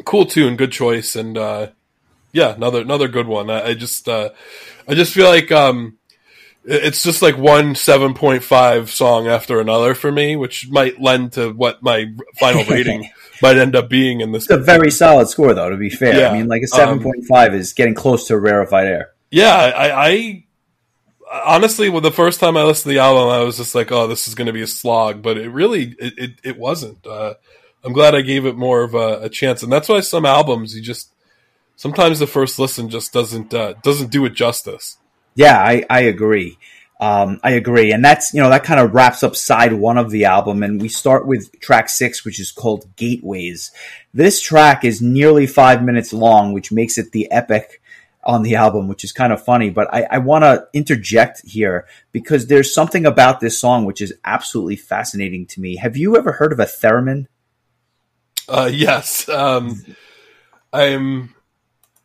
cool 0.05 0.25
tune, 0.25 0.55
good 0.55 0.71
choice, 0.71 1.15
and 1.15 1.37
uh, 1.37 1.67
yeah, 2.33 2.53
another 2.53 2.81
another 2.81 3.07
good 3.07 3.27
one. 3.27 3.49
I, 3.49 3.69
I 3.69 3.73
just 3.73 4.07
uh, 4.07 4.29
I 4.87 4.93
just 4.93 5.13
feel 5.13 5.27
like 5.27 5.51
um, 5.51 5.97
it's 6.63 7.03
just 7.03 7.21
like 7.21 7.37
one 7.37 7.75
seven 7.75 8.13
point 8.13 8.43
five 8.43 8.89
song 8.89 9.27
after 9.27 9.59
another 9.59 9.95
for 9.95 10.11
me, 10.11 10.35
which 10.35 10.69
might 10.69 11.01
lend 11.01 11.33
to 11.33 11.51
what 11.51 11.81
my 11.81 12.13
final 12.39 12.63
rating 12.69 13.09
might 13.41 13.57
end 13.57 13.75
up 13.75 13.89
being 13.89 14.21
in 14.21 14.31
this. 14.31 14.43
It's 14.43 14.51
a 14.51 14.57
very 14.57 14.91
solid 14.91 15.27
score, 15.27 15.53
though. 15.53 15.69
To 15.69 15.77
be 15.77 15.89
fair, 15.89 16.17
yeah. 16.17 16.29
I 16.29 16.37
mean, 16.37 16.47
like 16.47 16.61
a 16.61 16.67
seven 16.67 17.01
point 17.01 17.25
five 17.25 17.53
um, 17.53 17.59
is 17.59 17.73
getting 17.73 17.95
close 17.95 18.27
to 18.27 18.37
rarefied 18.37 18.87
air. 18.87 19.11
Yeah, 19.31 19.53
I, 19.55 20.09
I 20.09 20.45
honestly, 21.45 21.89
well, 21.89 22.01
the 22.01 22.11
first 22.11 22.39
time 22.39 22.57
I 22.57 22.63
listened 22.63 22.91
to 22.91 22.95
the 22.95 22.99
album, 22.99 23.29
I 23.29 23.43
was 23.43 23.57
just 23.57 23.73
like, 23.73 23.91
"Oh, 23.91 24.07
this 24.07 24.27
is 24.27 24.35
going 24.35 24.47
to 24.47 24.53
be 24.53 24.61
a 24.61 24.67
slog," 24.67 25.21
but 25.21 25.37
it 25.37 25.49
really 25.49 25.95
it 25.99 26.13
it, 26.17 26.31
it 26.43 26.57
wasn't. 26.57 27.05
Uh, 27.05 27.35
I'm 27.83 27.93
glad 27.93 28.13
I 28.13 28.21
gave 28.21 28.45
it 28.45 28.55
more 28.55 28.83
of 28.83 28.93
a, 28.93 29.21
a 29.23 29.29
chance, 29.29 29.63
and 29.63 29.71
that's 29.71 29.89
why 29.89 30.01
some 30.01 30.25
albums 30.25 30.75
you 30.75 30.81
just 30.81 31.10
sometimes 31.81 32.19
the 32.19 32.27
first 32.27 32.59
listen 32.59 32.89
just 32.89 33.11
doesn't 33.11 33.53
uh, 33.53 33.73
doesn't 33.81 34.11
do 34.11 34.23
it 34.25 34.35
justice. 34.35 34.97
Yeah, 35.33 35.57
I, 35.57 35.83
I 35.89 36.01
agree. 36.01 36.59
Um, 36.99 37.39
I 37.43 37.51
agree, 37.51 37.91
and 37.91 38.05
that's 38.05 38.31
you 38.33 38.39
know 38.39 38.51
that 38.51 38.63
kind 38.63 38.79
of 38.79 38.93
wraps 38.93 39.23
up 39.23 39.35
side 39.35 39.73
one 39.73 39.97
of 39.97 40.11
the 40.11 40.25
album, 40.25 40.61
and 40.61 40.79
we 40.79 40.87
start 40.87 41.25
with 41.25 41.59
track 41.59 41.89
six, 41.89 42.23
which 42.23 42.39
is 42.39 42.51
called 42.51 42.95
Gateways. 42.95 43.71
This 44.13 44.39
track 44.39 44.85
is 44.85 45.01
nearly 45.01 45.47
five 45.47 45.83
minutes 45.83 46.13
long, 46.13 46.53
which 46.53 46.71
makes 46.71 46.99
it 46.99 47.11
the 47.11 47.31
epic 47.31 47.81
on 48.23 48.43
the 48.43 48.53
album, 48.53 48.87
which 48.87 49.03
is 49.03 49.11
kind 49.11 49.33
of 49.33 49.43
funny. 49.43 49.71
But 49.71 49.91
I, 49.91 50.03
I 50.11 50.17
want 50.19 50.43
to 50.43 50.67
interject 50.73 51.41
here 51.43 51.87
because 52.11 52.45
there's 52.45 52.71
something 52.71 53.07
about 53.07 53.39
this 53.39 53.57
song 53.57 53.85
which 53.85 53.99
is 53.99 54.13
absolutely 54.23 54.75
fascinating 54.75 55.47
to 55.47 55.59
me. 55.59 55.77
Have 55.77 55.97
you 55.97 56.15
ever 56.15 56.33
heard 56.33 56.53
of 56.53 56.59
a 56.59 56.65
theremin? 56.65 57.25
Uh, 58.47 58.69
yes, 58.71 59.27
um, 59.27 59.83
I'm 60.71 61.33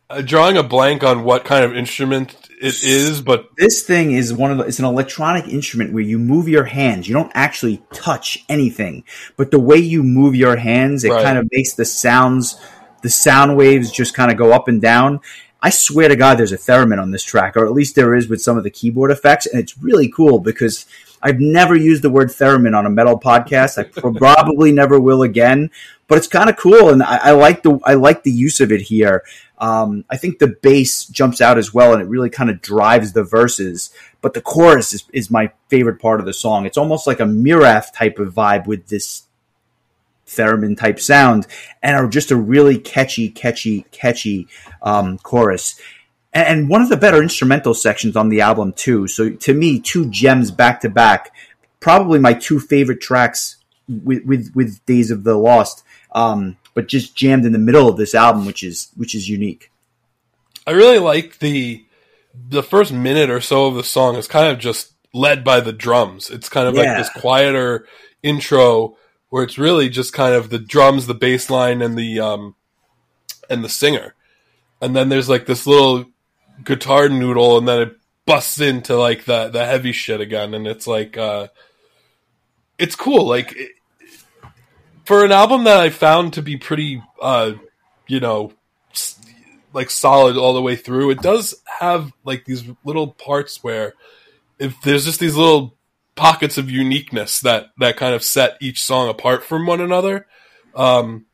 uh, 0.09 0.21
drawing 0.21 0.57
a 0.57 0.63
blank 0.63 1.03
on 1.03 1.23
what 1.23 1.43
kind 1.43 1.65
of 1.65 1.75
instrument 1.75 2.35
it 2.59 2.83
is, 2.83 3.21
but 3.21 3.49
This 3.57 3.83
thing 3.83 4.11
is 4.13 4.33
one 4.33 4.51
of 4.51 4.57
the, 4.57 4.63
it's 4.63 4.79
an 4.79 4.85
electronic 4.85 5.47
instrument 5.47 5.93
where 5.93 6.03
you 6.03 6.17
move 6.17 6.47
your 6.47 6.63
hands. 6.63 7.07
You 7.07 7.13
don't 7.13 7.31
actually 7.35 7.81
touch 7.93 8.43
anything, 8.49 9.03
but 9.35 9.51
the 9.51 9.59
way 9.59 9.77
you 9.77 10.01
move 10.03 10.35
your 10.35 10.55
hands, 10.55 11.03
it 11.03 11.11
Right. 11.11 11.23
kind 11.23 11.37
of 11.37 11.47
makes 11.51 11.73
the 11.73 11.85
sounds, 11.85 12.59
the 13.03 13.09
sound 13.09 13.57
waves 13.57 13.91
just 13.91 14.15
kind 14.15 14.31
of 14.31 14.37
go 14.37 14.53
up 14.53 14.67
and 14.67 14.81
down. 14.81 15.19
I 15.61 15.69
swear 15.71 16.07
to 16.07 16.15
God, 16.15 16.37
there's 16.37 16.51
a 16.51 16.57
theremin 16.57 17.01
on 17.01 17.11
this 17.11 17.23
track, 17.23 17.57
or 17.57 17.65
at 17.65 17.73
least 17.73 17.95
there 17.95 18.15
is 18.15 18.27
with 18.27 18.41
some 18.41 18.57
of 18.57 18.63
the 18.63 18.69
keyboard 18.69 19.11
effects, 19.11 19.45
and 19.45 19.59
it's 19.59 19.77
really 19.77 20.07
cool 20.09 20.39
because 20.39 20.85
I've 21.21 21.39
never 21.39 21.75
used 21.75 22.03
the 22.03 22.09
word 22.11 22.29
theremin 22.29 22.77
on 22.77 22.85
a 22.85 22.89
metal 22.91 23.19
podcast. 23.19 23.77
I 23.77 23.83
probably 24.17 24.71
never 24.71 24.99
will 24.99 25.23
again, 25.23 25.71
but 26.07 26.17
it's 26.17 26.27
kind 26.27 26.49
of 26.49 26.57
cool, 26.57 26.89
and 26.89 27.03
I, 27.03 27.17
I 27.17 27.31
like 27.31 27.63
the 27.63 27.79
I 27.83 27.95
like 27.95 28.23
the 28.23 28.31
use 28.31 28.59
of 28.59 28.71
it 28.71 28.81
here. 28.81 29.23
Um, 29.59 30.05
I 30.09 30.17
think 30.17 30.39
the 30.39 30.47
bass 30.47 31.05
jumps 31.05 31.41
out 31.41 31.57
as 31.57 31.73
well, 31.73 31.93
and 31.93 32.01
it 32.01 32.07
really 32.07 32.29
kind 32.29 32.49
of 32.49 32.61
drives 32.61 33.13
the 33.13 33.23
verses. 33.23 33.91
But 34.21 34.33
the 34.33 34.41
chorus 34.41 34.93
is, 34.93 35.03
is 35.13 35.31
my 35.31 35.51
favorite 35.69 35.99
part 35.99 36.19
of 36.19 36.25
the 36.25 36.33
song. 36.33 36.65
It's 36.65 36.77
almost 36.77 37.07
like 37.07 37.19
a 37.19 37.23
Myrath 37.23 37.93
type 37.93 38.19
of 38.19 38.33
vibe 38.33 38.67
with 38.67 38.87
this 38.87 39.23
theremin 40.27 40.77
type 40.77 40.99
sound, 40.99 41.47
and 41.81 41.95
are 41.95 42.07
just 42.07 42.31
a 42.31 42.35
really 42.35 42.77
catchy, 42.77 43.29
catchy, 43.29 43.85
catchy 43.91 44.47
um, 44.81 45.17
chorus. 45.17 45.79
And, 46.33 46.47
and 46.47 46.69
one 46.69 46.81
of 46.81 46.89
the 46.89 46.97
better 46.97 47.21
instrumental 47.21 47.73
sections 47.73 48.15
on 48.15 48.29
the 48.29 48.41
album 48.41 48.73
too. 48.73 49.07
So 49.07 49.31
to 49.31 49.53
me, 49.53 49.79
two 49.79 50.09
gems 50.09 50.51
back 50.51 50.81
to 50.81 50.89
back. 50.89 51.33
Probably 51.79 52.19
my 52.19 52.33
two 52.33 52.59
favorite 52.59 53.01
tracks 53.01 53.57
with 53.87 54.23
with, 54.25 54.51
with 54.55 54.85
Days 54.85 55.11
of 55.11 55.23
the 55.23 55.35
Lost. 55.35 55.83
Um, 56.17 56.57
but 56.73 56.87
just 56.87 57.15
jammed 57.15 57.45
in 57.45 57.51
the 57.51 57.59
middle 57.59 57.87
of 57.87 57.97
this 57.97 58.15
album, 58.15 58.45
which 58.45 58.63
is 58.63 58.89
which 58.95 59.13
is 59.15 59.29
unique. 59.29 59.71
I 60.65 60.71
really 60.71 60.99
like 60.99 61.39
the 61.39 61.83
the 62.49 62.63
first 62.63 62.91
minute 62.91 63.29
or 63.29 63.41
so 63.41 63.67
of 63.67 63.75
the 63.75 63.83
song 63.83 64.15
is 64.15 64.27
kind 64.27 64.47
of 64.51 64.59
just 64.59 64.93
led 65.13 65.43
by 65.43 65.59
the 65.59 65.71
drums. 65.73 66.29
It's 66.29 66.49
kind 66.49 66.67
of 66.67 66.75
Yeah. 66.75 66.83
like 66.83 66.97
this 66.97 67.21
quieter 67.21 67.87
intro 68.23 68.97
where 69.29 69.43
it's 69.43 69.57
really 69.57 69.89
just 69.89 70.13
kind 70.13 70.33
of 70.35 70.49
the 70.49 70.59
drums, 70.59 71.05
the 71.07 71.13
bass 71.13 71.49
line, 71.49 71.81
and 71.81 71.97
the 71.97 72.19
um 72.19 72.55
and 73.49 73.63
the 73.63 73.69
singer, 73.69 74.15
and 74.81 74.95
then 74.95 75.09
there's 75.09 75.29
like 75.29 75.45
this 75.45 75.65
little 75.67 76.05
guitar 76.63 77.09
noodle, 77.09 77.57
and 77.57 77.67
then 77.67 77.81
it 77.81 77.97
busts 78.25 78.59
into 78.59 78.95
like 78.97 79.25
the 79.25 79.49
the 79.49 79.65
heavy 79.65 79.91
shit 79.91 80.19
again, 80.21 80.53
and 80.53 80.65
it's 80.67 80.87
like 80.87 81.17
uh 81.17 81.47
it's 82.77 82.95
cool. 82.95 83.25
Like 83.27 83.53
it, 83.55 83.71
for 85.07 85.23
an 85.23 85.31
album 85.31 85.63
that 85.63 85.79
I 85.79 85.89
found 85.89 86.33
to 86.33 86.41
be 86.41 86.57
pretty 86.57 87.01
uh 87.21 87.53
you 88.07 88.19
know 88.19 88.51
like 89.71 89.89
solid 89.89 90.35
all 90.35 90.53
the 90.53 90.61
way 90.61 90.75
through. 90.75 91.11
It 91.11 91.21
does 91.21 91.55
have 91.79 92.11
like 92.25 92.43
these 92.43 92.65
little 92.83 93.07
parts 93.07 93.63
where 93.63 93.93
if 94.59 94.75
there's 94.81 95.05
just 95.05 95.19
these 95.19 95.35
little 95.35 95.77
pockets 96.15 96.57
of 96.57 96.69
uniqueness 96.69 97.39
that 97.41 97.67
that 97.77 97.95
kind 97.95 98.15
of 98.15 98.23
set 98.23 98.57
each 98.59 98.83
song 98.83 99.07
apart 99.07 99.45
from 99.45 99.65
one 99.65 99.79
another. 99.79 100.27
Um 100.75 101.25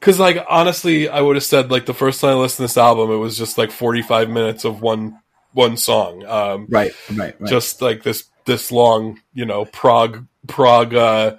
cuz 0.00 0.20
like 0.20 0.44
honestly, 0.48 1.08
I 1.08 1.20
would 1.22 1.34
have 1.34 1.44
said 1.44 1.72
like 1.72 1.86
the 1.86 1.94
first 1.94 2.20
time 2.20 2.36
I 2.36 2.40
listened 2.40 2.68
to 2.68 2.72
this 2.72 2.78
album 2.78 3.10
it 3.10 3.16
was 3.16 3.36
just 3.36 3.58
like 3.58 3.72
45 3.72 4.30
minutes 4.30 4.64
of 4.64 4.80
one 4.80 5.18
one 5.52 5.76
song. 5.76 6.24
Um 6.24 6.66
Right, 6.70 6.92
right, 7.12 7.34
right. 7.40 7.50
just 7.50 7.82
like 7.82 8.04
this 8.04 8.24
this 8.44 8.70
long, 8.70 9.18
you 9.34 9.44
know, 9.44 9.64
prog 9.64 10.26
prog 10.46 10.94
uh 10.94 11.36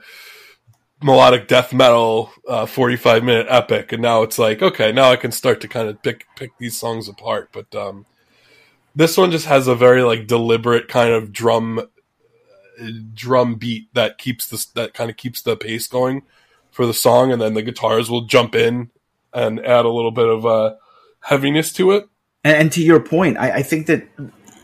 melodic 1.02 1.48
death 1.48 1.74
metal 1.74 2.32
uh 2.48 2.66
45 2.66 3.24
minute 3.24 3.48
epic. 3.50 3.92
And 3.92 4.02
now 4.02 4.24
it's 4.24 4.40
like 4.40 4.62
okay 4.62 4.92
now 4.92 5.12
i 5.12 5.16
can 5.16 5.32
start 5.32 5.62
to 5.62 5.68
kind 5.68 5.88
of 5.88 6.02
pick 6.02 6.26
pick 6.36 6.58
these 6.58 6.78
songs 6.78 7.08
apart. 7.08 7.50
But 7.52 7.74
um 7.76 8.06
this 8.96 9.16
one 9.16 9.32
just 9.32 9.46
has 9.46 9.68
a 9.68 9.76
very 9.76 10.02
like 10.02 10.28
deliberate 10.28 10.88
kind 10.88 11.14
of 11.14 11.32
drum 11.32 11.88
drum 13.14 13.56
beat 13.56 13.94
that 13.94 14.18
keeps 14.18 14.48
this 14.48 14.66
that 14.66 14.94
kind 14.94 15.10
of 15.10 15.18
keeps 15.18 15.42
the 15.42 15.56
pace 15.56 15.88
going 15.88 16.24
for 16.72 16.86
the 16.86 16.94
song. 16.94 17.32
And 17.32 17.42
then 17.42 17.54
the 17.54 17.62
guitars 17.62 18.10
will 18.10 18.22
jump 18.22 18.56
in 18.56 18.90
and 19.34 19.60
add 19.60 19.86
a 19.86 19.90
little 19.90 20.12
bit 20.12 20.28
of 20.28 20.46
uh 20.46 20.76
heaviness 21.22 21.72
to 21.74 21.92
it. 21.92 22.08
And, 22.44 22.58
and 22.58 22.72
to 22.72 22.82
your 22.82 23.00
point, 23.00 23.38
I, 23.38 23.58
I 23.58 23.64
think 23.64 23.88
that 23.88 24.08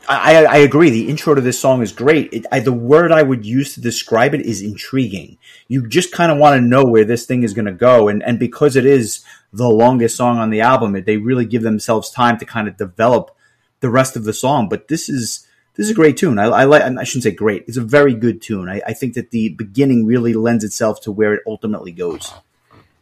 I, 0.07 0.45
I 0.45 0.57
agree. 0.57 0.89
The 0.89 1.09
intro 1.09 1.33
to 1.33 1.41
this 1.41 1.59
song 1.59 1.81
is 1.81 1.91
great. 1.91 2.33
It, 2.33 2.45
I, 2.51 2.59
the 2.59 2.73
word 2.73 3.11
I 3.11 3.23
would 3.23 3.45
use 3.45 3.73
to 3.73 3.81
describe 3.81 4.33
it 4.33 4.41
is 4.45 4.61
intriguing. 4.61 5.37
You 5.67 5.87
just 5.87 6.11
kind 6.11 6.31
of 6.31 6.37
want 6.37 6.57
to 6.57 6.61
know 6.61 6.83
where 6.83 7.05
this 7.05 7.25
thing 7.25 7.43
is 7.43 7.53
going 7.53 7.65
to 7.65 7.71
go, 7.71 8.07
and 8.09 8.21
and 8.23 8.37
because 8.37 8.75
it 8.75 8.85
is 8.85 9.23
the 9.51 9.69
longest 9.69 10.15
song 10.15 10.37
on 10.37 10.49
the 10.49 10.61
album, 10.61 10.95
it, 10.95 11.05
they 11.05 11.17
really 11.17 11.45
give 11.45 11.61
themselves 11.61 12.09
time 12.09 12.37
to 12.39 12.45
kind 12.45 12.67
of 12.67 12.77
develop 12.77 13.35
the 13.79 13.89
rest 13.89 14.15
of 14.15 14.23
the 14.23 14.33
song. 14.33 14.67
But 14.67 14.87
this 14.87 15.07
is 15.07 15.47
this 15.75 15.85
is 15.85 15.91
a 15.91 15.95
great 15.95 16.17
tune. 16.17 16.37
I, 16.37 16.45
I 16.45 16.63
like. 16.65 16.81
I 16.81 17.03
shouldn't 17.03 17.23
say 17.23 17.31
great. 17.31 17.65
It's 17.67 17.77
a 17.77 17.81
very 17.81 18.13
good 18.13 18.41
tune. 18.41 18.69
I, 18.69 18.81
I 18.85 18.93
think 18.93 19.13
that 19.13 19.31
the 19.31 19.49
beginning 19.49 20.05
really 20.05 20.33
lends 20.33 20.63
itself 20.63 21.01
to 21.01 21.11
where 21.11 21.33
it 21.33 21.43
ultimately 21.47 21.91
goes. 21.91 22.33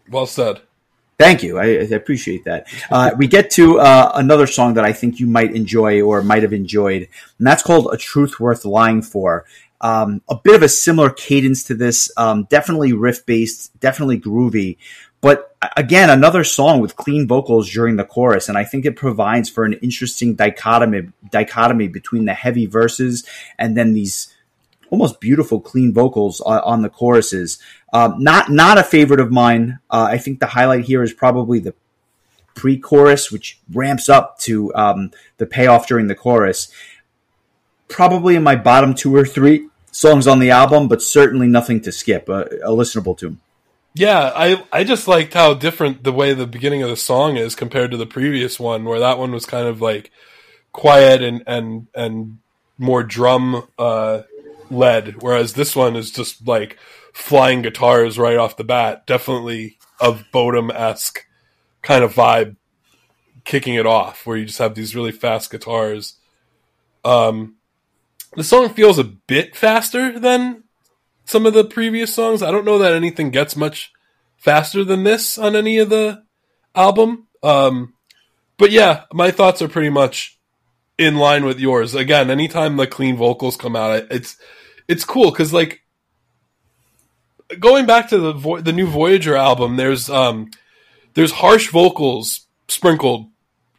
well 0.10 0.28
said 0.28 0.62
Thank 1.22 1.44
you. 1.44 1.60
I, 1.60 1.66
I 1.66 1.96
appreciate 1.96 2.46
that. 2.46 2.66
Uh, 2.90 3.12
we 3.16 3.28
get 3.28 3.52
to 3.52 3.80
uh, 3.80 4.12
another 4.16 4.48
song 4.48 4.74
that 4.74 4.86
I 4.86 4.92
think 4.92 5.20
you 5.20 5.28
might 5.28 5.56
enjoy 5.56 6.02
or 6.02 6.24
might 6.24 6.42
have 6.42 6.52
enjoyed, 6.52 7.08
and 7.38 7.48
that's 7.48 7.62
called 7.62 7.94
"A 7.94 7.98
Truth 7.98 8.40
Worth 8.40 8.66
Lying 8.66 9.04
For." 9.04 9.46
Um, 9.82 10.22
a 10.28 10.36
bit 10.36 10.56
of 10.56 10.64
a 10.64 10.70
similar 10.70 11.12
cadence 11.12 11.64
to 11.66 11.76
this, 11.76 12.12
um, 12.18 12.46
definitely 12.50 12.94
riff 12.94 13.24
based, 13.26 13.80
definitely 13.80 14.20
groovy, 14.20 14.78
but 15.22 15.56
again, 15.78 16.10
another 16.10 16.44
song 16.44 16.82
with 16.82 16.96
clean 16.96 17.28
vocals 17.28 17.70
during 17.70 17.96
the 17.98 18.04
chorus, 18.04 18.50
and 18.50 18.58
I 18.58 18.64
think 18.64 18.86
it 18.86 18.96
provides 18.96 19.48
for 19.48 19.64
an 19.64 19.74
interesting 19.74 20.34
dichotomy 20.34 21.10
dichotomy 21.30 21.88
between 21.88 22.26
the 22.26 22.34
heavy 22.34 22.66
verses 22.66 23.24
and 23.60 23.78
then 23.78 23.94
these 23.94 24.34
almost 24.92 25.20
beautiful 25.20 25.60
clean 25.60 25.92
vocals 25.92 26.40
on, 26.42 26.60
on 26.60 26.82
the 26.84 26.90
choruses. 26.90 27.58
Um, 27.92 28.24
not 28.24 28.52
not 28.52 28.78
a 28.78 28.84
favorite 28.84 29.20
of 29.20 29.32
mine. 29.32 29.80
Uh, 29.90 30.10
I 30.12 30.20
think 30.20 30.40
the 30.40 30.48
highlight 30.48 30.86
here 30.86 31.02
is 31.02 31.14
probably 31.14 31.58
the 31.60 31.74
pre-chorus, 32.54 33.32
which 33.32 33.60
ramps 33.72 34.10
up 34.10 34.38
to 34.40 34.72
um, 34.76 35.12
the 35.38 35.48
payoff 35.48 35.88
during 35.88 36.08
the 36.08 36.16
chorus. 36.16 36.72
Probably 37.88 38.36
in 38.36 38.44
my 38.44 38.56
bottom 38.56 38.94
two 38.94 39.16
or 39.16 39.26
three 39.26 39.70
songs 39.92 40.28
on 40.28 40.40
the 40.40 40.52
album, 40.52 40.88
but 40.88 41.02
certainly 41.02 41.48
nothing 41.48 41.82
to 41.82 41.92
skip. 41.92 42.30
A, 42.30 42.44
a 42.64 42.70
listenable 42.70 43.18
tune. 43.18 43.40
Yeah, 43.94 44.32
I 44.34 44.64
I 44.72 44.84
just 44.84 45.08
liked 45.08 45.34
how 45.34 45.54
different 45.54 46.04
the 46.04 46.14
way 46.14 46.34
the 46.34 46.48
beginning 46.48 46.84
of 46.84 46.90
the 46.90 46.96
song 46.96 47.38
is 47.38 47.56
compared 47.56 47.92
to 47.92 47.98
the 47.98 48.06
previous 48.06 48.60
one, 48.60 48.86
where 48.86 49.00
that 49.00 49.18
one 49.18 49.32
was 49.32 49.46
kind 49.46 49.68
of 49.68 49.82
like 49.82 50.12
quiet 50.72 51.22
and 51.22 51.44
and 51.46 51.88
and 51.94 52.38
more 52.78 53.04
drum 53.04 53.68
uh, 53.78 54.22
led, 54.72 55.22
whereas 55.22 55.54
this 55.54 55.76
one 55.76 55.96
is 55.96 56.12
just 56.12 56.48
like 56.48 56.78
flying 57.14 57.62
guitars 57.62 58.18
right 58.18 58.38
off 58.38 58.58
the 58.58 58.64
bat. 58.64 59.06
Definitely 59.06 59.78
of 60.00 60.26
Bodom 60.32 60.72
esque 60.72 61.26
kind 61.82 62.04
of 62.04 62.14
vibe, 62.14 62.56
kicking 63.44 63.76
it 63.76 63.86
off, 63.86 64.26
where 64.26 64.38
you 64.38 64.46
just 64.46 64.60
have 64.60 64.76
these 64.76 64.96
really 64.96 65.12
fast 65.12 65.52
guitars. 65.52 66.16
Um, 67.04 67.56
the 68.36 68.44
song 68.44 68.70
feels 68.70 68.98
a 68.98 69.04
bit 69.04 69.56
faster 69.56 70.20
than 70.20 70.64
some 71.26 71.46
of 71.46 71.54
the 71.54 71.64
previous 71.64 72.14
songs. 72.14 72.42
I 72.42 72.52
don't 72.52 72.66
know 72.66 72.78
that 72.80 72.94
anything 72.94 73.30
gets 73.32 73.56
much 73.56 73.92
faster 74.38 74.84
than 74.84 75.04
this 75.04 75.38
on 75.38 75.56
any 75.56 75.78
of 75.78 75.90
the 75.90 76.24
album. 76.76 77.28
Um, 77.44 77.94
but 78.58 78.72
yeah, 78.72 79.04
my 79.14 79.32
thoughts 79.32 79.62
are 79.62 79.68
pretty 79.68 79.90
much 79.90 80.40
in 81.02 81.16
line 81.16 81.46
with 81.46 81.60
yours. 81.60 81.96
Again, 81.96 82.30
anytime 82.30 82.78
the 82.78 82.86
clean 82.86 83.18
vocals 83.18 83.58
come 83.58 83.76
out, 83.76 84.06
it's 84.12 84.38
it's 84.88 85.04
cool 85.04 85.32
because 85.32 85.52
like 85.52 85.82
going 87.60 87.88
back 87.88 88.10
to 88.10 88.20
the 88.20 88.34
Vo- 88.34 88.62
the 88.62 88.72
new 88.72 88.86
Voyager 88.86 89.36
album, 89.36 89.78
there's 89.78 90.10
um 90.10 90.52
there's 91.16 91.32
harsh 91.32 91.70
vocals 91.70 92.46
sprinkled 92.68 93.28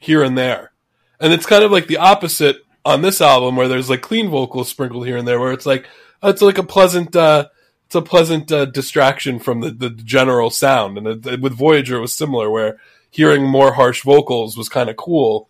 here 0.01 0.25
and 0.25 0.37
there, 0.37 0.73
and 1.21 1.33
it's 1.33 1.47
kind 1.47 1.63
of 1.63 1.71
like 1.71 1.87
the 1.87 1.99
opposite 1.99 2.57
on 2.85 3.03
this 3.03 3.21
album 3.21 3.55
where 3.55 3.69
there's 3.69 3.89
like 3.89 4.03
clean 4.03 4.29
vocals 4.29 4.69
sprinkled 4.69 5.07
here 5.07 5.17
and 5.17 5.29
there, 5.29 5.39
where 5.39 5.53
it's 5.53 5.67
like 5.67 5.87
it's 6.25 6.43
like 6.43 6.59
a 6.59 6.65
pleasant 6.65 7.15
uh, 7.15 7.47
it's 7.87 7.95
a 7.95 8.03
pleasant 8.03 8.51
uh, 8.51 8.65
distraction 8.65 9.39
from 9.39 9.61
the, 9.61 9.71
the 9.71 9.91
general 9.91 10.51
sound. 10.51 10.99
And 10.99 11.25
it, 11.25 11.41
with 11.41 11.53
Voyager, 11.53 11.99
it 11.99 12.01
was 12.01 12.13
similar, 12.13 12.51
where 12.51 12.81
hearing 13.11 13.47
more 13.47 13.75
harsh 13.75 14.03
vocals 14.03 14.57
was 14.57 14.69
kind 14.69 14.91
of 14.91 14.97
cool. 14.97 15.49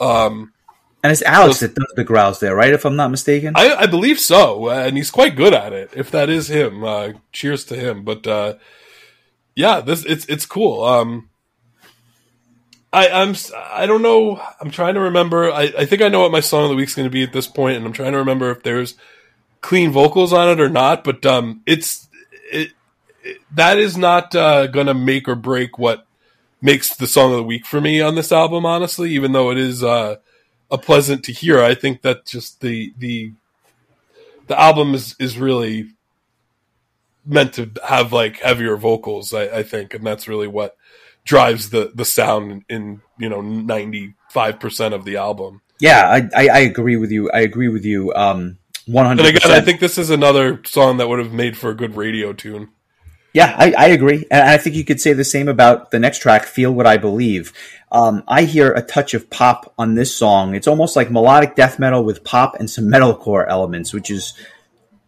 Um, 0.00 0.53
And 1.04 1.12
it's 1.12 1.20
Alex 1.20 1.60
that 1.60 1.74
does 1.74 1.92
the 1.96 2.02
growls 2.02 2.40
there, 2.40 2.56
right? 2.56 2.72
If 2.72 2.86
I'm 2.86 2.96
not 2.96 3.10
mistaken. 3.10 3.52
I, 3.56 3.74
I 3.74 3.86
believe 3.86 4.18
so, 4.18 4.70
uh, 4.70 4.84
and 4.86 4.96
he's 4.96 5.10
quite 5.10 5.36
good 5.36 5.52
at 5.52 5.74
it. 5.74 5.90
If 5.94 6.10
that 6.12 6.30
is 6.30 6.48
him, 6.48 6.82
uh, 6.82 7.10
cheers 7.30 7.62
to 7.66 7.76
him. 7.76 8.04
But 8.04 8.26
uh, 8.26 8.54
yeah, 9.54 9.82
this 9.82 10.02
it's 10.06 10.24
it's 10.24 10.46
cool. 10.46 10.82
Um, 10.82 11.28
I 12.90 13.08
I'm 13.08 13.34
I 13.54 13.84
don't 13.84 14.00
know. 14.00 14.40
I'm 14.58 14.70
trying 14.70 14.94
to 14.94 15.00
remember. 15.00 15.52
I, 15.52 15.70
I 15.76 15.84
think 15.84 16.00
I 16.00 16.08
know 16.08 16.20
what 16.20 16.32
my 16.32 16.40
song 16.40 16.62
of 16.62 16.70
the 16.70 16.76
week's 16.76 16.94
going 16.94 17.04
to 17.04 17.12
be 17.12 17.22
at 17.22 17.34
this 17.34 17.48
point, 17.48 17.76
and 17.76 17.84
I'm 17.84 17.92
trying 17.92 18.12
to 18.12 18.18
remember 18.18 18.50
if 18.50 18.62
there's 18.62 18.94
clean 19.60 19.90
vocals 19.90 20.32
on 20.32 20.48
it 20.48 20.58
or 20.58 20.70
not. 20.70 21.04
But 21.04 21.26
um, 21.26 21.60
it's 21.66 22.08
it, 22.50 22.72
it 23.22 23.42
that 23.52 23.76
is 23.76 23.98
not 23.98 24.34
uh, 24.34 24.68
going 24.68 24.86
to 24.86 24.94
make 24.94 25.28
or 25.28 25.34
break 25.34 25.78
what 25.78 26.06
makes 26.62 26.96
the 26.96 27.06
song 27.06 27.32
of 27.32 27.36
the 27.36 27.42
week 27.42 27.66
for 27.66 27.78
me 27.78 28.00
on 28.00 28.14
this 28.14 28.32
album. 28.32 28.64
Honestly, 28.64 29.10
even 29.10 29.32
though 29.32 29.50
it 29.50 29.58
is 29.58 29.82
uh, 29.84 30.16
a 30.74 30.78
pleasant 30.78 31.24
to 31.24 31.32
hear, 31.32 31.62
I 31.62 31.74
think 31.74 32.02
that 32.02 32.26
just 32.26 32.60
the 32.60 32.92
the 32.98 33.32
the 34.48 34.60
album 34.60 34.94
is 34.94 35.14
is 35.18 35.38
really 35.38 35.90
meant 37.24 37.54
to 37.54 37.70
have 37.86 38.12
like 38.12 38.40
heavier 38.40 38.76
vocals. 38.76 39.32
I, 39.32 39.44
I 39.44 39.62
think, 39.62 39.94
and 39.94 40.04
that's 40.04 40.28
really 40.28 40.48
what 40.48 40.76
drives 41.24 41.70
the 41.70 41.92
the 41.94 42.04
sound 42.04 42.64
in 42.68 43.00
you 43.18 43.28
know 43.28 43.40
ninety 43.40 44.14
five 44.30 44.58
percent 44.58 44.94
of 44.94 45.04
the 45.04 45.16
album. 45.16 45.62
Yeah, 45.80 46.08
I, 46.08 46.42
I, 46.42 46.48
I 46.48 46.58
agree 46.58 46.96
with 46.96 47.10
you. 47.10 47.30
I 47.30 47.40
agree 47.40 47.68
with 47.68 47.84
you. 47.84 48.12
Um, 48.14 48.58
one 48.86 49.06
hundred. 49.06 49.26
And 49.26 49.36
again, 49.36 49.52
I 49.52 49.60
think 49.60 49.80
this 49.80 49.96
is 49.96 50.10
another 50.10 50.60
song 50.64 50.98
that 50.98 51.08
would 51.08 51.18
have 51.20 51.32
made 51.32 51.56
for 51.56 51.70
a 51.70 51.74
good 51.74 51.96
radio 51.96 52.32
tune. 52.32 52.70
Yeah, 53.32 53.54
I, 53.58 53.72
I 53.76 53.86
agree, 53.86 54.24
and 54.30 54.48
I 54.48 54.58
think 54.58 54.76
you 54.76 54.84
could 54.84 55.00
say 55.00 55.12
the 55.12 55.24
same 55.24 55.48
about 55.48 55.90
the 55.90 55.98
next 55.98 56.18
track, 56.18 56.44
"Feel 56.44 56.72
What 56.72 56.86
I 56.86 56.96
Believe." 56.96 57.52
Um, 57.94 58.24
I 58.26 58.42
hear 58.42 58.72
a 58.72 58.82
touch 58.82 59.14
of 59.14 59.30
pop 59.30 59.72
on 59.78 59.94
this 59.94 60.12
song. 60.12 60.56
It's 60.56 60.66
almost 60.66 60.96
like 60.96 61.12
melodic 61.12 61.54
death 61.54 61.78
metal 61.78 62.02
with 62.02 62.24
pop 62.24 62.56
and 62.58 62.68
some 62.68 62.86
metalcore 62.86 63.46
elements, 63.48 63.94
which 63.94 64.10
is 64.10 64.34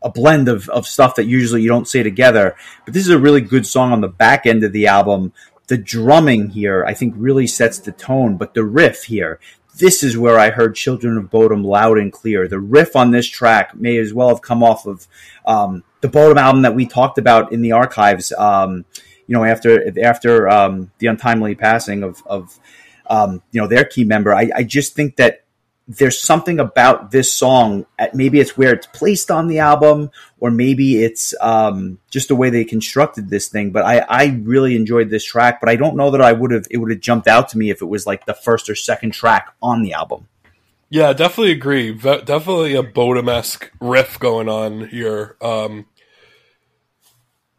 a 0.03 0.09
blend 0.09 0.47
of, 0.47 0.69
of 0.69 0.87
stuff 0.87 1.17
that 1.17 1.27
usually 1.27 1.63
you 1.63 1.69
don't 1.69 1.89
say 1.89 2.05
together. 2.05 2.55
But 2.85 2.95
this 2.95 3.03
is 3.03 3.11
a 3.11 3.19
really 3.19 3.41
good 3.41 3.67
song 3.67 3.91
on 3.91 4.03
the 4.03 4.09
back 4.09 4.47
end 4.47 4.63
of 4.63 4.71
the 4.71 4.87
album. 4.87 5.33
The 5.67 5.77
drumming 5.77 6.51
here, 6.51 6.85
I 6.87 6.95
think, 6.95 7.15
really 7.17 7.49
sets 7.49 7.81
the 7.81 7.91
tone. 7.91 8.37
But 8.37 8.55
the 8.55 8.63
riff 8.63 9.03
here, 9.03 9.41
this 9.79 10.05
is 10.05 10.17
where 10.17 10.39
I 10.39 10.51
heard 10.51 10.77
Children 10.77 11.19
of 11.19 11.29
Bodom 11.29 11.65
loud 11.65 11.99
and 11.99 12.13
clear. 12.13 12.47
The 12.47 12.61
riff 12.61 12.95
on 12.95 13.11
this 13.11 13.27
track 13.27 13.75
may 13.75 13.97
as 13.97 14.15
well 14.15 14.29
have 14.29 14.43
come 14.43 14.63
off 14.63 14.87
of 14.87 15.09
um, 15.45 15.83
the 16.03 16.09
Bodom 16.09 16.39
album 16.39 16.63
that 16.63 16.77
we 16.77 16.87
talked 16.87 17.19
about 17.19 17.53
in 17.53 17.63
the 17.63 17.73
archives. 17.73 18.33
Um, 18.39 18.85
you 19.27 19.35
know, 19.37 19.45
after 19.45 19.99
after 20.03 20.49
um, 20.49 20.91
the 20.99 21.09
untimely 21.09 21.55
passing 21.55 22.03
of, 22.03 22.23
of 22.27 22.59
um, 23.09 23.43
you 23.53 23.61
know 23.61 23.67
their 23.67 23.85
key 23.85 24.05
member, 24.05 24.35
I, 24.35 24.51
I 24.55 24.63
just 24.63 24.95
think 24.95 25.17
that 25.17 25.43
there's 25.89 26.21
something 26.21 26.59
about 26.59 27.13
this 27.13 27.31
song. 27.31 27.87
Maybe 28.13 28.41
it's 28.41 28.57
where 28.57 28.73
it's 28.73 28.87
placed 28.89 29.31
on 29.31 29.47
the 29.47 29.61
album, 29.61 30.11
or 30.41 30.51
maybe 30.51 31.03
it's 31.03 31.35
um, 31.41 31.99
just 32.11 32.29
the 32.29 32.35
way 32.35 32.51
they 32.51 32.65
constructed 32.65 33.31
this 33.31 33.49
thing. 33.49 33.71
But 33.71 33.85
I, 33.85 33.99
I 34.09 34.41
really 34.43 34.75
enjoyed 34.75 35.11
this 35.11 35.25
track. 35.25 35.61
But 35.61 35.69
I 35.69 35.77
don't 35.77 35.97
know 35.97 36.11
that 36.11 36.21
I 36.21 36.33
would 36.33 36.51
have 36.51 36.67
it 36.71 36.79
would 36.79 36.91
have 36.91 37.01
jumped 37.01 37.29
out 37.29 37.49
to 37.51 37.59
me 37.59 37.71
if 37.71 37.83
it 37.83 37.87
was 37.87 38.07
like 38.07 38.27
the 38.27 38.35
first 38.35 38.69
or 38.69 38.75
second 38.75 39.13
track 39.13 39.55
on 39.63 39.83
the 39.83 39.93
album. 39.93 40.29
Yeah, 40.89 41.13
definitely 41.13 41.53
agree. 41.53 41.93
definitely 41.93 42.75
a 42.77 43.29
esque 43.31 43.71
riff 43.81 44.19
going 44.21 44.49
on 44.49 44.87
here. 44.89 45.37
Um, 45.41 45.87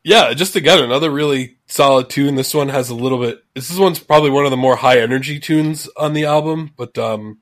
yeah, 0.07 0.33
just 0.33 0.55
again 0.55 0.81
another 0.81 1.11
really 1.11 1.57
solid 1.65 2.09
tune. 2.09 2.35
This 2.35 2.53
one 2.53 2.69
has 2.69 2.89
a 2.89 2.95
little 2.95 3.19
bit. 3.19 3.43
This 3.53 3.77
one's 3.77 3.99
probably 3.99 4.29
one 4.29 4.45
of 4.45 4.51
the 4.51 4.57
more 4.57 4.77
high 4.77 5.01
energy 5.01 5.37
tunes 5.37 5.89
on 5.97 6.13
the 6.13 6.23
album, 6.23 6.71
but 6.77 6.97
um, 6.97 7.39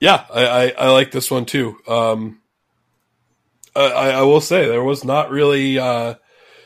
yeah, 0.00 0.24
I, 0.32 0.46
I, 0.46 0.68
I, 0.70 0.90
like 0.90 1.10
this 1.10 1.30
one 1.30 1.44
too. 1.44 1.76
Um, 1.86 2.40
I, 3.76 4.12
I 4.12 4.22
will 4.22 4.40
say 4.40 4.66
there 4.66 4.82
was 4.82 5.04
not 5.04 5.30
really 5.30 5.78
uh, 5.78 6.14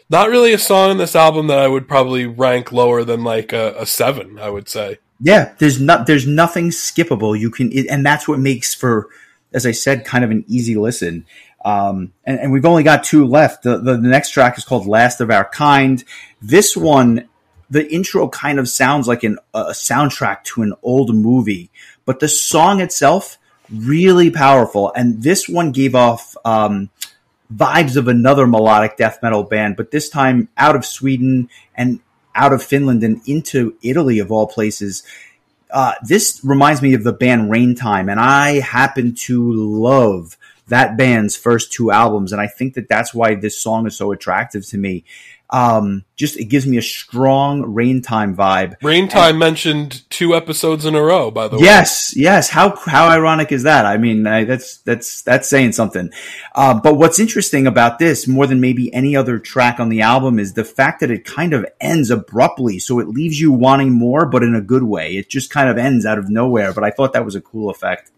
not 0.08 0.28
really 0.28 0.52
a 0.52 0.58
song 0.58 0.92
in 0.92 0.98
this 0.98 1.16
album 1.16 1.48
that 1.48 1.58
I 1.58 1.66
would 1.66 1.88
probably 1.88 2.24
rank 2.24 2.70
lower 2.70 3.02
than 3.02 3.24
like 3.24 3.52
a, 3.52 3.74
a 3.78 3.84
seven. 3.84 4.38
I 4.38 4.48
would 4.48 4.68
say. 4.68 4.98
Yeah, 5.18 5.54
there's 5.58 5.80
not 5.80 6.06
there's 6.06 6.24
nothing 6.26 6.70
skippable. 6.70 7.36
You 7.36 7.50
can, 7.50 7.72
and 7.90 8.06
that's 8.06 8.28
what 8.28 8.38
makes 8.38 8.74
for, 8.74 9.08
as 9.52 9.66
I 9.66 9.72
said, 9.72 10.04
kind 10.04 10.22
of 10.22 10.30
an 10.30 10.44
easy 10.46 10.76
listen. 10.76 11.26
Um, 11.66 12.12
and, 12.24 12.38
and, 12.38 12.52
we've 12.52 12.64
only 12.64 12.84
got 12.84 13.02
two 13.02 13.26
left. 13.26 13.64
The, 13.64 13.78
the, 13.78 13.96
the 13.96 14.08
next 14.08 14.30
track 14.30 14.56
is 14.56 14.64
called 14.64 14.86
"Last 14.86 15.20
of 15.20 15.30
Our 15.32 15.44
Kind." 15.44 16.04
This 16.40 16.76
one, 16.76 17.28
the 17.68 17.92
intro 17.92 18.28
kind 18.28 18.60
of 18.60 18.68
sounds 18.68 19.08
like 19.08 19.24
an, 19.24 19.38
a 19.52 19.70
soundtrack 19.70 20.44
to 20.44 20.62
an 20.62 20.74
old 20.82 21.14
movie 21.14 21.70
but 22.06 22.20
the 22.20 22.28
song 22.28 22.80
itself 22.80 23.36
really 23.70 24.30
powerful. 24.30 24.92
And 24.96 25.22
this 25.22 25.46
one 25.46 25.72
gave 25.72 25.94
off 25.94 26.34
um, 26.46 26.88
vibes 27.54 27.96
of 27.96 28.08
another 28.08 28.46
melodic 28.46 28.96
death 28.96 29.18
metal 29.22 29.42
band, 29.42 29.76
but 29.76 29.90
this 29.90 30.08
time 30.08 30.48
out 30.56 30.76
of 30.76 30.86
Sweden 30.86 31.50
and 31.74 32.00
out 32.34 32.52
of 32.52 32.62
Finland 32.62 33.02
and 33.02 33.20
into 33.28 33.76
Italy 33.82 34.20
of 34.20 34.32
all 34.32 34.46
places. 34.46 35.02
Uh, 35.68 35.94
this 36.06 36.40
reminds 36.44 36.80
me 36.80 36.94
of 36.94 37.02
the 37.02 37.12
band 37.12 37.50
Raintime, 37.50 38.10
and 38.10 38.20
I 38.20 38.60
happen 38.60 39.14
to 39.14 39.52
love 39.52 40.36
that 40.68 40.96
band's 40.96 41.36
first 41.36 41.72
two 41.72 41.90
albums, 41.90 42.32
and 42.32 42.40
I 42.40 42.46
think 42.46 42.74
that 42.74 42.88
that's 42.88 43.14
why 43.14 43.34
this 43.34 43.58
song 43.58 43.86
is 43.86 43.96
so 43.96 44.12
attractive 44.12 44.66
to 44.68 44.78
me 44.78 45.04
um, 45.50 46.04
just 46.16 46.36
it 46.38 46.46
gives 46.46 46.66
me 46.66 46.76
a 46.76 46.82
strong 46.82 47.62
Raintime 47.62 48.34
vibe. 48.34 48.78
Raintime 48.80 49.38
mentioned 49.38 50.08
two 50.10 50.34
episodes 50.34 50.84
in 50.84 50.94
a 50.94 51.02
row, 51.02 51.30
by 51.30 51.46
the 51.46 51.56
way. 51.56 51.62
Yes, 51.62 52.14
yes. 52.16 52.48
How 52.48 52.74
how 52.76 53.08
ironic 53.08 53.52
is 53.52 53.62
that? 53.62 53.86
I 53.86 53.96
mean, 53.96 54.26
I, 54.26 54.44
that's 54.44 54.78
that's 54.78 55.22
that's 55.22 55.48
saying 55.48 55.72
something. 55.72 56.10
Uh, 56.54 56.80
but 56.80 56.94
what's 56.94 57.20
interesting 57.20 57.66
about 57.66 57.98
this, 57.98 58.26
more 58.26 58.46
than 58.46 58.60
maybe 58.60 58.92
any 58.92 59.14
other 59.14 59.38
track 59.38 59.78
on 59.78 59.88
the 59.88 60.00
album, 60.00 60.38
is 60.38 60.54
the 60.54 60.64
fact 60.64 61.00
that 61.00 61.10
it 61.10 61.24
kind 61.24 61.52
of 61.52 61.64
ends 61.80 62.10
abruptly, 62.10 62.78
so 62.78 62.98
it 62.98 63.08
leaves 63.08 63.40
you 63.40 63.52
wanting 63.52 63.92
more, 63.92 64.26
but 64.26 64.42
in 64.42 64.54
a 64.54 64.60
good 64.60 64.82
way. 64.82 65.16
It 65.16 65.28
just 65.28 65.50
kind 65.50 65.68
of 65.68 65.78
ends 65.78 66.04
out 66.04 66.18
of 66.18 66.28
nowhere. 66.28 66.72
But 66.72 66.84
I 66.84 66.90
thought 66.90 67.12
that 67.12 67.24
was 67.24 67.36
a 67.36 67.40
cool 67.40 67.70
effect. 67.70 68.10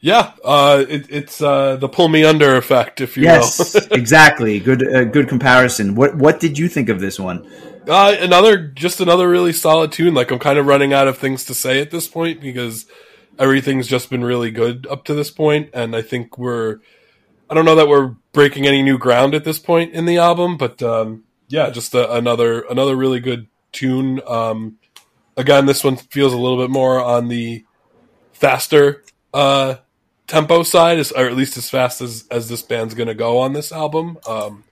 Yeah, 0.00 0.32
uh, 0.44 0.84
it, 0.88 1.06
it's 1.08 1.40
uh, 1.40 1.76
the 1.76 1.88
pull 1.88 2.08
me 2.08 2.24
under 2.24 2.56
effect, 2.56 3.00
if 3.00 3.16
you 3.16 3.24
yes, 3.24 3.74
will. 3.74 3.82
exactly. 3.92 4.60
Good, 4.60 4.86
uh, 4.86 5.04
good 5.04 5.28
comparison. 5.28 5.94
What 5.94 6.16
What 6.16 6.38
did 6.38 6.58
you 6.58 6.68
think 6.68 6.88
of 6.88 7.00
this 7.00 7.18
one? 7.18 7.48
Uh, 7.88 8.16
another, 8.20 8.58
just 8.68 9.00
another 9.00 9.28
really 9.28 9.52
solid 9.52 9.92
tune. 9.92 10.14
Like 10.14 10.30
I'm 10.30 10.38
kind 10.38 10.58
of 10.58 10.66
running 10.66 10.92
out 10.92 11.08
of 11.08 11.18
things 11.18 11.44
to 11.46 11.54
say 11.54 11.80
at 11.80 11.90
this 11.90 12.08
point 12.08 12.40
because 12.40 12.86
everything's 13.38 13.86
just 13.86 14.10
been 14.10 14.24
really 14.24 14.50
good 14.50 14.86
up 14.88 15.04
to 15.04 15.14
this 15.14 15.30
point, 15.30 15.70
and 15.72 15.96
I 15.96 16.02
think 16.02 16.38
we're. 16.38 16.80
I 17.48 17.54
don't 17.54 17.64
know 17.64 17.76
that 17.76 17.88
we're 17.88 18.16
breaking 18.32 18.66
any 18.66 18.82
new 18.82 18.98
ground 18.98 19.34
at 19.34 19.44
this 19.44 19.60
point 19.60 19.92
in 19.92 20.04
the 20.04 20.18
album, 20.18 20.56
but 20.56 20.82
um, 20.82 21.24
yeah, 21.48 21.70
just 21.70 21.94
a, 21.94 22.12
another 22.12 22.62
another 22.62 22.96
really 22.96 23.20
good 23.20 23.46
tune. 23.72 24.20
Um, 24.26 24.78
again, 25.36 25.66
this 25.66 25.84
one 25.84 25.96
feels 25.96 26.32
a 26.32 26.38
little 26.38 26.58
bit 26.58 26.70
more 26.70 27.00
on 27.00 27.28
the 27.28 27.64
faster 28.32 29.04
uh, 29.32 29.76
tempo 30.26 30.62
side, 30.62 30.98
is, 30.98 31.12
or 31.12 31.26
at 31.26 31.36
least 31.36 31.56
as 31.56 31.70
fast 31.70 32.00
as 32.00 32.26
as 32.30 32.48
this 32.48 32.62
band's 32.62 32.94
going 32.94 33.08
to 33.08 33.14
go 33.14 33.38
on 33.38 33.52
this 33.52 33.72
album. 33.72 34.18
Um, 34.26 34.64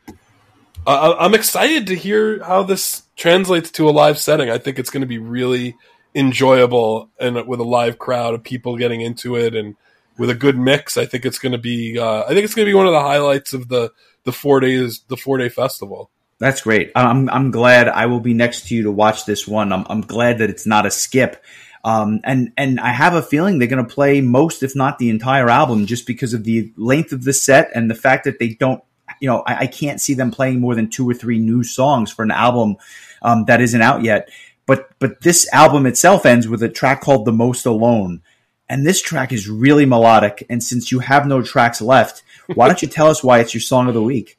I, 0.86 1.24
am 1.24 1.34
excited 1.34 1.86
to 1.88 1.94
hear 1.94 2.42
how 2.42 2.62
this 2.62 3.02
translates 3.16 3.70
to 3.72 3.88
a 3.88 3.90
live 3.90 4.18
setting. 4.18 4.50
I 4.50 4.58
think 4.58 4.78
it's 4.78 4.90
going 4.90 5.00
to 5.00 5.06
be 5.06 5.18
really 5.18 5.76
enjoyable 6.14 7.10
and 7.18 7.46
with 7.46 7.60
a 7.60 7.64
live 7.64 7.98
crowd 7.98 8.34
of 8.34 8.44
people 8.44 8.76
getting 8.76 9.00
into 9.00 9.36
it 9.36 9.54
and 9.54 9.76
with 10.18 10.30
a 10.30 10.34
good 10.34 10.58
mix. 10.58 10.96
I 10.96 11.06
think 11.06 11.24
it's 11.24 11.38
going 11.38 11.52
to 11.52 11.58
be. 11.58 11.98
Uh, 11.98 12.24
I 12.24 12.28
think 12.28 12.44
it's 12.44 12.54
going 12.54 12.66
to 12.66 12.70
be 12.70 12.74
one 12.74 12.86
of 12.86 12.92
the 12.92 13.00
highlights 13.00 13.52
of 13.52 13.68
the 13.68 13.92
the 14.24 14.32
four 14.32 14.60
days 14.60 15.00
the 15.08 15.16
four 15.16 15.38
day 15.38 15.48
festival. 15.48 16.10
That's 16.38 16.62
great. 16.62 16.92
I'm 16.94 17.30
I'm 17.30 17.50
glad 17.50 17.88
I 17.88 18.06
will 18.06 18.20
be 18.20 18.34
next 18.34 18.68
to 18.68 18.74
you 18.74 18.84
to 18.84 18.92
watch 18.92 19.24
this 19.24 19.46
one. 19.46 19.72
I'm 19.72 19.86
I'm 19.88 20.00
glad 20.02 20.38
that 20.38 20.50
it's 20.50 20.66
not 20.66 20.86
a 20.86 20.90
skip 20.90 21.42
um, 21.84 22.20
and 22.24 22.50
and 22.56 22.80
I 22.80 22.88
have 22.88 23.14
a 23.14 23.22
feeling 23.22 23.58
they're 23.58 23.68
going 23.68 23.86
to 23.86 23.94
play 23.94 24.22
most, 24.22 24.62
if 24.62 24.74
not 24.74 24.98
the 24.98 25.10
entire 25.10 25.50
album, 25.50 25.84
just 25.84 26.06
because 26.06 26.32
of 26.32 26.44
the 26.44 26.72
length 26.76 27.12
of 27.12 27.24
the 27.24 27.34
set 27.34 27.70
and 27.74 27.90
the 27.90 27.94
fact 27.94 28.24
that 28.24 28.38
they 28.38 28.48
don't. 28.48 28.82
You 29.20 29.28
know, 29.28 29.42
I, 29.46 29.60
I 29.60 29.66
can't 29.66 30.00
see 30.00 30.14
them 30.14 30.30
playing 30.30 30.60
more 30.60 30.74
than 30.74 30.88
two 30.88 31.08
or 31.08 31.12
three 31.12 31.38
new 31.38 31.62
songs 31.62 32.10
for 32.10 32.22
an 32.22 32.30
album 32.30 32.76
um, 33.20 33.44
that 33.44 33.60
isn't 33.60 33.82
out 33.82 34.02
yet. 34.02 34.30
But 34.64 34.88
but 34.98 35.20
this 35.20 35.46
album 35.52 35.84
itself 35.84 36.24
ends 36.24 36.48
with 36.48 36.62
a 36.62 36.70
track 36.70 37.02
called 37.02 37.26
"The 37.26 37.32
Most 37.32 37.66
Alone," 37.66 38.22
and 38.66 38.86
this 38.86 39.02
track 39.02 39.30
is 39.30 39.46
really 39.46 39.84
melodic. 39.84 40.46
And 40.48 40.62
since 40.62 40.90
you 40.90 41.00
have 41.00 41.26
no 41.26 41.42
tracks 41.42 41.82
left, 41.82 42.22
why 42.54 42.66
don't 42.66 42.80
you 42.80 42.88
tell 42.88 43.08
us 43.08 43.22
why 43.22 43.40
it's 43.40 43.52
your 43.52 43.60
song 43.60 43.88
of 43.88 43.94
the 43.94 44.02
week? 44.02 44.38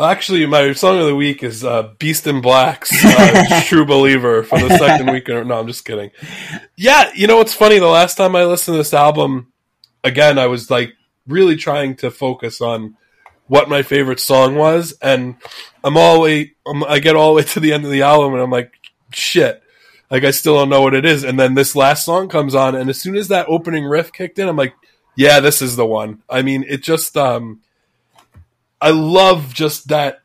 Actually, 0.00 0.46
my 0.46 0.72
song 0.74 1.00
of 1.00 1.06
the 1.06 1.16
week 1.16 1.42
is 1.42 1.64
uh, 1.64 1.90
Beast 1.98 2.28
in 2.28 2.40
Black's 2.40 2.92
uh, 3.04 3.62
"True 3.64 3.84
Believer" 3.84 4.44
for 4.44 4.56
the 4.56 4.78
second 4.78 5.10
week. 5.10 5.26
No, 5.26 5.58
I'm 5.58 5.66
just 5.66 5.84
kidding. 5.84 6.12
Yeah, 6.76 7.10
you 7.16 7.26
know 7.26 7.36
what's 7.36 7.52
funny? 7.52 7.80
The 7.80 7.86
last 7.86 8.16
time 8.16 8.36
I 8.36 8.44
listened 8.44 8.74
to 8.74 8.78
this 8.78 8.94
album, 8.94 9.52
again, 10.04 10.38
I 10.38 10.46
was 10.46 10.70
like 10.70 10.92
really 11.26 11.56
trying 11.56 11.96
to 11.96 12.12
focus 12.12 12.60
on 12.60 12.96
what 13.48 13.68
my 13.68 13.82
favorite 13.82 14.20
song 14.20 14.54
was, 14.54 14.94
and 15.02 15.34
I'm 15.82 15.96
all 15.96 16.14
the 16.14 16.20
way, 16.20 16.52
I'm, 16.64 16.84
I 16.84 17.00
get 17.00 17.16
all 17.16 17.30
the 17.30 17.38
way 17.38 17.48
to 17.48 17.58
the 17.58 17.72
end 17.72 17.84
of 17.84 17.90
the 17.90 18.02
album, 18.02 18.34
and 18.34 18.42
I'm 18.42 18.52
like, 18.52 18.72
shit, 19.10 19.60
like 20.12 20.22
I 20.22 20.30
still 20.30 20.54
don't 20.54 20.68
know 20.68 20.82
what 20.82 20.94
it 20.94 21.06
is. 21.06 21.24
And 21.24 21.40
then 21.40 21.54
this 21.54 21.74
last 21.74 22.04
song 22.04 22.28
comes 22.28 22.54
on, 22.54 22.76
and 22.76 22.88
as 22.88 23.00
soon 23.00 23.16
as 23.16 23.26
that 23.28 23.48
opening 23.48 23.84
riff 23.84 24.12
kicked 24.12 24.38
in, 24.38 24.48
I'm 24.48 24.56
like, 24.56 24.74
yeah, 25.16 25.40
this 25.40 25.60
is 25.60 25.74
the 25.74 25.86
one. 25.86 26.22
I 26.30 26.42
mean, 26.42 26.64
it 26.68 26.84
just 26.84 27.16
um 27.16 27.62
I 28.80 28.90
love 28.90 29.54
just 29.54 29.88
that 29.88 30.20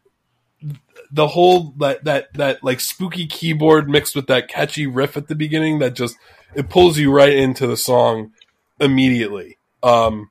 the 1.11 1.27
whole 1.27 1.73
that 1.77 2.03
that 2.05 2.33
that 2.33 2.63
like 2.63 2.79
spooky 2.79 3.27
keyboard 3.27 3.89
mixed 3.89 4.15
with 4.15 4.27
that 4.27 4.47
catchy 4.47 4.87
riff 4.87 5.15
at 5.15 5.27
the 5.27 5.35
beginning 5.35 5.79
that 5.79 5.93
just 5.93 6.17
it 6.55 6.69
pulls 6.69 6.97
you 6.97 7.11
right 7.11 7.33
into 7.33 7.67
the 7.67 7.77
song 7.77 8.31
immediately. 8.79 9.57
Um, 9.81 10.29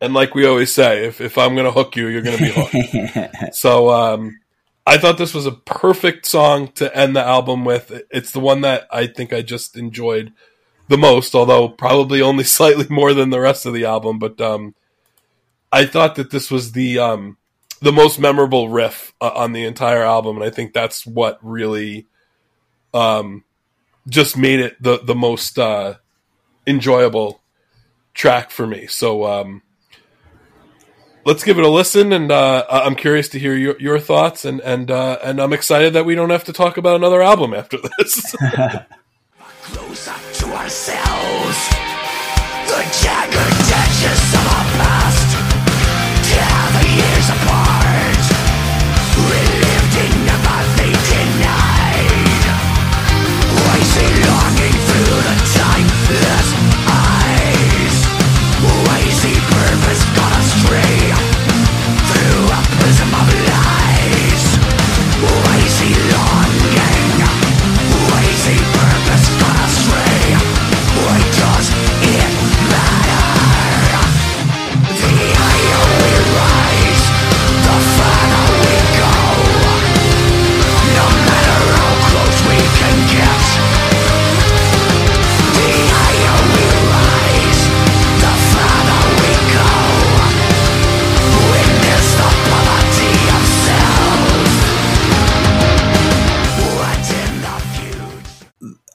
and 0.00 0.12
like 0.14 0.34
we 0.34 0.46
always 0.46 0.72
say, 0.72 1.06
if 1.06 1.20
if 1.20 1.38
I'm 1.38 1.54
gonna 1.54 1.70
hook 1.70 1.96
you, 1.96 2.08
you're 2.08 2.22
gonna 2.22 2.38
be 2.38 2.52
hooked. 2.52 3.54
so 3.56 3.90
um, 3.90 4.38
I 4.86 4.98
thought 4.98 5.18
this 5.18 5.34
was 5.34 5.46
a 5.46 5.52
perfect 5.52 6.26
song 6.26 6.68
to 6.72 6.94
end 6.96 7.16
the 7.16 7.24
album 7.24 7.64
with. 7.64 8.02
It's 8.10 8.32
the 8.32 8.40
one 8.40 8.60
that 8.62 8.86
I 8.90 9.06
think 9.06 9.32
I 9.32 9.42
just 9.42 9.76
enjoyed 9.76 10.32
the 10.88 10.98
most, 10.98 11.34
although 11.34 11.68
probably 11.68 12.20
only 12.20 12.44
slightly 12.44 12.86
more 12.90 13.14
than 13.14 13.30
the 13.30 13.40
rest 13.40 13.64
of 13.64 13.74
the 13.74 13.84
album. 13.84 14.18
But 14.18 14.40
um, 14.40 14.74
I 15.74 15.86
thought 15.86 16.14
that 16.14 16.30
this 16.30 16.52
was 16.52 16.70
the 16.70 17.00
um, 17.00 17.36
the 17.82 17.90
most 17.90 18.20
memorable 18.20 18.68
riff 18.68 19.12
uh, 19.20 19.32
on 19.34 19.52
the 19.52 19.64
entire 19.64 20.04
album, 20.04 20.36
and 20.36 20.44
I 20.44 20.50
think 20.50 20.72
that's 20.72 21.04
what 21.04 21.40
really 21.42 22.06
um, 22.94 23.42
just 24.08 24.38
made 24.38 24.60
it 24.60 24.80
the 24.80 25.00
the 25.04 25.16
most 25.16 25.58
uh, 25.58 25.94
enjoyable 26.64 27.42
track 28.14 28.52
for 28.52 28.68
me. 28.68 28.86
So 28.86 29.24
um, 29.24 29.62
let's 31.24 31.42
give 31.42 31.58
it 31.58 31.64
a 31.64 31.68
listen, 31.68 32.12
and 32.12 32.30
uh, 32.30 32.64
I'm 32.70 32.94
curious 32.94 33.28
to 33.30 33.40
hear 33.40 33.56
your, 33.56 33.76
your 33.80 33.98
thoughts, 33.98 34.44
and 34.44 34.60
and 34.60 34.92
uh, 34.92 35.18
and 35.24 35.40
I'm 35.40 35.52
excited 35.52 35.92
that 35.94 36.06
we 36.06 36.14
don't 36.14 36.30
have 36.30 36.44
to 36.44 36.52
talk 36.52 36.76
about 36.76 36.94
another 36.94 37.20
album 37.20 37.52
after 37.52 37.78
this. 37.98 38.36
Close 39.62 40.06
up 40.06 40.20
to 40.34 40.46
ourselves, 40.54 41.68
the 42.68 42.98
jagged 43.02 43.34
edges 43.34 44.43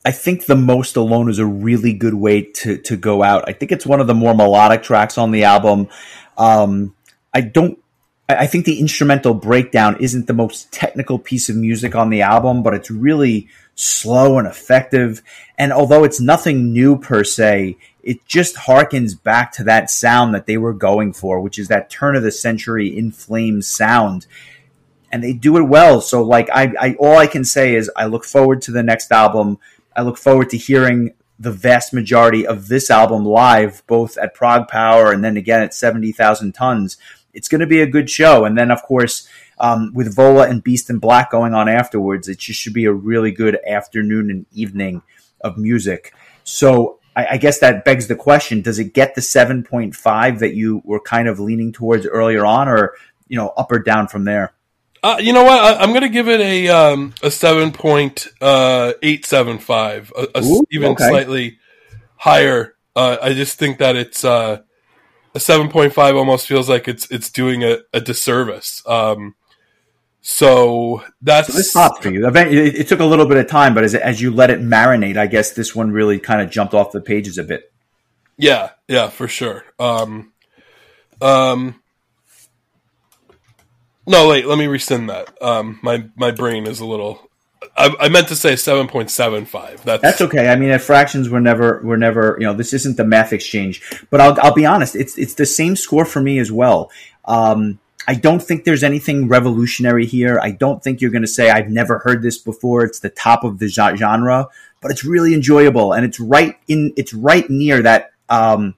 I 0.05 0.11
think 0.11 0.45
the 0.45 0.55
most 0.55 0.95
alone 0.95 1.29
is 1.29 1.39
a 1.39 1.45
really 1.45 1.93
good 1.93 2.13
way 2.13 2.41
to 2.41 2.77
to 2.77 2.97
go 2.97 3.21
out. 3.23 3.43
I 3.47 3.53
think 3.53 3.71
it's 3.71 3.85
one 3.85 3.99
of 3.99 4.07
the 4.07 4.13
more 4.13 4.33
melodic 4.33 4.83
tracks 4.83 5.17
on 5.17 5.31
the 5.31 5.43
album. 5.43 5.89
Um, 6.37 6.95
I 7.33 7.41
don't. 7.41 7.79
I 8.27 8.45
think 8.45 8.65
the 8.65 8.79
instrumental 8.79 9.33
breakdown 9.33 9.97
isn't 9.99 10.27
the 10.27 10.33
most 10.33 10.71
technical 10.71 11.17
piece 11.17 11.49
of 11.49 11.55
music 11.55 11.95
on 11.95 12.11
the 12.11 12.21
album, 12.21 12.61
but 12.61 12.75
it's 12.75 12.91
really 12.91 13.47
slow 13.73 14.37
and 14.37 14.47
effective. 14.47 15.23
And 15.57 15.73
although 15.73 16.03
it's 16.03 16.21
nothing 16.21 16.71
new 16.71 16.99
per 16.99 17.23
se, 17.23 17.77
it 18.03 18.23
just 18.27 18.55
harkens 18.55 19.21
back 19.21 19.51
to 19.53 19.63
that 19.63 19.89
sound 19.89 20.35
that 20.35 20.45
they 20.45 20.57
were 20.57 20.73
going 20.73 21.11
for, 21.11 21.39
which 21.39 21.57
is 21.57 21.69
that 21.69 21.89
turn 21.89 22.15
of 22.15 22.21
the 22.21 22.31
century 22.31 22.95
in 22.95 23.11
flames 23.11 23.65
sound 23.65 24.27
and 25.11 25.23
they 25.23 25.33
do 25.33 25.57
it 25.57 25.63
well. 25.63 26.01
So 26.01 26.23
like 26.23 26.49
I, 26.51 26.73
I 26.79 26.95
all 26.99 27.17
I 27.17 27.27
can 27.27 27.45
say 27.45 27.75
is 27.75 27.91
I 27.95 28.05
look 28.05 28.25
forward 28.25 28.61
to 28.63 28.71
the 28.71 28.83
next 28.83 29.11
album. 29.11 29.59
I 29.99 30.01
look 30.01 30.17
forward 30.17 30.49
to 30.51 30.57
hearing 30.57 31.13
the 31.39 31.51
vast 31.51 31.91
majority 31.91 32.47
of 32.47 32.69
this 32.69 32.89
album 32.89 33.25
live, 33.25 33.83
both 33.85 34.17
at 34.17 34.33
Prog 34.33 34.69
Power 34.69 35.11
and 35.11 35.21
then 35.21 35.35
again 35.35 35.61
at 35.61 35.73
seventy 35.73 36.13
thousand 36.13 36.53
tons. 36.53 36.95
It's 37.33 37.49
going 37.49 37.59
to 37.59 37.67
be 37.67 37.81
a 37.81 37.85
good 37.85 38.09
show, 38.09 38.45
and 38.45 38.57
then 38.57 38.71
of 38.71 38.81
course 38.81 39.27
um, 39.59 39.91
with 39.93 40.15
Vola 40.15 40.47
and 40.47 40.63
Beast 40.63 40.89
in 40.89 40.99
Black 40.99 41.29
going 41.29 41.53
on 41.53 41.67
afterwards, 41.67 42.29
it 42.29 42.37
just 42.37 42.61
should 42.61 42.73
be 42.73 42.85
a 42.85 42.93
really 42.93 43.31
good 43.31 43.59
afternoon 43.67 44.29
and 44.29 44.45
evening 44.53 45.01
of 45.41 45.57
music. 45.57 46.13
So 46.45 46.99
I, 47.13 47.27
I 47.31 47.37
guess 47.37 47.59
that 47.59 47.83
begs 47.83 48.07
the 48.07 48.15
question: 48.15 48.61
Does 48.61 48.79
it 48.79 48.93
get 48.93 49.15
the 49.15 49.21
seven 49.21 49.63
point 49.63 49.97
five 49.97 50.39
that 50.39 50.55
you 50.55 50.81
were 50.85 51.01
kind 51.01 51.27
of 51.27 51.41
leaning 51.41 51.73
towards 51.73 52.05
earlier 52.05 52.45
on, 52.45 52.69
or 52.69 52.93
you 53.27 53.35
know, 53.35 53.49
up 53.49 53.69
or 53.69 53.79
down 53.79 54.07
from 54.07 54.23
there? 54.23 54.53
Uh, 55.01 55.17
you 55.19 55.33
know 55.33 55.43
what? 55.43 55.59
I, 55.59 55.81
I'm 55.81 55.89
going 55.89 56.01
to 56.01 56.09
give 56.09 56.27
it 56.27 56.41
a 56.41 56.67
um, 56.69 57.13
a 57.23 57.31
seven 57.31 57.71
point 57.71 58.27
uh, 58.41 58.93
eight 59.01 59.25
seven 59.25 59.57
five, 59.57 60.11
a, 60.17 60.27
a 60.35 60.43
Ooh, 60.43 60.65
even 60.71 60.91
okay. 60.91 61.07
slightly 61.07 61.59
higher. 62.17 62.75
Uh, 62.95 63.17
I 63.21 63.33
just 63.33 63.57
think 63.57 63.77
that 63.77 63.95
it's 63.95 64.25
uh, 64.25 64.61
a 65.33 65.39
seven 65.39 65.69
point 65.69 65.93
five 65.93 66.15
almost 66.15 66.47
feels 66.47 66.67
like 66.67 66.87
it's 66.87 67.09
it's 67.11 67.29
doing 67.29 67.63
a, 67.63 67.79
a 67.93 68.01
disservice. 68.01 68.83
Um, 68.85 69.35
so 70.21 71.03
that's 71.21 71.47
So 71.47 71.53
this 71.53 71.73
popped 71.73 72.03
for 72.03 72.09
you. 72.09 72.27
It, 72.27 72.75
it 72.75 72.87
took 72.89 72.99
a 72.99 73.05
little 73.05 73.25
bit 73.25 73.37
of 73.37 73.47
time, 73.47 73.73
but 73.73 73.85
as, 73.85 73.95
as 73.95 74.21
you 74.21 74.31
let 74.31 74.49
it 74.49 74.59
marinate, 74.59 75.15
I 75.15 75.27
guess 75.27 75.51
this 75.51 75.73
one 75.73 75.91
really 75.91 76.19
kind 76.19 76.41
of 76.41 76.49
jumped 76.49 76.73
off 76.73 76.91
the 76.91 76.99
pages 76.99 77.37
a 77.37 77.43
bit. 77.43 77.71
Yeah, 78.37 78.71
yeah, 78.87 79.09
for 79.09 79.27
sure. 79.27 79.63
Um, 79.79 80.33
um, 81.21 81.81
no, 84.07 84.29
wait, 84.29 84.45
let 84.45 84.57
me 84.57 84.67
rescind 84.67 85.09
that. 85.09 85.41
Um, 85.41 85.79
my 85.81 86.05
my 86.15 86.31
brain 86.31 86.67
is 86.67 86.79
a 86.79 86.85
little. 86.85 87.29
I, 87.75 87.93
I 87.99 88.09
meant 88.09 88.29
to 88.29 88.35
say 88.35 88.55
seven 88.55 88.87
point 88.87 89.11
seven 89.11 89.45
five. 89.45 89.83
That's 89.83 90.01
That's 90.01 90.21
okay. 90.21 90.49
I 90.49 90.55
mean, 90.55 90.69
at 90.69 90.81
fractions, 90.81 91.29
we're 91.29 91.39
never, 91.39 91.81
we're 91.83 91.97
never, 91.97 92.37
you 92.39 92.45
know, 92.45 92.53
this 92.53 92.73
isn't 92.73 92.97
the 92.97 93.03
math 93.03 93.33
exchange. 93.33 93.81
But 94.09 94.21
I'll, 94.21 94.37
I'll 94.41 94.53
be 94.53 94.65
honest, 94.65 94.95
it's 94.95 95.17
it's 95.17 95.33
the 95.33 95.45
same 95.45 95.75
score 95.75 96.05
for 96.05 96.21
me 96.21 96.39
as 96.39 96.51
well. 96.51 96.89
Um, 97.25 97.79
I 98.07 98.15
don't 98.15 98.41
think 98.41 98.63
there's 98.63 98.83
anything 98.83 99.27
revolutionary 99.27 100.05
here. 100.05 100.39
I 100.41 100.51
don't 100.51 100.81
think 100.81 101.01
you're 101.01 101.11
going 101.11 101.21
to 101.21 101.27
say 101.27 101.49
I've 101.49 101.69
never 101.69 101.99
heard 101.99 102.21
this 102.21 102.37
before. 102.37 102.83
It's 102.83 102.99
the 102.99 103.09
top 103.09 103.43
of 103.43 103.59
the 103.59 103.67
genre, 103.67 104.47
but 104.81 104.91
it's 104.91 105.03
really 105.03 105.33
enjoyable, 105.33 105.93
and 105.93 106.05
it's 106.05 106.19
right 106.19 106.57
in, 106.67 106.93
it's 106.97 107.13
right 107.13 107.49
near 107.49 107.81
that. 107.83 108.11
Um, 108.29 108.75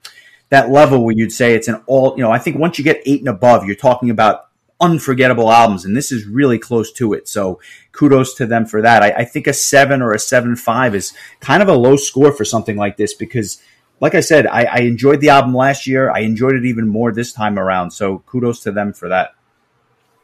that 0.50 0.70
level 0.70 1.06
where 1.06 1.16
you'd 1.16 1.32
say 1.32 1.56
it's 1.56 1.70
an 1.70 1.82
all, 1.86 2.14
you 2.18 2.24
know, 2.24 2.30
I 2.30 2.38
think 2.38 2.58
once 2.58 2.78
you 2.78 2.84
get 2.84 3.02
eight 3.06 3.22
and 3.22 3.30
above, 3.30 3.66
you're 3.66 3.74
talking 3.74 4.10
about 4.10 4.50
unforgettable 4.82 5.52
albums, 5.52 5.86
and 5.86 5.96
this 5.96 6.12
is 6.12 6.26
really 6.26 6.60
close 6.60 6.92
to 6.94 7.14
it. 7.14 7.28
So 7.28 7.62
kudos 7.92 8.34
to 8.36 8.46
them 8.46 8.66
for 8.66 8.82
that. 8.82 9.04
I, 9.04 9.12
I 9.12 9.26
think 9.26 9.48
a 9.48 9.54
seven 9.54 10.02
or 10.02 10.14
a 10.14 10.20
seven 10.20 10.56
five 10.56 10.96
is 10.96 11.14
kind 11.40 11.62
of 11.62 11.70
a 11.70 11.76
low 11.76 11.96
score 11.96 12.34
for 12.34 12.44
something 12.44 12.76
like 12.76 12.98
this 12.98 13.14
because, 13.14 13.62
like 14.00 14.16
I 14.16 14.22
said, 14.22 14.48
I, 14.48 14.64
I 14.66 14.78
enjoyed 14.80 15.22
the 15.22 15.30
album 15.30 15.54
last 15.54 15.88
year. 15.88 16.12
I 16.12 16.20
enjoyed 16.20 16.56
it 16.56 16.66
even 16.66 16.88
more 16.88 17.12
this 17.12 17.32
time 17.32 17.58
around. 17.60 17.92
So 17.92 18.20
kudos 18.26 18.62
to 18.62 18.72
them 18.72 18.92
for 18.92 19.10
that. 19.10 19.36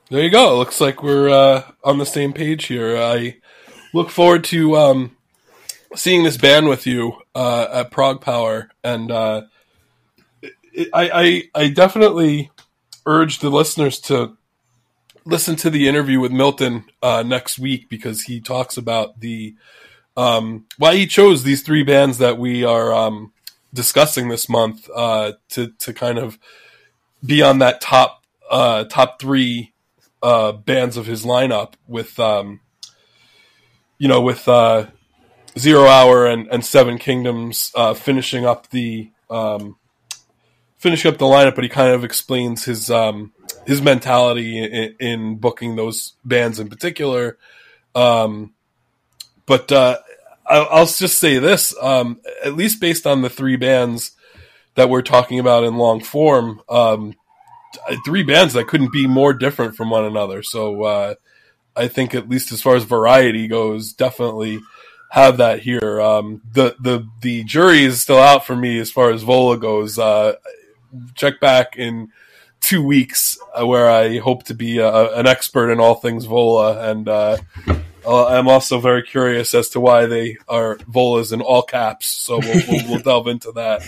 There 0.09 0.23
you 0.23 0.29
go. 0.29 0.53
It 0.53 0.57
looks 0.57 0.79
like 0.79 1.03
we're 1.03 1.29
uh, 1.29 1.63
on 1.83 1.97
the 1.97 2.05
same 2.05 2.33
page 2.33 2.65
here. 2.65 2.97
I 2.97 3.37
look 3.93 4.09
forward 4.09 4.45
to 4.45 4.77
um, 4.77 5.17
seeing 5.95 6.23
this 6.23 6.37
band 6.37 6.69
with 6.69 6.87
you 6.87 7.21
uh, 7.35 7.67
at 7.71 7.91
Prog 7.91 8.21
Power, 8.21 8.69
and 8.85 9.11
uh, 9.11 9.41
it, 10.41 10.87
I, 10.93 11.09
I 11.53 11.63
I 11.63 11.67
definitely 11.69 12.51
urge 13.05 13.39
the 13.39 13.49
listeners 13.49 13.99
to 14.01 14.36
listen 15.27 15.57
to 15.57 15.69
the 15.69 15.87
interview 15.87 16.19
with 16.19 16.31
Milton 16.31 16.85
uh, 17.03 17.21
next 17.21 17.59
week 17.59 17.89
because 17.89 18.23
he 18.23 18.39
talks 18.39 18.77
about 18.77 19.19
the 19.19 19.55
um, 20.15 20.65
why 20.77 20.95
he 20.95 21.05
chose 21.05 21.43
these 21.43 21.61
three 21.61 21.83
bands 21.83 22.17
that 22.17 22.39
we 22.39 22.63
are 22.63 22.93
um, 22.93 23.33
discussing 23.73 24.29
this 24.29 24.49
month 24.49 24.89
uh, 24.95 25.33
to 25.49 25.73
to 25.79 25.93
kind 25.93 26.17
of 26.17 26.39
be 27.23 27.41
on 27.41 27.59
that 27.59 27.81
top 27.81 28.23
uh, 28.49 28.85
top 28.85 29.19
three 29.19 29.73
uh, 30.23 30.53
bands 30.53 30.95
of 30.97 31.05
his 31.05 31.25
lineup 31.25 31.73
with 31.87 32.17
um, 32.19 32.61
you 33.97 34.07
know 34.07 34.21
with 34.21 34.47
uh, 34.47 34.87
Zero 35.59 35.87
Hour 35.87 36.25
and, 36.25 36.47
and 36.47 36.65
Seven 36.65 36.97
Kingdoms 36.97 37.71
uh, 37.75 37.93
finishing 37.93 38.45
up 38.45 38.69
the 38.69 39.11
um, 39.29 39.75
finishing 40.77 41.11
up 41.11 41.17
the 41.17 41.25
lineup, 41.25 41.55
but 41.55 41.65
he 41.65 41.69
kind 41.69 41.93
of 41.93 42.05
explains 42.05 42.63
his 42.63 42.89
um, 42.89 43.33
his 43.67 43.81
mentality 43.81 44.57
in, 44.63 44.95
in 44.99 45.35
booking 45.35 45.75
those 45.75 46.13
bands 46.23 46.57
in 46.57 46.69
particular. 46.69 47.37
Um, 47.93 48.53
but 49.45 49.71
uh, 49.73 49.97
I'll, 50.45 50.85
just 50.85 51.19
say 51.19 51.37
this: 51.37 51.75
um, 51.81 52.21
at 52.43 52.55
least 52.55 52.79
based 52.79 53.05
on 53.05 53.21
the 53.21 53.29
three 53.29 53.57
bands 53.57 54.11
that 54.75 54.89
we're 54.89 55.01
talking 55.01 55.39
about 55.39 55.65
in 55.65 55.75
long 55.75 56.01
form, 56.01 56.61
um, 56.69 57.13
three 58.05 58.23
bands 58.23 58.53
that 58.53 58.67
couldn't 58.67 58.93
be 58.93 59.05
more 59.05 59.33
different 59.33 59.75
from 59.75 59.89
one 59.89 60.05
another. 60.05 60.43
So 60.43 60.83
uh, 60.83 61.15
I 61.75 61.89
think, 61.89 62.15
at 62.15 62.29
least 62.29 62.53
as 62.53 62.61
far 62.61 62.75
as 62.75 62.85
variety 62.85 63.49
goes, 63.49 63.91
definitely 63.91 64.61
have 65.09 65.37
that 65.37 65.59
here. 65.59 65.99
Um, 65.99 66.41
the 66.53 66.77
the 66.79 67.05
the 67.19 67.43
jury 67.43 67.83
is 67.83 67.99
still 67.99 68.19
out 68.19 68.45
for 68.45 68.55
me 68.55 68.79
as 68.79 68.91
far 68.91 69.11
as 69.11 69.23
Vola 69.23 69.57
goes. 69.57 69.99
Uh, 69.99 70.35
check 71.15 71.41
back 71.41 71.75
in 71.75 72.13
two 72.61 72.83
weeks 72.83 73.37
uh, 73.59 73.65
where 73.65 73.89
I 73.89 74.17
hope 74.17 74.43
to 74.43 74.53
be 74.53 74.81
uh, 74.81 75.09
an 75.11 75.27
expert 75.27 75.71
in 75.71 75.79
all 75.79 75.95
things 75.95 76.25
Vola, 76.25 76.91
and 76.91 77.07
uh, 77.07 77.37
uh, 78.07 78.27
I'm 78.27 78.47
also 78.47 78.79
very 78.79 79.03
curious 79.03 79.53
as 79.53 79.69
to 79.69 79.81
why 79.81 80.05
they 80.05 80.37
are 80.47 80.77
Volas 80.77 81.33
in 81.33 81.41
all 81.41 81.61
caps. 81.61 82.07
So 82.07 82.39
we'll, 82.39 82.61
we'll, 82.67 82.89
we'll 82.89 82.99
delve 83.03 83.27
into 83.27 83.51
that. 83.53 83.81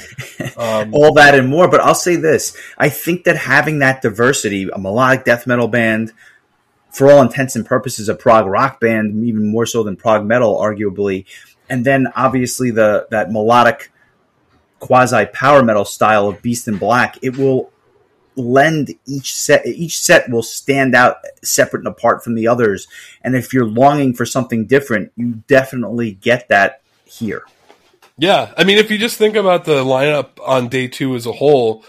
Um, 0.58 0.94
all 0.94 1.14
that 1.14 1.36
and 1.36 1.48
more. 1.48 1.70
But 1.70 1.82
I'll 1.82 1.96
say 1.96 2.18
this: 2.18 2.56
I 2.78 2.90
think 2.90 3.24
that 3.24 3.38
having 3.38 3.80
that 3.80 4.02
diversity, 4.02 4.70
a 4.72 4.78
melodic 4.78 5.24
death 5.24 5.48
metal 5.48 5.70
band, 5.70 6.12
for 6.92 7.10
all 7.10 7.22
intents 7.22 7.56
and 7.56 7.66
purposes, 7.66 8.10
a 8.10 8.16
prog 8.16 8.46
rock 8.46 8.82
band, 8.82 9.24
even 9.26 9.50
more 9.50 9.66
so 9.66 9.84
than 9.84 9.96
prog 9.96 10.26
metal, 10.26 10.58
arguably, 10.58 11.26
and 11.70 11.86
then 11.86 12.08
obviously 12.16 12.72
the 12.72 13.08
that 13.12 13.32
melodic 13.32 13.92
quasi 14.80 15.26
power 15.28 15.64
metal 15.64 15.86
style 15.86 16.28
of 16.28 16.42
Beast 16.42 16.68
in 16.68 16.78
Black, 16.78 17.18
it 17.22 17.38
will 17.38 17.72
lend 18.40 18.94
each 19.06 19.36
set 19.36 19.66
each 19.66 20.00
set 20.00 20.30
will 20.30 20.44
stand 20.44 20.96
out 20.96 21.18
separate 21.44 21.82
and 21.82 21.88
apart 21.88 22.24
from 22.24 22.36
the 22.36 22.48
others. 22.48 22.88
And 23.22 23.36
if 23.36 23.54
you're 23.54 23.66
longing 23.66 24.14
for 24.14 24.26
something 24.26 24.66
different 24.66 25.12
you 25.16 25.44
definitely 25.48 26.14
get 26.14 26.48
that 26.50 26.82
here. 27.06 27.44
Yeah 28.18 28.54
i 28.58 28.64
mean 28.64 28.78
if 28.78 28.92
you 28.92 28.98
just 28.98 29.18
think 29.18 29.36
about 29.36 29.66
the 29.66 29.84
lineup 29.84 30.30
on 30.46 30.68
day 30.68 30.88
two 30.88 31.16
as 31.16 31.26
a 31.26 31.32
whole 31.32 31.86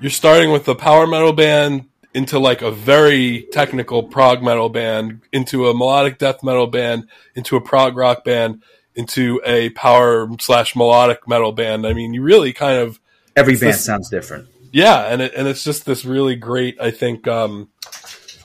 you're 0.00 0.10
starting 0.10 0.50
with 0.50 0.64
the 0.64 0.74
power 0.74 1.06
metal 1.06 1.32
band 1.32 1.86
into 2.14 2.38
like 2.38 2.62
a 2.62 2.70
very 2.70 3.46
technical 3.52 4.02
prog 4.02 4.42
metal 4.42 4.68
band 4.68 5.20
into 5.32 5.68
a 5.68 5.74
melodic 5.74 6.18
death 6.18 6.42
metal 6.42 6.66
band 6.66 7.08
into 7.34 7.56
a 7.56 7.60
prog 7.60 7.96
rock 7.96 8.24
band 8.24 8.62
into 8.94 9.40
a 9.44 9.70
power 9.70 10.28
slash 10.38 10.76
melodic 10.76 11.26
metal 11.26 11.52
band. 11.52 11.86
I 11.86 11.94
mean 11.94 12.12
you 12.12 12.22
really 12.22 12.52
kind 12.52 12.78
of 12.78 13.00
every 13.36 13.54
band 13.54 13.74
this, 13.74 13.84
sounds 13.84 14.10
different 14.10 14.48
yeah, 14.72 15.02
and 15.02 15.22
it, 15.22 15.34
and 15.34 15.46
it's 15.46 15.62
just 15.62 15.84
this 15.84 16.04
really 16.04 16.34
great, 16.34 16.80
I 16.80 16.90
think, 16.90 17.28
um, 17.28 17.68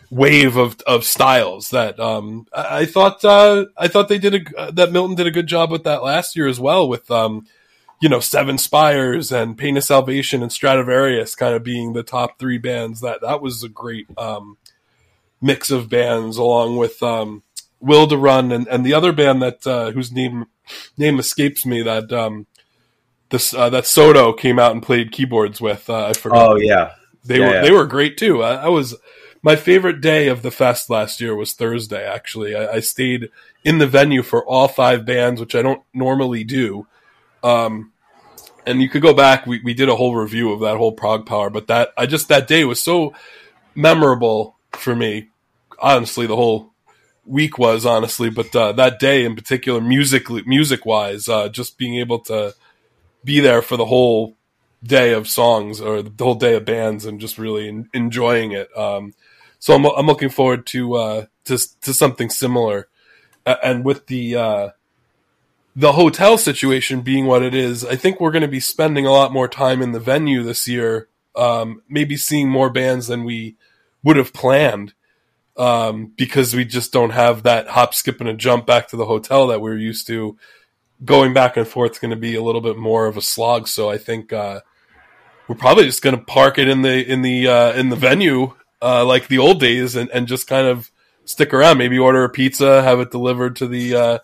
wave 0.10 0.56
of 0.58 0.80
of 0.86 1.04
styles 1.04 1.70
that 1.72 2.00
um, 2.00 2.46
I, 2.54 2.80
I 2.80 2.86
thought 2.86 3.24
uh, 3.24 3.66
I 3.78 3.88
thought 3.88 4.10
they 4.10 4.20
did 4.20 4.36
a 4.36 4.72
that 4.74 4.92
Milton 4.92 5.16
did 5.16 5.28
a 5.28 5.32
good 5.32 5.48
job 5.48 5.72
with 5.72 5.84
that 5.86 6.04
last 6.04 6.36
year 6.36 6.48
as 6.48 6.60
well 6.60 6.88
with 6.88 7.10
um, 7.10 7.48
you 8.02 8.10
know 8.10 8.20
Seven 8.20 8.58
Spires 8.58 9.32
and 9.32 9.58
Pain 9.58 9.78
of 9.78 9.84
Salvation 9.84 10.42
and 10.42 10.52
Stratovarius 10.52 11.36
kind 11.36 11.56
of 11.56 11.64
being 11.64 11.94
the 11.94 12.04
top 12.04 12.38
three 12.38 12.58
bands. 12.58 13.02
That 13.02 13.22
that 13.22 13.42
was 13.42 13.64
a 13.64 13.70
great 13.70 14.08
um, 14.18 14.58
mix 15.42 15.72
of 15.72 15.90
bands 15.90 16.38
along 16.38 16.78
with 16.78 17.02
um, 17.02 17.44
Will 17.80 18.08
to 18.08 18.18
Run 18.18 18.52
and, 18.52 18.68
and 18.68 18.86
the 18.86 18.94
other 18.94 19.14
band 19.14 19.42
that 19.42 19.66
uh, 19.66 19.92
whose 19.92 20.12
name 20.12 20.46
name 20.98 21.20
escapes 21.20 21.66
me 21.66 21.82
that 21.84 22.12
um, 22.12 22.48
this 23.30 23.54
uh, 23.54 23.70
that 23.70 23.86
Soto 23.86 24.34
came 24.34 24.60
out 24.60 24.72
and 24.72 24.82
played 24.82 25.12
keyboards 25.12 25.60
with. 25.60 25.90
Uh, 25.90 26.08
I 26.08 26.14
forgot. 26.14 26.52
Oh 26.52 26.56
yeah, 26.56 26.94
they 27.26 27.40
yeah, 27.40 27.48
were 27.48 27.54
yeah. 27.54 27.62
they 27.62 27.72
were 27.72 27.86
great 27.86 28.18
too. 28.18 28.44
I, 28.44 28.56
I, 28.56 28.68
was 28.70 28.96
my 29.42 29.56
favorite 29.56 30.02
day 30.02 30.28
of 30.28 30.42
the 30.42 30.52
fest 30.52 30.90
last 30.90 31.20
year 31.20 31.36
was 31.36 31.54
Thursday. 31.54 32.06
Actually, 32.06 32.56
I, 32.56 32.74
I, 32.74 32.80
stayed 32.80 33.30
in 33.64 33.78
the 33.78 33.88
venue 33.88 34.24
for 34.24 34.46
all 34.46 34.68
five 34.68 35.06
bands, 35.06 35.40
which 35.40 35.56
I 35.56 35.62
don't 35.62 35.82
normally 35.94 36.44
do. 36.44 36.88
Um, 37.44 37.92
and 38.66 38.82
you 38.82 38.90
could 38.90 39.02
go 39.02 39.14
back. 39.14 39.46
We 39.46 39.62
we 39.64 39.74
did 39.74 39.90
a 39.90 39.96
whole 39.96 40.16
review 40.16 40.52
of 40.52 40.62
that 40.62 40.78
whole 40.78 40.92
Prog 40.94 41.26
Power, 41.26 41.50
but 41.50 41.68
that 41.68 41.90
I 41.98 42.06
just 42.06 42.30
that 42.30 42.48
day 42.48 42.64
was 42.64 42.82
so 42.82 43.14
memorable 43.76 44.58
for 44.72 44.96
me. 44.96 45.30
Honestly, 45.80 46.28
the 46.28 46.36
whole 46.36 46.74
week 47.26 47.58
was 47.58 47.86
honestly, 47.86 48.30
but 48.30 48.56
uh, 48.56 48.72
that 48.74 49.00
day 49.00 49.26
in 49.26 49.36
particular, 49.36 49.82
musically, 49.82 50.44
music 50.46 50.86
wise, 50.86 51.30
uh, 51.30 51.50
just 51.50 51.78
being 51.78 51.96
able 51.96 52.20
to 52.20 52.56
be 53.24 53.40
there 53.40 53.62
for 53.62 53.78
the 53.78 53.86
whole 53.86 54.38
day 54.84 55.14
of 55.14 55.28
songs 55.28 55.82
or 55.82 56.02
the 56.02 56.24
whole 56.24 56.36
day 56.36 56.56
of 56.56 56.66
bands 56.66 57.06
and 57.06 57.20
just 57.20 57.38
really 57.38 57.68
in, 57.68 57.90
enjoying 57.94 58.52
it. 58.52 58.76
Um, 58.78 59.14
so 59.60 59.74
I'm, 59.74 59.86
I'm 59.86 60.06
looking 60.06 60.30
forward 60.30 60.66
to, 60.68 60.94
uh, 60.96 61.26
to, 61.46 61.58
to 61.82 61.94
something 61.94 62.30
similar. 62.30 62.88
and 63.46 63.84
with 63.84 64.08
the, 64.08 64.36
uh, 64.36 64.70
the 65.76 65.94
hotel 65.94 66.38
situation 66.38 67.02
being 67.02 67.26
what 67.26 67.44
it 67.44 67.54
is, 67.54 67.86
I 67.86 67.96
think 67.96 68.20
we're 68.20 68.32
going 68.32 68.42
to 68.42 68.48
be 68.48 68.60
spending 68.60 69.06
a 69.06 69.12
lot 69.12 69.32
more 69.32 69.48
time 69.48 69.82
in 69.82 69.92
the 69.92 70.00
venue 70.00 70.44
this 70.44 70.68
year. 70.68 71.08
Um, 71.36 71.84
maybe 71.88 72.18
seeing 72.18 72.50
more 72.50 72.72
bands 72.72 73.08
than 73.08 73.24
we 73.24 73.58
would 74.04 74.18
have 74.18 74.34
planned. 74.34 74.94
Um, 75.56 76.14
because 76.16 76.56
we 76.56 76.66
just 76.66 76.94
don't 76.94 77.10
have 77.10 77.44
that 77.44 77.68
hop, 77.68 77.96
skip, 77.96 78.20
and 78.20 78.30
a 78.30 78.34
jump 78.36 78.68
back 78.68 78.90
to 78.90 78.96
the 78.96 79.06
hotel 79.06 79.48
that 79.48 79.60
we 79.60 79.72
are 79.72 79.76
used 79.76 80.06
to 80.06 80.38
going 81.04 81.34
back 81.34 81.58
and 81.58 81.68
forth 81.68 81.94
is 81.94 82.00
going 82.00 82.12
to 82.12 82.18
be 82.18 82.36
a 82.36 82.42
little 82.42 82.62
bit 82.62 82.78
more 82.78 83.06
of 83.06 83.18
a 83.18 83.22
slog. 83.22 83.68
So 83.68 83.90
I 83.90 83.98
think 83.98 84.34
uh, 84.34 84.62
we're 85.48 85.56
probably 85.56 85.86
just 85.86 86.02
going 86.02 86.18
to 86.18 86.24
park 86.24 86.58
it 86.58 86.68
in 86.68 86.82
the 86.82 87.06
in 87.06 87.22
the 87.22 87.48
uh, 87.48 87.74
in 87.74 87.90
the 87.90 87.96
venue 87.96 88.54
uh, 88.82 89.06
like 89.06 89.28
the 89.28 89.38
old 89.38 89.60
days, 89.60 89.96
and, 89.96 90.10
and 90.12 90.28
just 90.28 90.48
kind 90.48 90.68
of 90.68 90.92
stick 91.26 91.54
around. 91.54 91.78
Maybe 91.78 91.98
order 91.98 92.24
a 92.24 92.30
pizza, 92.30 92.82
have 92.82 93.00
it 93.00 93.12
delivered 93.12 93.56
to 93.58 93.68
the 93.68 93.96
uh, 93.96 94.20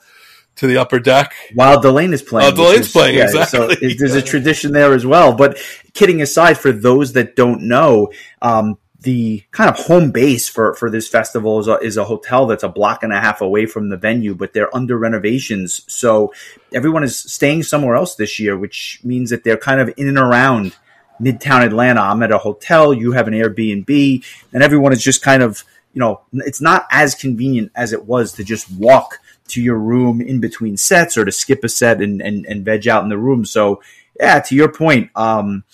to 0.56 0.68
the 0.68 0.78
upper 0.78 1.00
deck 1.00 1.34
while 1.54 1.82
Delain 1.82 2.14
is 2.14 2.22
playing. 2.22 2.54
Oh, 2.54 2.56
Delain's 2.56 2.92
playing 2.92 3.18
yeah, 3.18 3.24
exactly. 3.24 3.76
So 3.76 3.96
there's 3.98 4.16
a 4.16 4.22
tradition 4.22 4.72
there 4.72 4.94
as 4.94 5.06
well. 5.06 5.34
But 5.36 5.58
kidding 5.94 6.22
aside, 6.22 6.58
for 6.58 6.72
those 6.72 7.14
that 7.14 7.36
don't 7.36 7.64
know, 7.68 8.12
um, 8.42 8.78
the 9.04 9.44
kind 9.52 9.70
of 9.70 9.78
home 9.86 10.12
base 10.12 10.48
for, 10.48 10.74
for 10.76 10.90
this 10.90 11.08
festival 11.08 11.60
is 11.60 11.68
a, 11.68 11.78
is 11.80 11.98
a 11.98 12.06
hotel 12.06 12.48
that's 12.48 12.64
a 12.64 12.70
block 12.70 13.04
and 13.04 13.12
a 13.12 13.20
half 13.20 13.42
away 13.42 13.66
from 13.66 13.90
the 13.90 13.98
venue, 13.98 14.34
but 14.34 14.54
they're 14.54 14.74
under 14.76 14.98
renovations. 14.98 15.86
So 15.88 16.34
everyone 16.74 17.04
is 17.04 17.18
staying 17.18 17.64
somewhere 17.64 17.96
else 17.96 18.16
this 18.16 18.40
year, 18.40 18.58
which 18.58 19.02
means 19.04 19.30
that 19.30 19.44
they're 19.44 19.58
kind 19.58 19.82
of 19.82 19.94
in 19.98 20.08
and 20.08 20.18
around 20.18 20.76
Midtown 21.22 21.66
Atlanta. 21.66 22.02
I'm 22.02 22.24
at 22.24 22.32
a 22.32 22.38
hotel, 22.38 22.94
you 22.94 23.12
have 23.12 23.28
an 23.28 23.34
Airbnb, 23.34 24.26
and 24.54 24.64
everyone 24.64 24.94
is 24.94 25.04
just 25.04 25.22
kind 25.22 25.44
of, 25.44 25.64
you 25.94 26.00
know, 26.00 26.22
it's 26.34 26.62
not 26.62 26.88
as 26.90 27.14
convenient 27.14 27.72
as 27.76 27.94
it 27.94 28.06
was 28.06 28.32
to 28.34 28.44
just 28.44 28.72
walk 28.72 29.20
to 29.50 29.62
your 29.62 29.78
room 29.78 30.22
in 30.22 30.40
between 30.40 30.78
sets 30.78 31.18
or 31.18 31.26
to 31.26 31.32
skip 31.32 31.64
a 31.64 31.70
set 31.70 32.02
and, 32.02 32.22
and, 32.22 32.46
and 32.46 32.64
veg 32.64 32.88
out 32.88 33.04
in 33.04 33.10
the 33.10 33.18
room. 33.18 33.44
So, 33.44 33.82
yeah, 34.20 34.40
to 34.40 34.56
your 34.56 34.72
point, 34.72 35.12
um, 35.16 35.66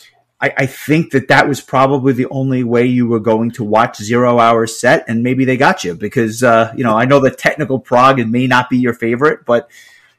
I, 0.41 0.53
I, 0.57 0.65
think 0.67 1.11
that 1.11 1.27
that 1.27 1.49
was 1.49 1.59
probably 1.59 2.13
the 2.13 2.27
only 2.27 2.63
way 2.63 2.85
you 2.85 3.07
were 3.07 3.19
going 3.19 3.51
to 3.51 3.63
watch 3.63 3.97
zero 3.97 4.39
hour 4.39 4.67
set, 4.67 5.03
and 5.07 5.21
maybe 5.21 5.43
they 5.43 5.57
got 5.57 5.83
you 5.83 5.95
because 5.95 6.43
uh, 6.43 6.73
you 6.75 6.83
know 6.83 6.97
I 6.97 7.05
know 7.05 7.19
the 7.19 7.31
technical 7.31 7.79
prog 7.79 8.25
may 8.25 8.47
not 8.47 8.69
be 8.69 8.77
your 8.77 8.93
favorite, 8.93 9.45
but 9.45 9.69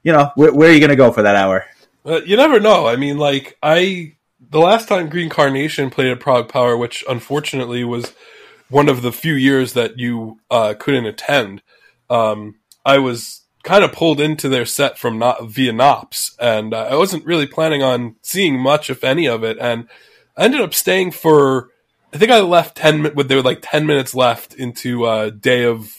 you 0.02 0.12
know 0.12 0.30
where, 0.34 0.52
where 0.52 0.68
are 0.68 0.72
you 0.72 0.80
going 0.80 0.90
to 0.90 0.96
go 0.96 1.10
for 1.10 1.22
that 1.22 1.36
hour? 1.36 1.64
Uh, 2.04 2.20
you 2.24 2.36
never 2.36 2.60
know. 2.60 2.86
I 2.86 2.96
mean, 2.96 3.18
like 3.18 3.56
I 3.62 4.14
the 4.50 4.60
last 4.60 4.88
time 4.88 5.08
Green 5.08 5.30
Carnation 5.30 5.90
played 5.90 6.10
at 6.10 6.20
Prog 6.20 6.48
Power, 6.48 6.76
which 6.76 7.04
unfortunately 7.08 7.84
was 7.84 8.12
one 8.68 8.88
of 8.88 9.02
the 9.02 9.12
few 9.12 9.34
years 9.34 9.72
that 9.72 9.98
you 9.98 10.38
uh, 10.50 10.74
couldn't 10.78 11.06
attend. 11.06 11.62
Um, 12.08 12.56
I 12.84 12.98
was 12.98 13.42
kind 13.62 13.84
of 13.84 13.92
pulled 13.92 14.20
into 14.20 14.48
their 14.48 14.64
set 14.64 14.98
from 14.98 15.18
not 15.18 15.46
via 15.46 15.72
Knops, 15.72 16.36
and 16.38 16.72
uh, 16.72 16.88
I 16.90 16.96
wasn't 16.96 17.26
really 17.26 17.46
planning 17.46 17.82
on 17.82 18.16
seeing 18.22 18.58
much, 18.58 18.90
if 18.90 19.04
any, 19.04 19.26
of 19.26 19.44
it, 19.44 19.58
and 19.58 19.88
I 20.36 20.44
ended 20.44 20.60
up 20.60 20.74
staying 20.74 21.12
for. 21.12 21.68
I 22.12 22.18
think 22.18 22.30
I 22.30 22.40
left 22.40 22.76
ten. 22.76 23.14
With 23.14 23.28
there 23.28 23.38
were 23.38 23.42
like 23.42 23.60
ten 23.62 23.86
minutes 23.86 24.14
left 24.14 24.54
into 24.54 25.04
uh, 25.04 25.30
day 25.30 25.64
of 25.64 25.94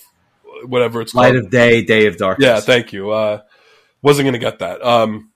whatever 0.66 1.02
it's 1.02 1.14
called. 1.14 1.24
light 1.24 1.34
called. 1.34 1.46
of 1.46 1.52
day, 1.52 1.84
day 1.84 2.08
of 2.08 2.18
darkness. 2.18 2.46
Yeah, 2.46 2.60
thank 2.60 2.94
you. 2.94 3.12
Uh, 3.12 3.42
wasn't 4.02 4.26
going 4.26 4.34
to 4.34 4.40
get 4.40 4.60
that. 4.60 4.84
Um, 4.84 5.32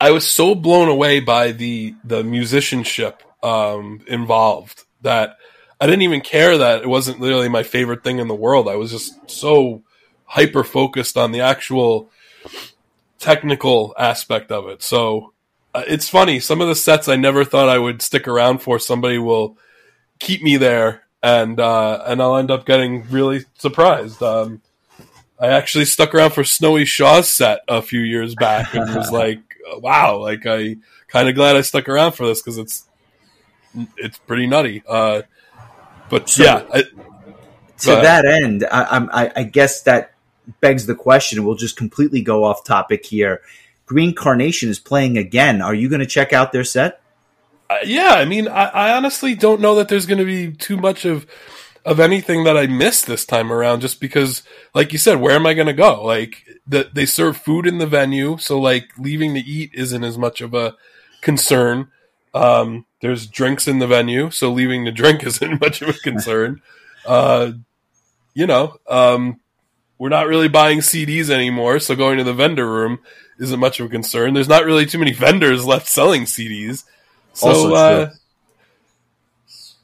I 0.00 0.12
was 0.12 0.26
so 0.26 0.54
blown 0.54 0.88
away 0.88 1.20
by 1.20 1.52
the 1.52 1.94
the 2.04 2.24
musicianship 2.24 3.22
um, 3.42 4.00
involved 4.06 4.84
that 5.02 5.36
I 5.80 5.86
didn't 5.86 6.02
even 6.02 6.20
care 6.20 6.58
that 6.58 6.82
it 6.82 6.88
wasn't 6.88 7.20
really 7.20 7.48
my 7.48 7.62
favorite 7.62 8.04
thing 8.04 8.18
in 8.18 8.28
the 8.28 8.34
world. 8.34 8.68
I 8.68 8.76
was 8.76 8.90
just 8.90 9.30
so 9.30 9.82
hyper 10.24 10.62
focused 10.62 11.16
on 11.16 11.32
the 11.32 11.40
actual 11.40 12.10
technical 13.18 13.94
aspect 13.98 14.52
of 14.52 14.68
it. 14.68 14.82
So 14.82 15.32
it's 15.74 16.08
funny. 16.08 16.40
Some 16.40 16.60
of 16.60 16.68
the 16.68 16.74
sets 16.74 17.08
I 17.08 17.16
never 17.16 17.44
thought 17.44 17.68
I 17.68 17.78
would 17.78 18.02
stick 18.02 18.26
around 18.26 18.58
for. 18.58 18.78
Somebody 18.78 19.18
will 19.18 19.56
keep 20.18 20.42
me 20.42 20.56
there, 20.56 21.04
and 21.22 21.58
uh, 21.60 22.02
and 22.06 22.20
I'll 22.20 22.36
end 22.36 22.50
up 22.50 22.66
getting 22.66 23.08
really 23.10 23.44
surprised. 23.58 24.22
Um, 24.22 24.62
I 25.38 25.48
actually 25.48 25.86
stuck 25.86 26.14
around 26.14 26.32
for 26.32 26.44
Snowy 26.44 26.84
Shaw's 26.84 27.28
set 27.28 27.60
a 27.68 27.82
few 27.82 28.00
years 28.00 28.34
back, 28.34 28.74
and 28.74 28.94
was 28.94 29.10
like, 29.12 29.40
"Wow!" 29.76 30.18
Like 30.18 30.46
I 30.46 30.76
kind 31.08 31.28
of 31.28 31.34
glad 31.34 31.56
I 31.56 31.62
stuck 31.62 31.88
around 31.88 32.12
for 32.12 32.26
this 32.26 32.42
because 32.42 32.58
it's 32.58 32.86
it's 33.96 34.18
pretty 34.18 34.46
nutty. 34.46 34.82
Uh, 34.86 35.22
but 36.08 36.28
so, 36.28 36.42
yeah, 36.42 36.64
I, 36.72 36.82
to 36.82 37.90
that 37.90 38.26
end, 38.26 38.66
I, 38.70 39.06
I, 39.12 39.32
I 39.36 39.42
guess 39.44 39.82
that 39.82 40.14
begs 40.60 40.86
the 40.86 40.94
question. 40.94 41.44
We'll 41.44 41.54
just 41.54 41.76
completely 41.76 42.22
go 42.22 42.44
off 42.44 42.64
topic 42.64 43.06
here. 43.06 43.40
Green 43.90 44.14
Carnation 44.14 44.68
is 44.68 44.78
playing 44.78 45.18
again. 45.18 45.60
Are 45.60 45.74
you 45.74 45.88
going 45.88 45.98
to 45.98 46.06
check 46.06 46.32
out 46.32 46.52
their 46.52 46.62
set? 46.62 47.02
Uh, 47.68 47.78
yeah, 47.84 48.12
I 48.12 48.24
mean, 48.24 48.46
I, 48.46 48.66
I, 48.66 48.96
honestly 48.96 49.34
don't 49.34 49.60
know 49.60 49.74
that 49.74 49.88
there's 49.88 50.06
going 50.06 50.20
to 50.20 50.24
be 50.24 50.52
too 50.52 50.76
much 50.76 51.04
of 51.04 51.26
of 51.84 51.98
anything 51.98 52.44
that 52.44 52.56
I 52.56 52.68
missed 52.68 53.08
this 53.08 53.24
time 53.24 53.50
around. 53.52 53.80
Just 53.80 54.00
because, 54.00 54.44
like 54.76 54.92
you 54.92 54.98
said, 55.00 55.20
where 55.20 55.34
am 55.34 55.44
I 55.44 55.54
going 55.54 55.66
to 55.66 55.72
go? 55.72 56.04
Like 56.04 56.46
the, 56.68 56.88
they 56.92 57.04
serve 57.04 57.36
food 57.36 57.66
in 57.66 57.78
the 57.78 57.86
venue, 57.86 58.38
so 58.38 58.60
like 58.60 58.96
leaving 58.96 59.34
to 59.34 59.40
eat 59.40 59.72
isn't 59.74 60.04
as 60.04 60.16
much 60.16 60.40
of 60.40 60.54
a 60.54 60.76
concern. 61.20 61.88
Um, 62.32 62.86
there's 63.02 63.26
drinks 63.26 63.66
in 63.66 63.80
the 63.80 63.88
venue, 63.88 64.30
so 64.30 64.52
leaving 64.52 64.84
to 64.84 64.92
drink 64.92 65.24
isn't 65.24 65.60
much 65.60 65.82
of 65.82 65.88
a 65.88 65.94
concern. 65.94 66.62
uh, 67.04 67.50
you 68.34 68.46
know, 68.46 68.76
um, 68.88 69.40
we're 69.98 70.10
not 70.10 70.28
really 70.28 70.48
buying 70.48 70.78
CDs 70.78 71.28
anymore, 71.28 71.80
so 71.80 71.96
going 71.96 72.18
to 72.18 72.24
the 72.24 72.32
vendor 72.32 72.70
room 72.70 73.00
isn't 73.40 73.58
much 73.58 73.80
of 73.80 73.86
a 73.86 73.88
concern. 73.88 74.34
There's 74.34 74.48
not 74.48 74.64
really 74.64 74.86
too 74.86 74.98
many 74.98 75.12
vendors 75.12 75.64
left 75.66 75.88
selling 75.88 76.22
CDs, 76.22 76.84
so 77.32 77.48
Also 77.48 77.74
uh. 77.74 78.10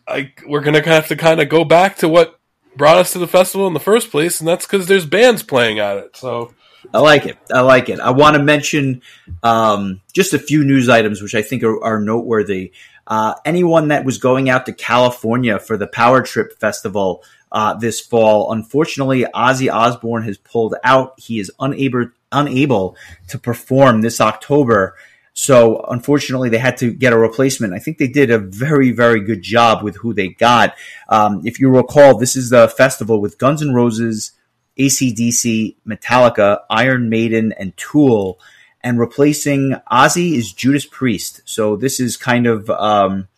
I 0.06 0.32
we're 0.46 0.60
gonna 0.60 0.84
have 0.84 1.08
to 1.08 1.16
kind 1.16 1.40
of 1.40 1.48
go 1.48 1.64
back 1.64 1.96
to 1.98 2.08
what 2.08 2.38
brought 2.76 2.98
us 2.98 3.12
to 3.12 3.18
the 3.18 3.26
festival 3.26 3.66
in 3.66 3.74
the 3.74 3.80
first 3.80 4.10
place, 4.10 4.40
and 4.40 4.46
that's 4.46 4.66
because 4.66 4.86
there's 4.86 5.06
bands 5.06 5.42
playing 5.42 5.78
at 5.80 5.96
it. 5.96 6.16
So 6.16 6.54
I 6.92 7.00
like 7.00 7.26
it. 7.26 7.38
I 7.52 7.60
like 7.60 7.88
it. 7.88 7.98
I 7.98 8.10
want 8.10 8.36
to 8.36 8.42
mention 8.42 9.02
um, 9.42 10.00
just 10.12 10.34
a 10.34 10.38
few 10.38 10.64
news 10.64 10.88
items 10.88 11.22
which 11.22 11.34
I 11.34 11.42
think 11.42 11.62
are, 11.62 11.82
are 11.82 12.00
noteworthy. 12.00 12.72
Uh, 13.06 13.34
anyone 13.44 13.88
that 13.88 14.04
was 14.04 14.18
going 14.18 14.48
out 14.48 14.66
to 14.66 14.72
California 14.72 15.58
for 15.58 15.76
the 15.76 15.86
Power 15.86 16.22
Trip 16.22 16.58
Festival 16.58 17.22
uh, 17.56 17.72
this 17.72 18.02
fall, 18.02 18.52
unfortunately, 18.52 19.24
Ozzy 19.34 19.72
Osbourne 19.72 20.24
has 20.24 20.36
pulled 20.36 20.74
out. 20.84 21.18
He 21.18 21.40
is 21.40 21.50
unable 21.58 22.10
unable 22.30 22.98
to 23.28 23.38
perform 23.38 24.02
this 24.02 24.20
October. 24.20 24.94
So 25.32 25.80
unfortunately, 25.88 26.50
they 26.50 26.58
had 26.58 26.76
to 26.78 26.92
get 26.92 27.14
a 27.14 27.18
replacement. 27.18 27.72
I 27.72 27.78
think 27.78 27.96
they 27.96 28.08
did 28.08 28.30
a 28.30 28.38
very, 28.38 28.90
very 28.90 29.20
good 29.20 29.40
job 29.40 29.82
with 29.82 29.96
who 29.96 30.12
they 30.12 30.28
got. 30.28 30.74
Um, 31.08 31.40
if 31.46 31.58
you 31.58 31.70
recall, 31.70 32.18
this 32.18 32.36
is 32.36 32.50
the 32.50 32.68
festival 32.68 33.22
with 33.22 33.38
Guns 33.38 33.62
N' 33.62 33.72
Roses, 33.72 34.32
ACDC, 34.78 35.76
Metallica, 35.86 36.60
Iron 36.68 37.08
Maiden, 37.08 37.54
and 37.58 37.74
Tool. 37.78 38.38
And 38.82 39.00
replacing 39.00 39.76
Ozzy 39.90 40.34
is 40.34 40.52
Judas 40.52 40.84
Priest. 40.84 41.40
So 41.46 41.74
this 41.74 42.00
is 42.00 42.18
kind 42.18 42.46
of 42.46 42.68
um, 42.68 43.28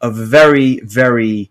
a 0.00 0.10
very, 0.10 0.80
very, 0.80 1.50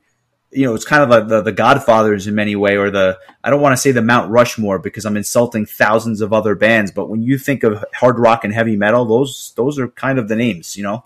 you 0.51 0.65
know, 0.65 0.75
it's 0.75 0.85
kind 0.85 1.01
of 1.01 1.09
like 1.09 1.27
the, 1.27 1.41
the 1.41 1.51
Godfathers 1.51 2.27
in 2.27 2.35
many 2.35 2.55
way, 2.55 2.75
or 2.77 2.89
the 2.89 3.17
I 3.43 3.49
don't 3.49 3.61
want 3.61 3.73
to 3.73 3.81
say 3.81 3.91
the 3.91 4.01
Mount 4.01 4.29
Rushmore 4.31 4.79
because 4.79 5.05
I'm 5.05 5.17
insulting 5.17 5.65
thousands 5.65 6.21
of 6.21 6.33
other 6.33 6.55
bands. 6.55 6.91
But 6.91 7.09
when 7.09 7.21
you 7.21 7.37
think 7.37 7.63
of 7.63 7.83
hard 7.93 8.19
rock 8.19 8.43
and 8.43 8.53
heavy 8.53 8.75
metal, 8.75 9.05
those 9.05 9.53
those 9.55 9.79
are 9.79 9.87
kind 9.87 10.19
of 10.19 10.27
the 10.27 10.35
names, 10.35 10.75
you 10.75 10.83
know. 10.83 11.03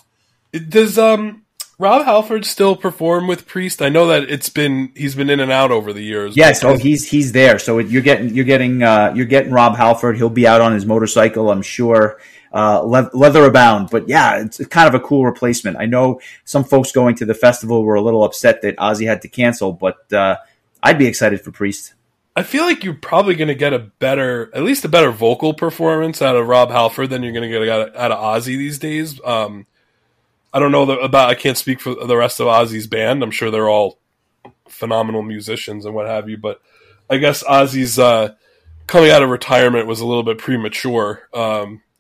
does 0.51 0.97
um 0.97 1.43
Rob 1.77 2.05
Halford 2.05 2.45
still 2.45 2.75
perform 2.75 3.27
with 3.27 3.45
Priest? 3.45 3.81
I 3.81 3.89
know 3.89 4.07
that 4.07 4.29
it's 4.29 4.49
been 4.49 4.91
he's 4.95 5.13
been 5.13 5.29
in 5.29 5.39
and 5.39 5.51
out 5.51 5.71
over 5.71 5.91
the 5.91 6.01
years. 6.01 6.37
Yes, 6.37 6.63
oh, 6.63 6.77
he's 6.77 7.09
he's 7.09 7.33
there. 7.33 7.59
So 7.59 7.79
you're 7.79 8.01
getting 8.01 8.33
you're 8.33 8.45
getting 8.45 8.81
uh, 8.81 9.13
you're 9.15 9.25
getting 9.25 9.51
Rob 9.51 9.75
Halford. 9.75 10.15
He'll 10.15 10.29
be 10.29 10.47
out 10.47 10.61
on 10.61 10.73
his 10.73 10.85
motorcycle, 10.85 11.51
I'm 11.51 11.61
sure. 11.61 12.17
Uh, 12.55 12.79
le- 12.79 13.09
leather 13.13 13.43
abound, 13.43 13.89
but 13.91 14.07
yeah, 14.07 14.39
it's 14.39 14.65
kind 14.67 14.87
of 14.87 14.95
a 14.95 14.99
cool 15.05 15.25
replacement. 15.25 15.75
I 15.75 15.87
know 15.87 16.21
some 16.45 16.63
folks 16.63 16.93
going 16.93 17.15
to 17.15 17.25
the 17.25 17.33
festival 17.33 17.83
were 17.83 17.95
a 17.95 18.01
little 18.01 18.23
upset 18.23 18.61
that 18.61 18.77
Ozzy 18.77 19.05
had 19.05 19.23
to 19.23 19.27
cancel, 19.27 19.73
but 19.73 20.13
uh, 20.13 20.37
I'd 20.81 20.97
be 20.97 21.05
excited 21.05 21.41
for 21.41 21.51
Priest. 21.51 21.95
I 22.33 22.43
feel 22.43 22.63
like 22.63 22.85
you're 22.85 22.93
probably 22.93 23.35
going 23.35 23.49
to 23.49 23.55
get 23.55 23.73
a 23.73 23.79
better, 23.79 24.51
at 24.55 24.63
least 24.63 24.85
a 24.85 24.87
better 24.87 25.11
vocal 25.11 25.53
performance 25.53 26.21
out 26.21 26.37
of 26.37 26.47
Rob 26.47 26.71
Halford 26.71 27.09
than 27.09 27.23
you're 27.23 27.33
going 27.33 27.49
to 27.49 27.65
get 27.65 27.69
out 27.93 28.11
of, 28.13 28.19
Ozzy 28.19 28.57
these 28.57 28.79
days. 28.79 29.19
Um, 29.25 29.65
I 30.53 30.59
don't 30.59 30.71
know 30.71 30.85
the, 30.85 30.97
about. 30.99 31.29
I 31.29 31.35
can't 31.35 31.57
speak 31.57 31.81
for 31.81 31.93
the 31.93 32.15
rest 32.15 32.39
of 32.39 32.47
Ozzy's 32.47 32.87
band. 32.87 33.21
I'm 33.21 33.31
sure 33.31 33.51
they're 33.51 33.69
all 33.69 33.97
phenomenal 34.69 35.23
musicians 35.23 35.85
and 35.85 35.93
what 35.93 36.07
have 36.07 36.29
you. 36.29 36.37
But 36.37 36.61
I 37.09 37.17
guess 37.17 37.43
Ozzy's 37.43 37.99
uh, 37.99 38.35
coming 38.87 39.11
out 39.11 39.23
of 39.23 39.29
retirement 39.29 39.87
was 39.87 39.99
a 39.99 40.05
little 40.05 40.23
bit 40.23 40.37
premature 40.37 41.27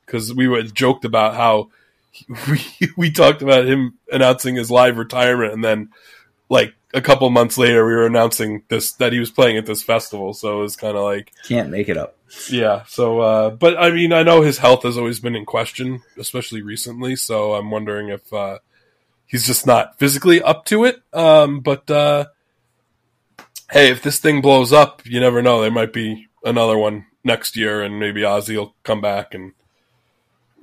because 0.05 0.33
we 0.33 0.51
had 0.51 0.73
joked 0.73 1.05
about 1.05 1.35
how 1.35 1.69
we 2.49 2.61
we 2.97 3.11
talked 3.11 3.41
about 3.41 3.65
him 3.65 3.95
announcing 4.11 4.55
his 4.55 4.71
live 4.71 4.97
retirement, 4.97 5.53
and 5.53 5.63
then 5.63 5.89
like 6.49 6.73
a 6.93 7.01
couple 7.01 7.29
months 7.29 7.57
later, 7.57 7.85
we 7.85 7.93
were 7.93 8.05
announcing 8.05 8.63
this 8.69 8.93
that 8.93 9.13
he 9.13 9.19
was 9.19 9.31
playing 9.31 9.57
at 9.57 9.65
this 9.65 9.83
festival. 9.83 10.33
So 10.33 10.59
it 10.59 10.61
was 10.61 10.75
kind 10.75 10.95
of 10.95 11.03
like 11.03 11.33
Can't 11.47 11.69
make 11.69 11.89
it 11.89 11.97
up. 11.97 12.15
yeah. 12.49 12.83
So, 12.87 13.19
uh, 13.19 13.49
but 13.49 13.77
I 13.77 13.91
mean, 13.91 14.13
I 14.13 14.23
know 14.23 14.41
his 14.41 14.59
health 14.59 14.83
has 14.83 14.97
always 14.97 15.19
been 15.19 15.35
in 15.35 15.45
question, 15.45 16.01
especially 16.17 16.61
recently. 16.61 17.15
So 17.15 17.55
I'm 17.55 17.69
wondering 17.69 18.09
if 18.09 18.31
uh, 18.31 18.59
he's 19.25 19.45
just 19.45 19.67
not 19.67 19.99
physically 19.99 20.41
up 20.41 20.65
to 20.65 20.85
it. 20.85 21.01
Um, 21.11 21.59
but 21.59 21.89
uh, 21.91 22.27
hey, 23.71 23.91
if 23.91 24.01
this 24.01 24.19
thing 24.19 24.41
blows 24.41 24.71
up, 24.71 25.01
you 25.05 25.19
never 25.19 25.41
know. 25.41 25.61
There 25.61 25.71
might 25.71 25.93
be 25.93 26.27
another 26.45 26.77
one 26.77 27.07
next 27.23 27.57
year, 27.57 27.81
and 27.81 27.99
maybe 27.99 28.21
Ozzy 28.21 28.55
will 28.55 28.75
come 28.83 29.01
back 29.01 29.33
and 29.33 29.51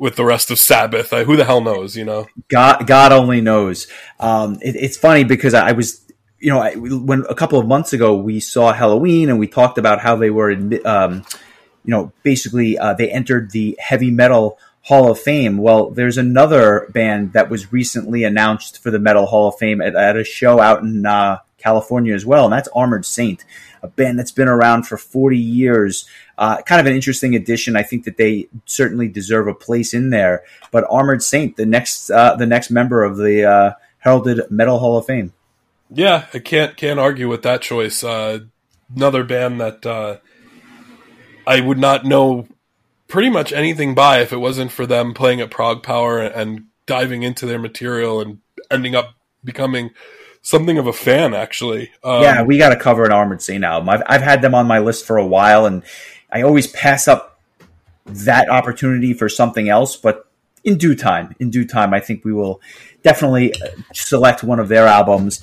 with 0.03 0.17
the 0.17 0.25
rest 0.25 0.51
of 0.51 0.59
Sabbath. 0.59 1.11
Who 1.11 1.37
the 1.37 1.45
hell 1.45 1.61
knows? 1.61 1.97
You 1.97 2.05
know. 2.05 2.27
God, 2.49 2.89
God 2.89 3.13
only 3.13 3.41
knows. 3.41 3.87
Um, 4.19 4.59
it, 4.61 4.75
it's 4.75 4.97
funny 4.97 5.23
because 5.23 5.55
I 5.55 5.71
was, 5.71 6.05
you 6.41 6.51
know, 6.51 6.59
I, 6.59 6.75
when 6.75 7.25
a 7.31 7.37
couple 7.37 7.61
of 7.61 7.69
months 7.69 7.93
ago 7.93 8.17
we 8.17 8.41
saw 8.41 8.75
Helloween 8.75 9.29
and 9.29 9.39
we 9.39 9.47
talked 9.47 9.79
about 9.79 10.01
how 10.01 10.17
they 10.17 10.29
were, 10.29 10.51
um, 10.85 11.25
you 11.85 11.93
know, 11.93 12.13
basically 12.25 12.77
uh, 12.77 12.95
they 12.95 13.13
entered 13.13 13.53
the 13.53 13.79
heavy 13.81 14.11
metal 14.11 14.59
Hall 14.81 15.09
of 15.09 15.21
Fame. 15.21 15.59
Well, 15.59 15.91
there's 15.91 16.19
another 16.19 16.91
band 16.93 17.35
that 17.35 17.49
was 17.49 17.73
recently 17.73 18.25
announced 18.25 18.83
for 18.83 18.91
the 18.91 18.99
Metal 18.99 19.27
Hall 19.27 19.47
of 19.47 19.59
Fame 19.59 19.81
at, 19.81 19.95
at 19.95 20.17
a 20.17 20.25
show 20.25 20.59
out 20.59 20.83
in 20.83 21.07
uh, 21.07 21.39
California 21.63 22.15
as 22.15 22.27
well, 22.27 22.45
and 22.45 22.53
that's 22.53 22.69
Armored 22.75 23.05
Saint, 23.05 23.45
a 23.83 23.89
band 23.89 24.19
that's 24.19 24.33
been 24.33 24.49
around 24.49 24.85
for 24.85 24.97
40 24.97 25.39
years. 25.39 26.07
Uh, 26.37 26.61
kind 26.63 26.81
of 26.81 26.87
an 26.87 26.95
interesting 26.95 27.35
addition. 27.35 27.77
I 27.77 27.83
think 27.83 28.05
that 28.05 28.17
they 28.17 28.49
certainly 28.67 29.09
deserve 29.09 29.47
a 29.47 29.55
place 29.55 29.95
in 29.95 30.11
there. 30.11 30.43
But 30.71 30.85
Armored 30.91 31.23
Saint, 31.23 31.57
the 31.57 31.67
next 31.67 32.11
uh, 32.11 32.37
the 32.37 32.47
next 32.47 32.71
member 32.71 33.05
of 33.05 33.17
the 33.17 33.45
uh, 33.45 33.73
heralded 33.99 34.51
Metal 34.51 34.79
Hall 34.79 34.99
of 34.99 35.07
Fame. 35.07 35.33
Yeah, 35.91 36.27
I 36.33 36.39
can't 36.39 36.77
can't 36.77 36.99
argue 36.99 37.29
with 37.29 37.43
that 37.43 37.63
choice. 37.63 38.03
Uh, 38.03 38.41
another 38.95 39.25
band 39.25 39.61
that 39.61 39.85
uh, 39.87 40.19
I 41.47 41.61
would 41.61 41.79
not 41.79 42.05
know 42.05 42.49
pretty 43.09 43.29
much 43.29 43.53
anything 43.53 43.95
by 43.95 44.21
if 44.21 44.33
it 44.33 44.39
wasn't 44.39 44.73
for 44.73 44.87
them 44.87 45.13
playing 45.13 45.41
at 45.41 45.51
Prog 45.51 45.83
Power 45.83 46.21
and 46.21 46.65
diving 46.87 47.23
into 47.23 47.47
their 47.47 47.59
material 47.59 48.21
and 48.21 48.39
ending 48.71 48.95
up 48.95 49.15
becoming 49.45 49.91
something 50.43 50.79
of 50.79 50.87
a 50.87 50.93
fan. 50.93 51.35
Actually, 51.35 51.91
um, 52.05 52.23
yeah, 52.23 52.43
we 52.43 52.59
got 52.59 52.71
to 52.71 52.77
cover 52.77 53.05
an 53.05 53.13
Armored 53.13 53.41
Saint 53.41 53.65
album. 53.65 53.89
I've 53.89 54.03
I've 54.07 54.23
had 54.23 54.43
them 54.43 54.55
on 54.55 54.67
my 54.67 54.81
list 54.81 55.07
for 55.07 55.17
a 55.17 55.27
while, 55.27 55.67
and 55.67 55.83
I 56.31 56.43
always 56.43 56.67
pass 56.67 57.09
up 57.09 57.41
that 58.05 58.51
opportunity 58.51 59.15
for 59.15 59.29
something 59.29 59.69
else. 59.69 59.97
But 59.97 60.29
in 60.65 60.79
due 60.79 60.95
time, 60.95 61.35
in 61.39 61.51
due 61.51 61.65
time, 61.65 61.95
I 61.95 62.01
think 62.01 62.25
we 62.25 62.33
will 62.33 62.61
definitely 63.03 63.55
uh, 63.55 63.69
select 63.95 64.43
one 64.43 64.61
of 64.61 64.69
their 64.69 64.87
albums. 64.87 65.43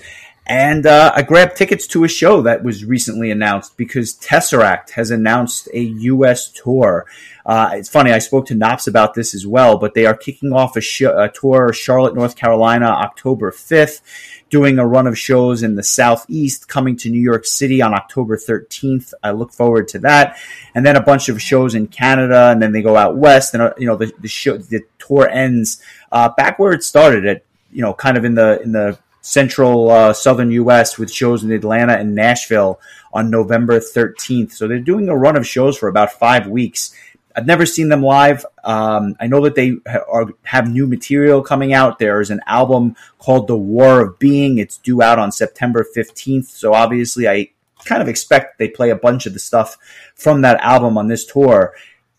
And 0.50 0.88
uh, 0.88 1.12
I 1.16 1.22
grabbed 1.22 1.58
tickets 1.58 1.86
to 1.88 2.04
a 2.04 2.08
show 2.08 2.42
that 2.42 2.64
was 2.64 2.84
recently 2.84 3.30
announced 3.30 3.78
because 3.78 4.16
Tesseract 4.16 4.90
has 4.92 5.12
announced 5.12 5.70
a 5.76 5.80
U.S. 5.80 6.50
tour. 6.50 7.06
Uh, 7.46 7.70
it's 7.74 7.88
funny, 7.88 8.12
I 8.12 8.18
spoke 8.18 8.48
to 8.48 8.56
Knops 8.56 8.88
about 8.88 9.14
this 9.14 9.36
as 9.36 9.46
well, 9.46 9.78
but 9.78 9.94
they 9.94 10.08
are 10.08 10.18
kicking 10.18 10.52
off 10.52 10.76
a, 10.76 10.82
sh- 10.82 11.02
a 11.02 11.32
tour, 11.32 11.72
Charlotte, 11.72 12.16
North 12.16 12.36
Carolina, 12.36 12.88
October 12.88 13.52
5th, 13.52 14.02
doing 14.50 14.80
a 14.80 14.88
run 14.88 15.08
of 15.08 15.18
shows 15.18 15.64
in 15.64 15.76
the 15.76 15.84
Southeast, 15.84 16.68
coming 16.68 16.96
to 16.98 17.10
New 17.10 17.22
York 17.22 17.46
City 17.46 17.82
on 17.82 17.94
October 17.94 18.38
13th. 18.38 19.14
I 19.24 19.32
look 19.32 19.54
forward 19.54 19.88
to 19.90 20.00
that. 20.00 20.38
And 20.76 20.86
then 20.86 20.96
a 20.96 21.02
bunch 21.02 21.30
of 21.30 21.42
shows 21.42 21.76
in 21.76 21.88
Canada, 21.88 22.50
and 22.50 22.62
then 22.62 22.72
they 22.72 22.82
go 22.82 22.98
out 22.98 23.18
west, 23.18 23.54
and, 23.54 23.64
uh, 23.64 23.74
you 23.78 23.86
know, 23.86 23.96
the, 23.96 24.12
the 24.20 24.28
show, 24.28 24.58
the 24.58 24.84
tour 24.98 25.30
ends 25.30 25.82
uh, 26.12 26.30
back 26.30 26.60
where 26.60 26.74
it 26.74 26.84
started 26.84 27.26
at, 27.26 27.44
you 27.72 27.82
know, 27.82 27.94
kind 27.94 28.18
of 28.18 28.26
in 28.26 28.36
the, 28.36 28.62
in 28.62 28.72
the, 28.72 28.98
central 29.22 29.92
uh, 29.92 30.14
southern 30.14 30.50
U.S. 30.52 30.98
with 30.98 31.12
shows 31.12 31.44
in 31.44 31.52
Atlanta 31.52 31.94
and 31.94 32.16
Nashville 32.16 32.80
on 33.14 33.30
November 33.30 33.80
13th. 33.80 34.54
So 34.54 34.68
they're 34.68 34.80
doing 34.80 35.10
a 35.10 35.18
run 35.18 35.36
of 35.36 35.46
shows 35.46 35.78
for 35.78 35.90
about 35.90 36.14
five 36.14 36.48
weeks. 36.48 36.96
I've 37.40 37.48
never 37.48 37.66
seen 37.66 37.88
them 37.88 38.04
live. 38.04 38.46
Um, 38.66 39.16
I 39.18 39.28
know 39.28 39.42
that 39.46 39.56
they 39.56 39.78
ha- 39.88 40.04
are, 40.12 40.28
have 40.44 40.70
new 40.70 40.86
material 40.86 41.42
coming 41.42 41.72
out. 41.72 41.98
There 41.98 42.20
is 42.20 42.32
an 42.32 42.42
album 42.48 42.98
called 43.18 43.48
The 43.48 43.56
War 43.56 44.02
of 44.02 44.20
Being. 44.20 44.58
It's 44.58 44.76
due 44.76 45.02
out 45.02 45.20
on 45.20 45.32
September 45.32 45.88
15th. 45.96 46.48
So 46.48 46.74
obviously, 46.74 47.30
I 47.30 47.52
kind 47.86 48.02
of 48.02 48.10
expect 48.10 48.58
they 48.58 48.68
play 48.68 48.90
a 48.90 48.96
bunch 48.98 49.26
of 49.26 49.32
the 49.32 49.40
stuff 49.40 49.78
from 50.16 50.42
that 50.42 50.60
album 50.60 50.98
on 50.98 51.08
this 51.08 51.26
tour. 51.26 51.74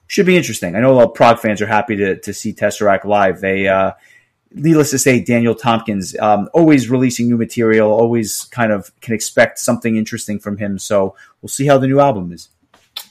Should 0.06 0.24
be 0.24 0.38
interesting. 0.38 0.74
I 0.74 0.80
know 0.80 0.92
a 0.92 0.96
lot 0.96 1.08
of 1.10 1.14
Prog 1.14 1.38
fans 1.38 1.60
are 1.60 1.66
happy 1.66 1.96
to, 1.96 2.18
to 2.18 2.32
see 2.32 2.54
Tesseract 2.54 3.04
live. 3.04 3.42
They, 3.42 3.68
uh, 3.68 3.92
needless 4.52 4.88
to 4.88 4.98
say, 4.98 5.20
Daniel 5.20 5.54
Tompkins, 5.54 6.18
um, 6.18 6.48
always 6.54 6.88
releasing 6.88 7.28
new 7.28 7.36
material, 7.36 7.90
always 7.90 8.44
kind 8.44 8.72
of 8.72 8.98
can 9.02 9.12
expect 9.12 9.58
something 9.58 9.96
interesting 9.96 10.38
from 10.38 10.56
him. 10.56 10.78
So 10.78 11.14
we'll 11.42 11.50
see 11.50 11.66
how 11.66 11.76
the 11.76 11.88
new 11.88 12.00
album 12.00 12.32
is. 12.32 12.48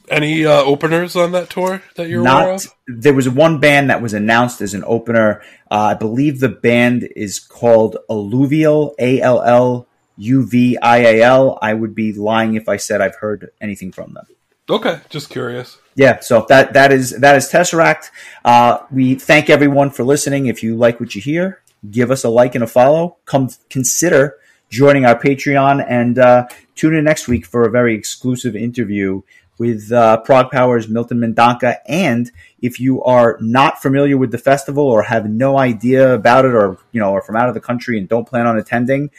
Any 0.10 0.46
uh, 0.46 0.62
openers 0.62 1.16
on 1.16 1.32
that 1.34 1.50
tour 1.50 1.82
that 1.96 2.10
you're 2.10 2.22
aware 2.22 2.54
Not 2.54 2.66
of? 2.66 2.76
there 2.88 3.14
was 3.14 3.30
one 3.30 3.60
band 3.60 3.90
that 3.90 4.02
was 4.02 4.14
announced 4.14 4.62
as 4.62 4.74
an 4.74 4.84
opener. 4.86 5.42
Uh, 5.70 5.76
I 5.76 5.94
believe 5.94 6.40
the 6.40 6.50
band 6.50 7.08
is 7.16 7.40
called 7.40 7.98
Alluvial, 8.10 8.96
A 9.00 9.22
L 9.22 9.42
L 9.42 9.88
U 10.18 10.46
V 10.46 10.78
I 10.82 10.98
A 10.98 11.22
L. 11.22 11.60
I 11.62 11.74
would 11.74 11.96
be 11.96 12.14
lying 12.14 12.56
if 12.56 12.68
I 12.68 12.78
said 12.78 13.02
I've 13.02 13.16
heard 13.16 13.52
anything 13.62 13.92
from 13.92 14.14
them. 14.14 14.26
Okay, 14.70 15.00
just 15.10 15.30
curious. 15.30 15.78
Yeah, 15.96 16.20
so 16.20 16.46
that 16.50 16.74
that 16.74 16.92
is 16.92 17.12
that 17.20 17.36
is 17.36 17.50
Tesseract. 17.50 18.12
Uh, 18.46 18.80
we 18.92 19.16
thank 19.16 19.50
everyone 19.50 19.90
for 19.90 20.04
listening. 20.04 20.46
If 20.46 20.64
you 20.64 20.76
like 20.76 21.00
what 21.00 21.16
you 21.16 21.22
hear, 21.22 21.62
give 21.90 22.12
us 22.12 22.24
a 22.24 22.30
like 22.30 22.56
and 22.56 22.64
a 22.64 22.68
follow. 22.68 23.18
Come 23.26 23.50
consider 23.70 24.38
joining 24.70 25.06
our 25.06 25.20
Patreon 25.20 25.84
and 25.88 26.20
uh, 26.20 26.48
tune 26.76 26.94
in 26.96 27.04
next 27.04 27.28
week 27.28 27.46
for 27.46 27.64
a 27.64 27.72
very 27.72 27.96
exclusive 27.96 28.56
interview 28.56 29.22
with 29.60 29.92
uh, 29.92 30.24
ProgPower's 30.26 30.88
Milton 30.88 31.20
Mendonca. 31.20 31.76
And 31.86 32.32
if 32.62 32.80
you 32.80 33.04
are 33.04 33.38
not 33.42 33.82
familiar 33.82 34.18
with 34.18 34.32
the 34.32 34.38
festival 34.40 34.86
or 34.86 35.04
have 35.04 35.30
no 35.30 35.60
idea 35.60 36.14
about 36.14 36.46
it, 36.46 36.56
or 36.56 36.80
you 36.92 37.00
know, 37.00 37.14
are 37.14 37.22
from 37.22 37.36
out 37.36 37.50
of 37.50 37.54
the 37.54 37.62
country 37.62 38.00
and 38.00 38.10
don't 38.10 38.28
plan 38.28 38.48
on 38.48 38.58
attending, 38.58 39.12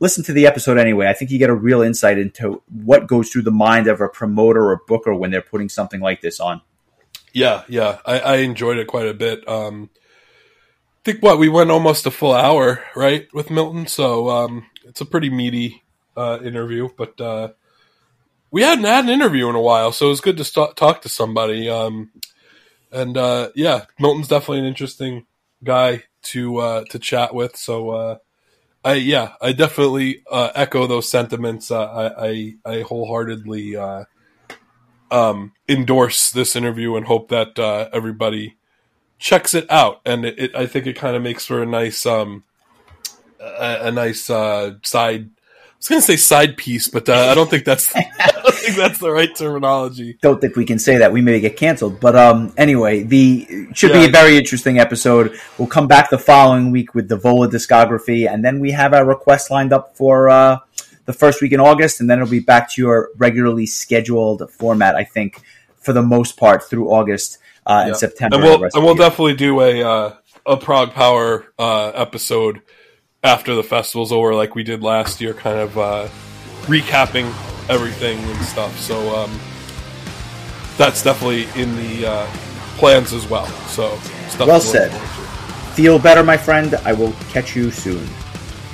listen 0.00 0.24
to 0.24 0.32
the 0.32 0.46
episode 0.46 0.78
anyway. 0.78 1.06
I 1.06 1.14
think 1.14 1.30
you 1.30 1.38
get 1.38 1.48
a 1.48 1.54
real 1.54 1.80
insight 1.80 2.18
into 2.18 2.60
what 2.84 3.06
goes 3.06 3.30
through 3.30 3.42
the 3.42 3.52
mind 3.52 3.86
of 3.86 4.00
a 4.00 4.08
promoter 4.08 4.70
or 4.70 4.82
booker 4.86 5.14
when 5.14 5.30
they're 5.30 5.40
putting 5.40 5.68
something 5.68 6.00
like 6.00 6.20
this 6.20 6.40
on. 6.40 6.60
Yeah, 7.32 7.62
yeah, 7.68 7.98
I, 8.04 8.18
I 8.18 8.36
enjoyed 8.38 8.78
it 8.78 8.88
quite 8.88 9.06
a 9.06 9.14
bit. 9.14 9.48
Um, 9.48 9.90
I 9.94 11.12
think 11.12 11.22
what 11.22 11.38
we 11.38 11.48
went 11.48 11.70
almost 11.70 12.04
a 12.06 12.10
full 12.10 12.34
hour, 12.34 12.82
right, 12.96 13.32
with 13.32 13.48
Milton. 13.48 13.86
So 13.86 14.28
um, 14.28 14.66
it's 14.84 15.00
a 15.00 15.06
pretty 15.06 15.30
meaty 15.30 15.84
uh, 16.16 16.40
interview, 16.42 16.88
but 16.96 17.20
uh, 17.20 17.50
we 18.50 18.62
hadn't 18.62 18.84
had 18.84 19.04
an 19.04 19.10
interview 19.10 19.48
in 19.48 19.54
a 19.54 19.60
while, 19.60 19.92
so 19.92 20.06
it 20.06 20.10
was 20.10 20.20
good 20.20 20.36
to 20.38 20.44
st- 20.44 20.76
talk 20.76 21.02
to 21.02 21.08
somebody. 21.08 21.68
Um, 21.68 22.10
and 22.90 23.16
uh, 23.16 23.50
yeah, 23.54 23.84
Milton's 23.98 24.28
definitely 24.28 24.60
an 24.60 24.64
interesting 24.64 25.26
guy 25.62 26.04
to 26.22 26.56
uh, 26.58 26.84
to 26.90 26.98
chat 26.98 27.34
with. 27.34 27.56
So 27.56 27.90
uh, 27.90 28.16
I 28.84 28.94
yeah, 28.94 29.32
I 29.40 29.52
definitely 29.52 30.22
uh, 30.30 30.50
echo 30.54 30.86
those 30.86 31.10
sentiments. 31.10 31.70
Uh, 31.70 31.84
I, 31.86 32.26
I, 32.26 32.54
I 32.64 32.80
wholeheartedly 32.82 33.76
uh, 33.76 34.04
um, 35.10 35.52
endorse 35.68 36.30
this 36.30 36.56
interview 36.56 36.96
and 36.96 37.06
hope 37.06 37.28
that 37.28 37.58
everybody 37.92 38.56
checks 39.18 39.52
it 39.52 39.70
out. 39.70 40.00
And 40.06 40.24
it, 40.24 40.38
it 40.38 40.54
I 40.54 40.66
think 40.66 40.86
it 40.86 40.96
kind 40.96 41.16
of 41.16 41.22
makes 41.22 41.44
for 41.44 41.62
a 41.62 41.66
nice 41.66 42.06
um, 42.06 42.44
a, 43.40 43.78
a 43.88 43.92
nice 43.92 44.22
side. 44.24 45.30
I 45.78 45.80
was 45.80 45.88
going 45.88 46.00
to 46.00 46.06
say 46.06 46.16
side 46.16 46.56
piece, 46.56 46.88
but 46.88 47.08
uh, 47.08 47.28
I 47.30 47.36
don't 47.36 47.48
think 47.48 47.64
that's 47.64 47.94
I 47.96 48.32
don't 48.42 48.52
think 48.52 48.76
that's 48.76 48.98
the 48.98 49.12
right 49.12 49.32
terminology. 49.32 50.18
Don't 50.20 50.40
think 50.40 50.56
we 50.56 50.64
can 50.64 50.80
say 50.80 50.98
that. 50.98 51.12
We 51.12 51.20
may 51.20 51.38
get 51.38 51.56
canceled. 51.56 52.00
But 52.00 52.16
um, 52.16 52.52
anyway, 52.56 53.04
the 53.04 53.46
it 53.48 53.76
should 53.76 53.92
be 53.92 54.06
a 54.06 54.10
very 54.10 54.36
interesting 54.36 54.80
episode. 54.80 55.38
We'll 55.56 55.68
come 55.68 55.86
back 55.86 56.10
the 56.10 56.18
following 56.18 56.72
week 56.72 56.96
with 56.96 57.08
the 57.08 57.16
Vola 57.16 57.48
discography, 57.48 58.28
and 58.28 58.44
then 58.44 58.58
we 58.58 58.72
have 58.72 58.92
our 58.92 59.06
request 59.06 59.52
lined 59.52 59.72
up 59.72 59.96
for 59.96 60.28
uh, 60.28 60.58
the 61.04 61.12
first 61.12 61.40
week 61.40 61.52
in 61.52 61.60
August, 61.60 62.00
and 62.00 62.10
then 62.10 62.18
it'll 62.18 62.28
be 62.28 62.40
back 62.40 62.72
to 62.72 62.82
your 62.82 63.10
regularly 63.16 63.66
scheduled 63.66 64.50
format. 64.50 64.96
I 64.96 65.04
think 65.04 65.40
for 65.78 65.92
the 65.92 66.02
most 66.02 66.36
part 66.36 66.64
through 66.64 66.90
August 66.90 67.38
uh, 67.66 67.84
and 67.86 67.96
September. 67.96 68.34
and 68.34 68.44
we'll 68.44 68.58
rest 68.58 68.74
and 68.74 68.84
we'll 68.84 68.96
definitely 68.96 69.34
do 69.34 69.60
a 69.60 69.82
uh, 69.82 70.14
a 70.44 70.56
Prog 70.56 70.92
Power 70.92 71.46
uh, 71.56 71.92
episode 71.94 72.62
after 73.28 73.54
the 73.54 73.62
festival's 73.62 74.10
over, 74.10 74.34
like 74.34 74.54
we 74.54 74.62
did 74.62 74.82
last 74.82 75.20
year, 75.20 75.34
kind 75.34 75.58
of 75.58 75.76
uh, 75.76 76.08
recapping 76.62 77.26
everything 77.68 78.18
and 78.18 78.44
stuff. 78.44 78.76
So 78.80 79.14
um, 79.14 79.38
that's 80.78 81.02
definitely 81.02 81.44
in 81.60 81.76
the 81.76 82.06
uh, 82.06 82.26
plans 82.78 83.12
as 83.12 83.28
well. 83.28 83.46
So 83.68 83.96
stuff 84.28 84.48
Well 84.48 84.60
said. 84.60 84.90
Feel 85.74 85.98
better, 85.98 86.24
my 86.24 86.38
friend. 86.38 86.74
I 86.86 86.94
will 86.94 87.12
catch 87.28 87.54
you 87.54 87.70
soon. 87.70 88.08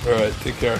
All 0.07 0.13
right, 0.13 0.33
take 0.41 0.57
care. 0.57 0.79